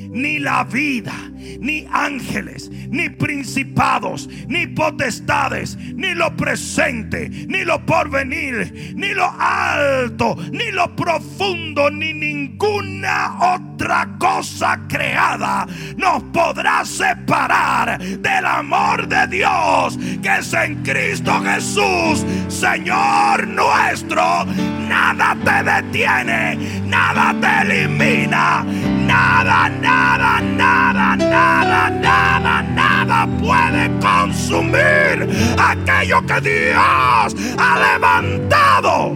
ni 0.09 0.39
la 0.39 0.63
vida, 0.63 1.13
ni 1.59 1.87
ángeles, 1.91 2.69
ni 2.89 3.09
principados, 3.09 4.29
ni 4.47 4.67
potestades, 4.67 5.77
ni 5.95 6.13
lo 6.13 6.35
presente, 6.35 7.29
ni 7.29 7.63
lo 7.63 7.85
porvenir, 7.85 8.93
ni 8.95 9.13
lo 9.13 9.31
alto, 9.39 10.37
ni 10.51 10.71
lo 10.71 10.95
profundo, 10.95 11.89
ni 11.89 12.13
ninguna 12.13 13.37
otra 13.55 14.07
cosa 14.19 14.79
creada 14.87 15.67
nos 15.97 16.23
podrá 16.23 16.83
separar 16.85 17.99
del 17.99 18.45
amor 18.45 19.07
de 19.07 19.27
Dios 19.27 19.97
que 20.21 20.37
es 20.39 20.53
en 20.53 20.83
Cristo 20.83 21.31
Jesús, 21.43 22.25
Señor 22.47 23.47
nuestro. 23.47 24.45
Nada 24.87 25.35
te 25.43 25.63
detiene, 25.63 26.55
nada 26.85 27.35
te 27.39 27.73
elimina, 27.73 28.65
nada, 29.07 29.69
nada, 29.69 30.41
nada, 30.41 31.15
nada, 31.15 31.89
nada, 31.89 32.61
nada 32.61 33.27
puede 33.39 33.89
consumir 33.99 35.27
aquello 35.57 36.25
que 36.25 36.41
Dios 36.41 37.35
ha 37.57 37.93
levantado. 37.93 39.15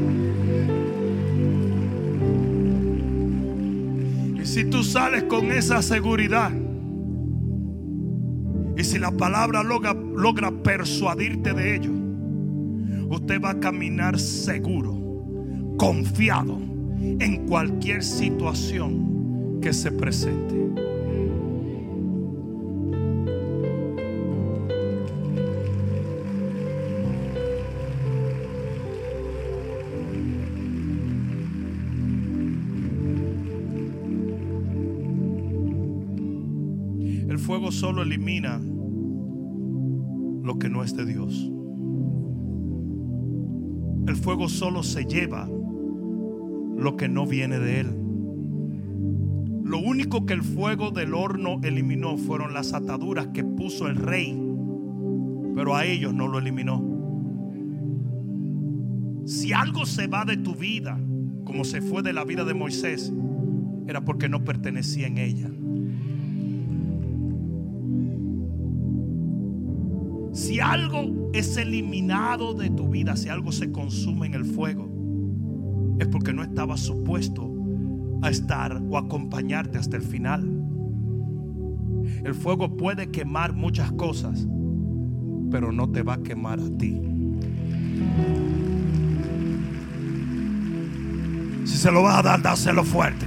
Y 4.41 4.45
si 4.45 4.63
tú 4.65 4.83
sales 4.83 5.23
con 5.23 5.51
esa 5.51 5.81
seguridad, 5.81 6.51
y 8.77 8.83
si 8.83 8.97
la 8.97 9.11
palabra 9.11 9.61
logra, 9.61 9.93
logra 9.93 10.51
persuadirte 10.51 11.53
de 11.53 11.75
ello, 11.75 11.91
usted 13.09 13.41
va 13.41 13.51
a 13.51 13.59
caminar 13.59 14.17
seguro, 14.17 14.97
confiado 15.77 16.57
en 17.19 17.45
cualquier 17.47 18.03
situación 18.03 19.20
que 19.61 19.73
se 19.73 19.91
presente. 19.91 20.61
fuego 37.51 37.71
solo 37.71 38.03
elimina 38.03 38.61
lo 40.41 40.57
que 40.57 40.69
no 40.69 40.85
es 40.85 40.95
de 40.95 41.05
Dios. 41.05 41.51
El 44.07 44.15
fuego 44.15 44.47
solo 44.47 44.83
se 44.83 45.03
lleva 45.03 45.49
lo 46.77 46.95
que 46.95 47.09
no 47.09 47.25
viene 47.25 47.59
de 47.59 47.81
Él. 47.81 48.00
Lo 49.63 49.79
único 49.79 50.25
que 50.25 50.33
el 50.33 50.43
fuego 50.43 50.91
del 50.91 51.13
horno 51.13 51.59
eliminó 51.63 52.17
fueron 52.17 52.53
las 52.53 52.73
ataduras 52.73 53.27
que 53.27 53.43
puso 53.43 53.87
el 53.87 53.95
rey, 53.95 54.37
pero 55.55 55.75
a 55.75 55.85
ellos 55.85 56.13
no 56.13 56.27
lo 56.27 56.39
eliminó. 56.39 56.83
Si 59.25 59.53
algo 59.53 59.85
se 59.85 60.07
va 60.07 60.25
de 60.25 60.37
tu 60.37 60.55
vida, 60.55 60.99
como 61.45 61.63
se 61.63 61.81
fue 61.81 62.01
de 62.01 62.11
la 62.11 62.25
vida 62.25 62.43
de 62.43 62.53
Moisés, 62.53 63.13
era 63.87 64.03
porque 64.03 64.29
no 64.29 64.43
pertenecía 64.43 65.07
en 65.07 65.17
ella. 65.17 65.49
Si 70.33 70.59
algo 70.59 71.29
es 71.33 71.57
eliminado 71.57 72.53
de 72.53 72.69
tu 72.69 72.89
vida, 72.89 73.15
si 73.15 73.29
algo 73.29 73.51
se 73.51 73.71
consume 73.71 74.27
en 74.27 74.33
el 74.33 74.45
fuego, 74.45 74.89
es 75.99 76.07
porque 76.07 76.33
no 76.33 76.41
estaba 76.41 76.77
supuesto 76.77 77.60
a 78.21 78.29
estar 78.29 78.81
o 78.89 78.97
acompañarte 78.97 79.77
hasta 79.77 79.97
el 79.97 80.03
final. 80.03 80.43
El 82.23 82.35
fuego 82.35 82.77
puede 82.77 83.09
quemar 83.09 83.53
muchas 83.53 83.91
cosas, 83.93 84.47
pero 85.49 85.71
no 85.71 85.89
te 85.89 86.03
va 86.03 86.13
a 86.15 86.23
quemar 86.23 86.59
a 86.59 86.77
ti. 86.77 87.01
Si 91.65 91.77
se 91.77 91.91
lo 91.91 92.03
va 92.03 92.19
a 92.19 92.21
dar, 92.21 92.41
dáselo 92.41 92.83
fuerte. 92.83 93.25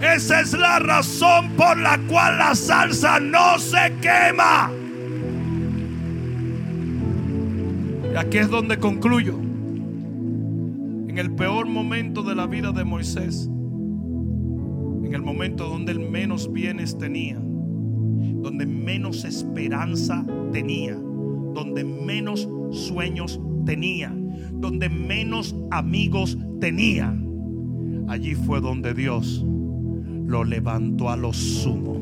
Esa 0.00 0.40
es 0.40 0.52
la 0.52 0.78
razón 0.78 1.50
por 1.56 1.76
la 1.76 1.98
cual 2.08 2.38
la 2.38 2.54
salsa 2.54 3.18
no 3.18 3.58
se 3.58 3.94
quema. 4.00 4.70
Y 8.12 8.16
aquí 8.16 8.38
es 8.38 8.48
donde 8.48 8.78
concluyo. 8.78 9.47
Momento 11.78 12.24
de 12.24 12.34
la 12.34 12.48
vida 12.48 12.72
de 12.72 12.82
Moisés, 12.82 13.48
en 15.04 15.14
el 15.14 15.22
momento 15.22 15.68
donde 15.68 15.94
menos 15.94 16.52
bienes 16.52 16.98
tenía, 16.98 17.38
donde 17.38 18.66
menos 18.66 19.24
esperanza 19.24 20.26
tenía, 20.50 20.96
donde 20.96 21.84
menos 21.84 22.48
sueños 22.72 23.40
tenía, 23.64 24.12
donde 24.54 24.88
menos 24.88 25.54
amigos 25.70 26.36
tenía, 26.60 27.16
allí 28.08 28.34
fue 28.34 28.60
donde 28.60 28.92
Dios 28.92 29.46
lo 30.26 30.42
levantó 30.42 31.10
a 31.10 31.16
lo 31.16 31.32
sumo. 31.32 31.97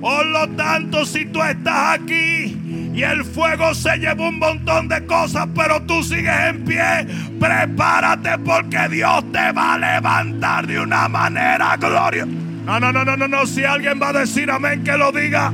Por 0.00 0.26
lo 0.26 0.48
tanto, 0.56 1.04
si 1.04 1.26
tú 1.26 1.42
estás 1.42 1.98
aquí 2.00 2.56
y 2.94 3.02
el 3.02 3.22
fuego 3.24 3.74
se 3.74 3.98
llevó 3.98 4.28
un 4.28 4.38
montón 4.38 4.88
de 4.88 5.04
cosas, 5.04 5.46
pero 5.54 5.82
tú 5.82 6.02
sigues 6.02 6.34
en 6.48 6.64
pie, 6.64 7.06
prepárate 7.38 8.38
porque 8.38 8.88
Dios 8.88 9.30
te 9.30 9.52
va 9.52 9.74
a 9.74 9.78
levantar 9.78 10.66
de 10.66 10.80
una 10.80 11.06
manera 11.08 11.76
gloriosa. 11.76 12.30
No, 12.64 12.80
no, 12.80 12.92
no, 12.92 13.04
no, 13.04 13.16
no, 13.16 13.28
no. 13.28 13.46
Si 13.46 13.64
alguien 13.64 14.00
va 14.00 14.10
a 14.10 14.12
decir 14.12 14.50
amén, 14.50 14.84
que 14.84 14.96
lo 14.96 15.12
diga. 15.12 15.52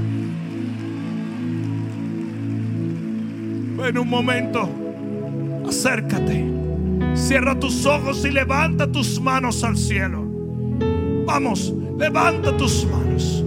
En 3.84 3.98
un 3.98 4.08
momento, 4.08 4.70
acércate. 5.68 6.44
Cierra 7.14 7.58
tus 7.58 7.86
ojos 7.86 8.24
y 8.24 8.30
levanta 8.30 8.86
tus 8.86 9.20
manos 9.20 9.64
al 9.64 9.76
cielo. 9.76 10.24
Vamos, 11.26 11.72
levanta 11.98 12.56
tus 12.56 12.84
manos. 12.86 13.45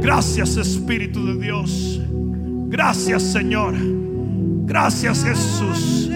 Gracias 0.00 0.56
Espíritu 0.56 1.26
de 1.26 1.34
Dios. 1.44 2.00
Gracias 2.68 3.22
Señor. 3.22 3.74
Gracias 4.64 5.24
Jesús. 5.24 6.08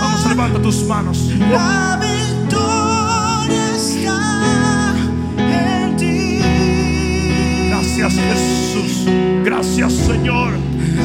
Vamos, 0.00 0.26
levanta 0.28 0.62
tus 0.62 0.84
manos. 0.84 1.30
La 1.50 2.00
victoria 2.00 3.74
está 3.76 4.94
en 5.38 5.96
ti. 5.96 6.40
Gracias 7.68 8.14
Jesús. 8.14 9.06
Gracias 9.44 9.92
Señor. 9.92 10.52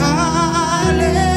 Aleluya. 0.01 1.28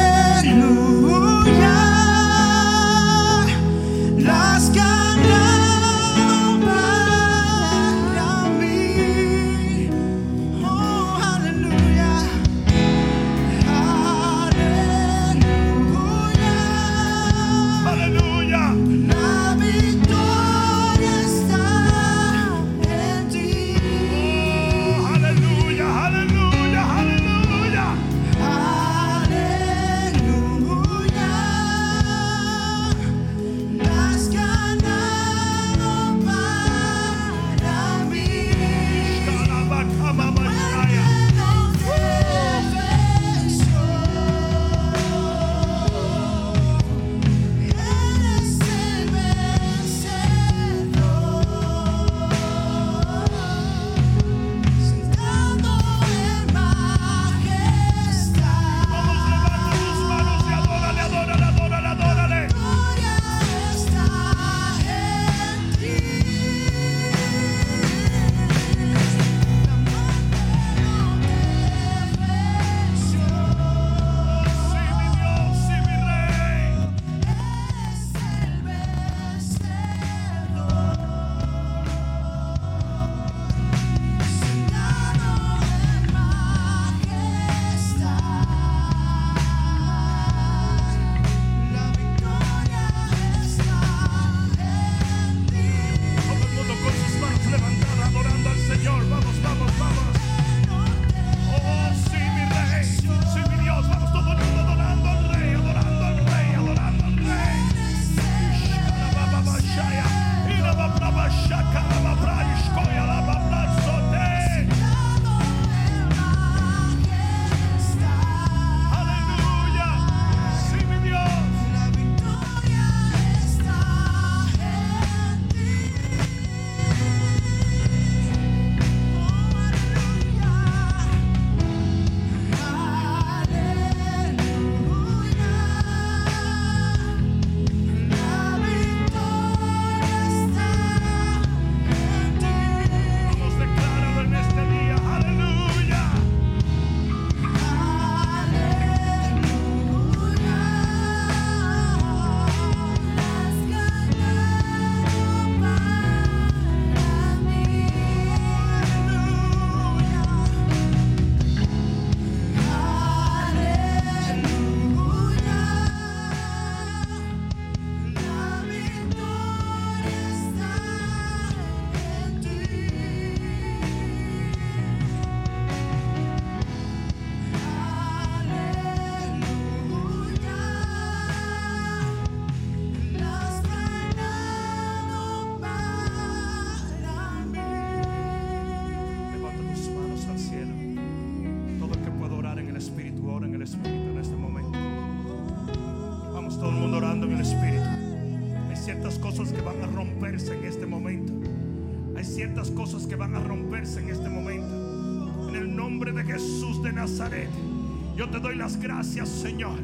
Te 208.33 208.39
doy 208.39 208.55
las 208.55 208.79
gracias, 208.79 209.29
Señor. 209.29 209.77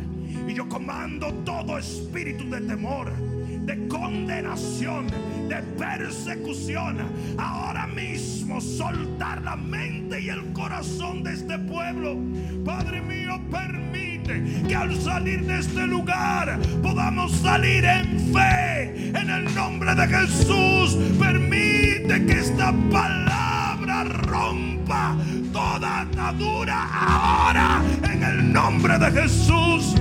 Y 0.47 0.55
yo 0.55 0.67
comando 0.67 1.31
todo 1.45 1.77
espíritu 1.77 2.49
de 2.49 2.61
temor, 2.61 3.11
de 3.15 3.87
condenación, 3.87 5.05
de 5.47 5.57
persecución. 5.77 6.97
Ahora 7.37 7.85
mismo 7.85 8.59
soltar 8.59 9.43
la 9.43 9.55
mente 9.55 10.19
y 10.19 10.29
el 10.29 10.51
corazón 10.53 11.21
de 11.21 11.33
este 11.33 11.59
pueblo. 11.59 12.17
Padre 12.65 13.01
mío, 13.01 13.39
permite 13.51 14.43
que 14.67 14.75
al 14.75 14.99
salir 14.99 15.45
de 15.45 15.59
este 15.59 15.85
lugar 15.85 16.59
podamos 16.81 17.31
salir 17.33 17.85
en 17.85 18.33
fe. 18.33 19.09
En 19.09 19.29
el 19.29 19.53
nombre 19.53 19.93
de 19.93 20.07
Jesús, 20.07 20.97
permite 21.19 22.25
que 22.25 22.39
esta 22.39 22.73
palabra 22.89 24.05
rompa 24.05 25.15
toda 25.53 26.01
atadura 26.01 26.87
ahora. 26.91 27.78
Nombre 28.81 28.97
de 28.97 29.21
Jesús. 29.21 29.93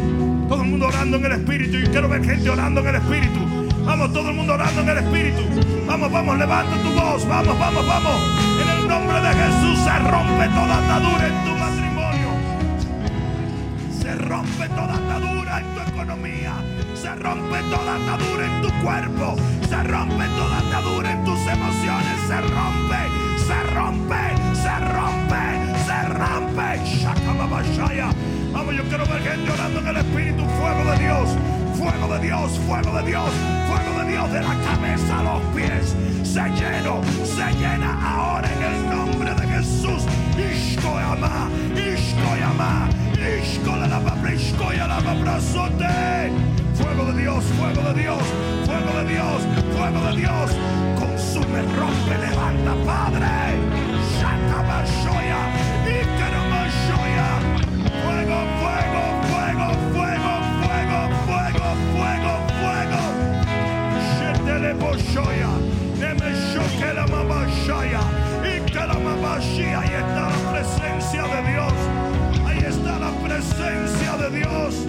Todo 0.49 0.62
el 0.62 0.68
mundo 0.68 0.87
orando 0.87 1.16
en 1.16 1.24
el 1.24 1.33
Espíritu. 1.33 1.79
Y 1.79 1.83
quiero 1.89 2.09
ver 2.09 2.24
gente 2.24 2.49
orando 2.49 2.81
en 2.81 2.87
el 2.87 2.95
Espíritu. 2.95 3.41
Vamos, 3.85 4.12
todo 4.12 4.29
el 4.31 4.37
mundo 4.37 4.55
orando 4.55 4.83
en 4.83 4.89
el 4.89 4.99
Espíritu. 4.99 5.43
Vamos, 5.85 6.12
vamos, 6.12 6.39
levanta 6.39 6.76
tu 6.81 6.91
voz. 6.91 7.26
Vamos, 7.26 7.59
vamos, 7.59 7.85
vamos. 7.85 8.20
En 8.62 8.68
el 8.68 8.87
nombre 8.87 9.20
de 9.20 9.35
Jesús 9.35 9.79
se 9.83 9.99
rompe 9.99 10.47
toda 10.55 10.79
atadura 10.79 11.26
en 11.26 11.45
tu 11.45 11.57
matrimonio. 11.59 12.31
Se 13.99 14.14
rompe 14.14 14.68
toda 14.68 14.95
atadura 14.95 15.59
en 15.59 15.74
tu 15.74 15.81
economía. 15.81 16.55
Se 16.95 17.14
rompe 17.16 17.59
toda 17.68 17.97
atadura 17.97 18.47
en 18.47 18.62
tu 18.62 18.70
cuerpo. 18.85 19.37
Se 19.68 19.83
rompe 19.83 20.24
toda 20.39 20.59
atadura 20.59 21.11
en 21.11 21.24
tus 21.24 21.41
emociones. 21.49 22.16
Se 22.29 22.41
rompe, 22.43 23.01
se 23.45 23.61
rompe, 23.74 24.22
se 24.55 24.79
rompe, 24.95 25.43
se 25.85 26.09
rompe. 26.14 26.79
Shakababashaya. 26.87 28.11
Vamos, 28.53 28.74
yo 28.74 28.82
quiero 28.84 29.07
ver 29.07 29.22
gente 29.22 29.51
orando 29.51 29.80
en 29.80 29.88
el 29.88 29.96
Espíritu. 29.96 30.44
Fuego 30.44 30.90
de 30.90 30.99
Dios. 30.99 31.28
Fuego 31.78 32.12
de 32.12 32.18
Dios, 32.26 32.59
fuego 32.66 32.92
de 32.99 33.09
Dios, 33.09 33.30
fuego 33.68 34.03
de 34.03 34.11
Dios 34.11 34.32
de 34.32 34.40
la 34.40 34.57
cabeza 34.66 35.20
a 35.20 35.22
los 35.22 35.42
pies. 35.55 35.94
Se 36.24 36.40
lleno, 36.51 37.01
se 37.24 37.53
llena 37.57 37.96
ahora 38.03 38.49
en 38.53 38.62
el 38.64 38.90
nombre 38.90 39.32
de 39.32 39.46
Jesús. 39.46 40.03
Ishkoyama, 40.36 41.49
Ishkoyama, 41.76 42.88
Ishkola 43.14 44.01
babra, 44.01 44.34
Ishkoya 44.34 44.88
la 44.88 44.99
babrazote. 44.99 46.32
Fuego 46.74 47.12
de 47.12 47.22
Dios, 47.22 47.44
fuego 47.57 47.92
de 47.92 48.03
Dios, 48.03 48.22
fuego 48.66 48.99
de 48.99 49.12
Dios, 49.12 49.42
fuego 49.76 50.01
de 50.11 50.16
Dios. 50.16 50.51
Consume, 50.99 51.62
rompe, 51.76 52.18
levanta, 52.18 52.74
Padre. 52.84 53.68
Ikala 68.44 68.94
mamashia. 68.94 69.80
Ahí 69.80 69.94
está 69.94 70.28
la 70.28 70.53
presencia 70.53 71.22
de 71.22 71.51
Dios. 71.51 71.72
Ahí 72.46 72.59
está 72.59 72.99
la 72.99 73.11
presencia 73.22 74.16
de 74.16 74.38
Dios. 74.38 74.86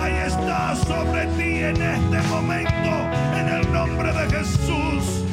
Ahí 0.00 0.14
está 0.26 0.76
sobre 0.76 1.26
ti 1.36 1.58
en 1.62 1.80
este 1.80 2.28
momento, 2.28 2.90
en 3.36 3.48
el 3.48 3.72
nombre 3.72 4.12
de 4.12 4.36
Jesús. 4.36 5.24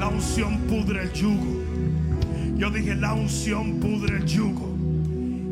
La 0.00 0.08
unción 0.08 0.58
pudre 0.68 1.02
el 1.02 1.12
yugo. 1.12 1.62
Yo 2.56 2.70
dije, 2.70 2.94
la 2.94 3.12
unción 3.12 3.80
pudre 3.80 4.18
el 4.18 4.24
yugo. 4.24 4.74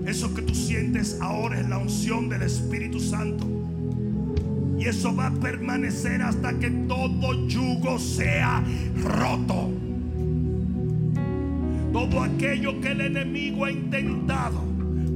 Eso 0.07 0.35
que 0.35 0.43
tú 0.43 0.55
sientes 0.55 1.19
ahora 1.21 1.61
es 1.61 1.69
la 1.69 1.79
unción 1.79 2.29
del 2.29 2.43
Espíritu 2.43 3.01
Santo. 3.01 3.62
Y 4.83 4.89
eso 4.89 5.15
va 5.15 5.29
a 5.29 5.31
permanecer 5.31 6.21
hasta 6.23 6.59
que 6.59 6.69
todo 6.69 7.47
yugo 7.47 8.01
sea 8.01 8.65
roto. 9.01 9.71
Todo 11.93 12.21
aquello 12.21 12.81
que 12.81 12.91
el 12.91 13.03
enemigo 13.03 13.67
ha 13.67 13.71
intentado 13.71 14.61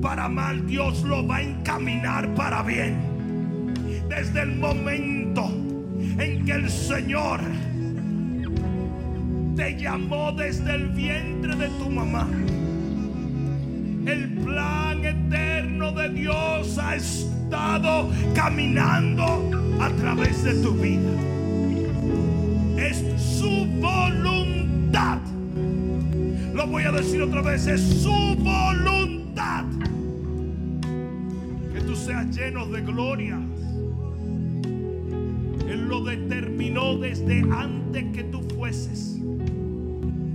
para 0.01 0.29
mal, 0.29 0.65
Dios 0.69 1.03
lo 1.03 1.27
va 1.27 1.39
a 1.39 1.43
encaminar 1.43 2.33
para 2.37 2.63
bien. 2.63 2.95
Desde 4.09 4.43
el 4.43 4.55
momento 4.55 5.51
en 6.17 6.45
que 6.45 6.53
el 6.53 6.71
Señor 6.71 7.41
te 9.57 9.77
llamó 9.77 10.31
desde 10.31 10.77
el 10.77 10.91
vientre 10.91 11.57
de 11.57 11.69
tu 11.71 11.91
mamá. 11.91 12.29
El 14.07 14.29
plan 14.45 15.05
eterno 15.05 15.56
de 15.97 16.11
Dios 16.11 16.79
ha 16.79 16.95
estado 16.95 18.11
caminando 18.35 19.51
a 19.81 19.89
través 19.91 20.45
de 20.45 20.55
tu 20.63 20.73
vida. 20.75 21.11
Es 22.77 23.03
su 23.19 23.67
voluntad. 23.81 25.19
Lo 26.55 26.67
voy 26.67 26.85
a 26.85 26.93
decir 26.93 27.23
otra 27.23 27.41
vez, 27.41 27.67
es 27.67 27.81
su 27.81 28.11
voluntad. 28.11 29.65
Que 31.73 31.81
tú 31.81 31.97
seas 31.97 32.37
lleno 32.37 32.67
de 32.67 32.83
gloria. 32.83 33.41
Él 35.67 35.89
lo 35.89 36.05
determinó 36.05 36.99
desde 36.99 37.41
antes 37.51 38.05
que 38.13 38.25
tú 38.25 38.43
fueses. 38.55 39.19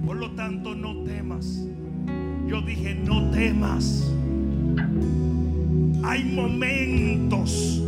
Por 0.05 0.18
lo 0.18 0.32
tanto, 0.32 0.74
no 0.76 1.03
temas. 1.03 1.66
Yo 2.47 2.62
dije, 2.62 2.95
no 2.95 3.30
temas. 3.30 4.12
Hay 6.04 6.24
momentos 6.24 7.82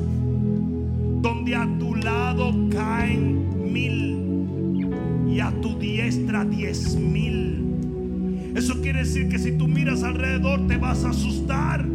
donde 1.21 1.55
a 1.55 1.67
tu 1.79 1.95
lado 1.95 2.53
caen 2.69 3.71
mil 3.71 4.87
y 5.27 5.39
a 5.39 5.51
tu 5.61 5.77
diestra 5.79 6.45
diez 6.45 6.95
mil. 6.95 8.53
Eso 8.55 8.79
quiere 8.81 8.99
decir 8.99 9.29
que 9.29 9.39
si 9.39 9.53
tú 9.53 9.67
miras 9.67 10.03
alrededor 10.03 10.67
te 10.67 10.77
vas 10.77 11.03
a 11.03 11.09
asustar. 11.09 11.85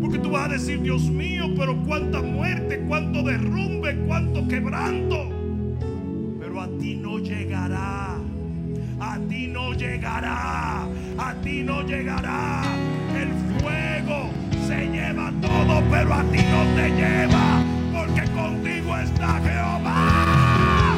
Porque 0.00 0.18
tú 0.18 0.30
vas 0.30 0.48
a 0.48 0.52
decir, 0.52 0.82
Dios 0.82 1.08
mío, 1.08 1.46
pero 1.56 1.80
cuánta 1.84 2.20
muerte, 2.20 2.84
cuánto 2.88 3.22
derrumbe, 3.22 3.96
cuánto 4.06 4.46
quebranto. 4.48 5.30
Pero 6.40 6.60
a 6.60 6.68
ti 6.78 6.96
no 6.96 7.18
llegará. 7.20 8.16
A 9.00 9.18
ti 9.28 9.46
no 9.46 9.72
llegará. 9.72 10.84
A 11.16 11.34
ti 11.42 11.62
no 11.62 11.82
llegará. 11.86 12.83
Todo, 15.46 15.82
pero 15.90 16.14
a 16.14 16.22
ti 16.24 16.38
no 16.38 16.64
te 16.74 16.90
lleva. 16.90 17.62
Porque 17.92 18.22
contigo 18.32 18.96
está 18.96 19.40
Jehová. 19.40 20.96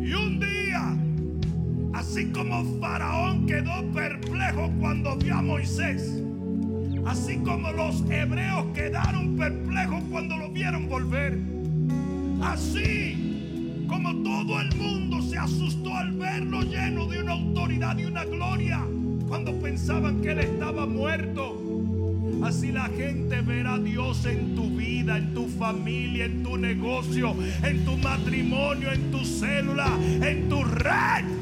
Y 0.00 0.12
un 0.12 0.40
día, 0.40 0.96
así 1.94 2.30
como 2.32 2.64
Faraón 2.80 3.46
quedó 3.46 3.84
perplejo 3.92 4.70
cuando 4.80 5.16
vio 5.16 5.34
a 5.36 5.42
Moisés, 5.42 6.22
así 7.06 7.38
como 7.38 7.70
los 7.72 8.02
hebreos 8.10 8.66
quedaron 8.74 9.36
perplejos 9.36 10.02
cuando 10.10 10.36
lo 10.36 10.50
vieron 10.50 10.88
volver, 10.88 11.38
así 12.42 13.19
como 13.90 14.14
todo 14.22 14.60
el 14.60 14.72
mundo 14.76 15.20
se 15.20 15.36
asustó 15.36 15.96
al 15.96 16.12
verlo 16.12 16.62
lleno 16.62 17.06
de 17.06 17.22
una 17.22 17.32
autoridad 17.32 17.98
y 17.98 18.04
una 18.04 18.24
gloria 18.24 18.86
cuando 19.26 19.52
pensaban 19.60 20.22
que 20.22 20.30
él 20.30 20.38
estaba 20.38 20.86
muerto. 20.86 21.58
Así 22.44 22.70
la 22.70 22.84
gente 22.84 23.40
verá 23.40 23.74
a 23.74 23.78
Dios 23.80 24.24
en 24.26 24.54
tu 24.54 24.70
vida, 24.70 25.18
en 25.18 25.34
tu 25.34 25.48
familia, 25.48 26.26
en 26.26 26.44
tu 26.44 26.56
negocio, 26.56 27.34
en 27.64 27.84
tu 27.84 27.96
matrimonio, 27.98 28.92
en 28.92 29.10
tu 29.10 29.24
célula, 29.24 29.90
en 30.22 30.48
tu 30.48 30.62
red. 30.62 31.39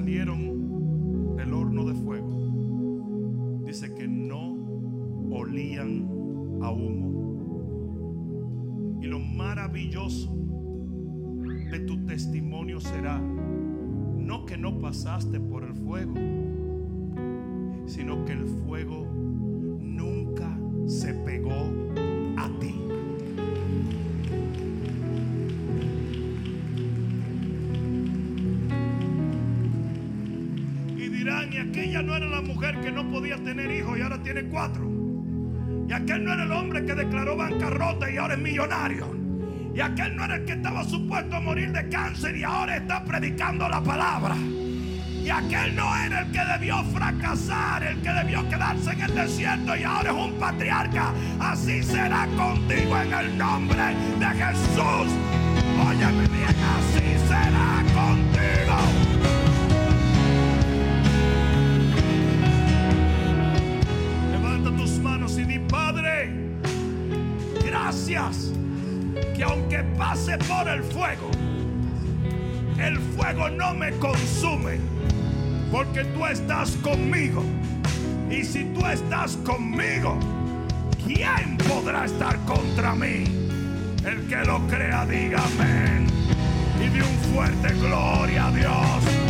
Salieron 0.00 1.36
del 1.36 1.52
horno 1.52 1.84
de 1.84 1.92
fuego, 1.92 3.62
dice 3.66 3.94
que 3.94 4.08
no 4.08 4.56
olían 5.30 6.08
a 6.62 6.70
humo. 6.70 7.10
Y 9.02 9.06
lo 9.08 9.18
maravilloso 9.18 10.34
de 11.70 11.80
tu 11.80 12.06
testimonio 12.06 12.80
será 12.80 13.20
no 13.20 14.46
que 14.46 14.56
no 14.56 14.78
pasaste 14.78 15.38
por 15.38 15.64
el 15.64 15.74
fuego, 15.74 16.14
sino 17.84 18.24
que 18.24 18.32
el 18.32 18.46
fuego 18.46 19.06
nunca 19.80 20.58
se 20.86 21.12
pegó 21.12 21.74
a 22.38 22.48
ti. 22.58 22.89
Aquella 31.70 32.02
no 32.02 32.16
era 32.16 32.26
la 32.26 32.40
mujer 32.40 32.80
que 32.80 32.90
no 32.90 33.08
podía 33.10 33.36
tener 33.36 33.70
hijos 33.70 33.96
y 33.96 34.02
ahora 34.02 34.20
tiene 34.22 34.42
cuatro. 34.44 34.90
Y 35.88 35.92
aquel 35.92 36.24
no 36.24 36.32
era 36.32 36.42
el 36.42 36.52
hombre 36.52 36.84
que 36.84 36.94
declaró 36.94 37.36
bancarrota 37.36 38.10
y 38.10 38.16
ahora 38.16 38.34
es 38.34 38.40
millonario. 38.40 39.16
Y 39.72 39.80
aquel 39.80 40.16
no 40.16 40.24
era 40.24 40.36
el 40.36 40.44
que 40.44 40.52
estaba 40.52 40.82
supuesto 40.84 41.36
a 41.36 41.40
morir 41.40 41.70
de 41.70 41.88
cáncer 41.88 42.36
y 42.36 42.42
ahora 42.42 42.76
está 42.76 43.04
predicando 43.04 43.68
la 43.68 43.80
palabra. 43.80 44.34
Y 45.22 45.28
aquel 45.28 45.76
no 45.76 45.96
era 45.96 46.22
el 46.22 46.32
que 46.32 46.40
debió 46.44 46.82
fracasar, 46.84 47.84
el 47.84 48.00
que 48.00 48.10
debió 48.10 48.48
quedarse 48.48 48.90
en 48.90 49.02
el 49.02 49.14
desierto 49.14 49.76
y 49.76 49.84
ahora 49.84 50.10
es 50.10 50.16
un 50.16 50.32
patriarca. 50.40 51.12
Así 51.38 51.82
será 51.84 52.26
contigo 52.36 52.96
en 52.98 53.12
el 53.12 53.38
nombre 53.38 53.94
de 54.18 54.26
Jesús. 54.26 55.12
Óyeme 55.86 56.26
bien, 56.26 56.56
así 56.78 57.19
que 69.40 69.44
aunque 69.44 69.78
pase 69.96 70.36
por 70.36 70.68
el 70.68 70.82
fuego, 70.82 71.30
el 72.78 72.98
fuego 72.98 73.48
no 73.48 73.72
me 73.72 73.90
consume, 73.92 74.78
porque 75.72 76.04
tú 76.04 76.26
estás 76.26 76.72
conmigo. 76.82 77.42
Y 78.30 78.44
si 78.44 78.64
tú 78.74 78.84
estás 78.84 79.38
conmigo, 79.38 80.18
¿quién 81.06 81.56
podrá 81.56 82.04
estar 82.04 82.36
contra 82.44 82.94
mí? 82.94 83.24
El 84.04 84.26
que 84.28 84.44
lo 84.44 84.60
crea, 84.68 85.06
diga. 85.06 85.42
Y 86.78 86.88
de 86.90 87.02
un 87.02 87.18
fuerte 87.32 87.72
gloria 87.80 88.48
a 88.48 88.50
Dios. 88.50 89.29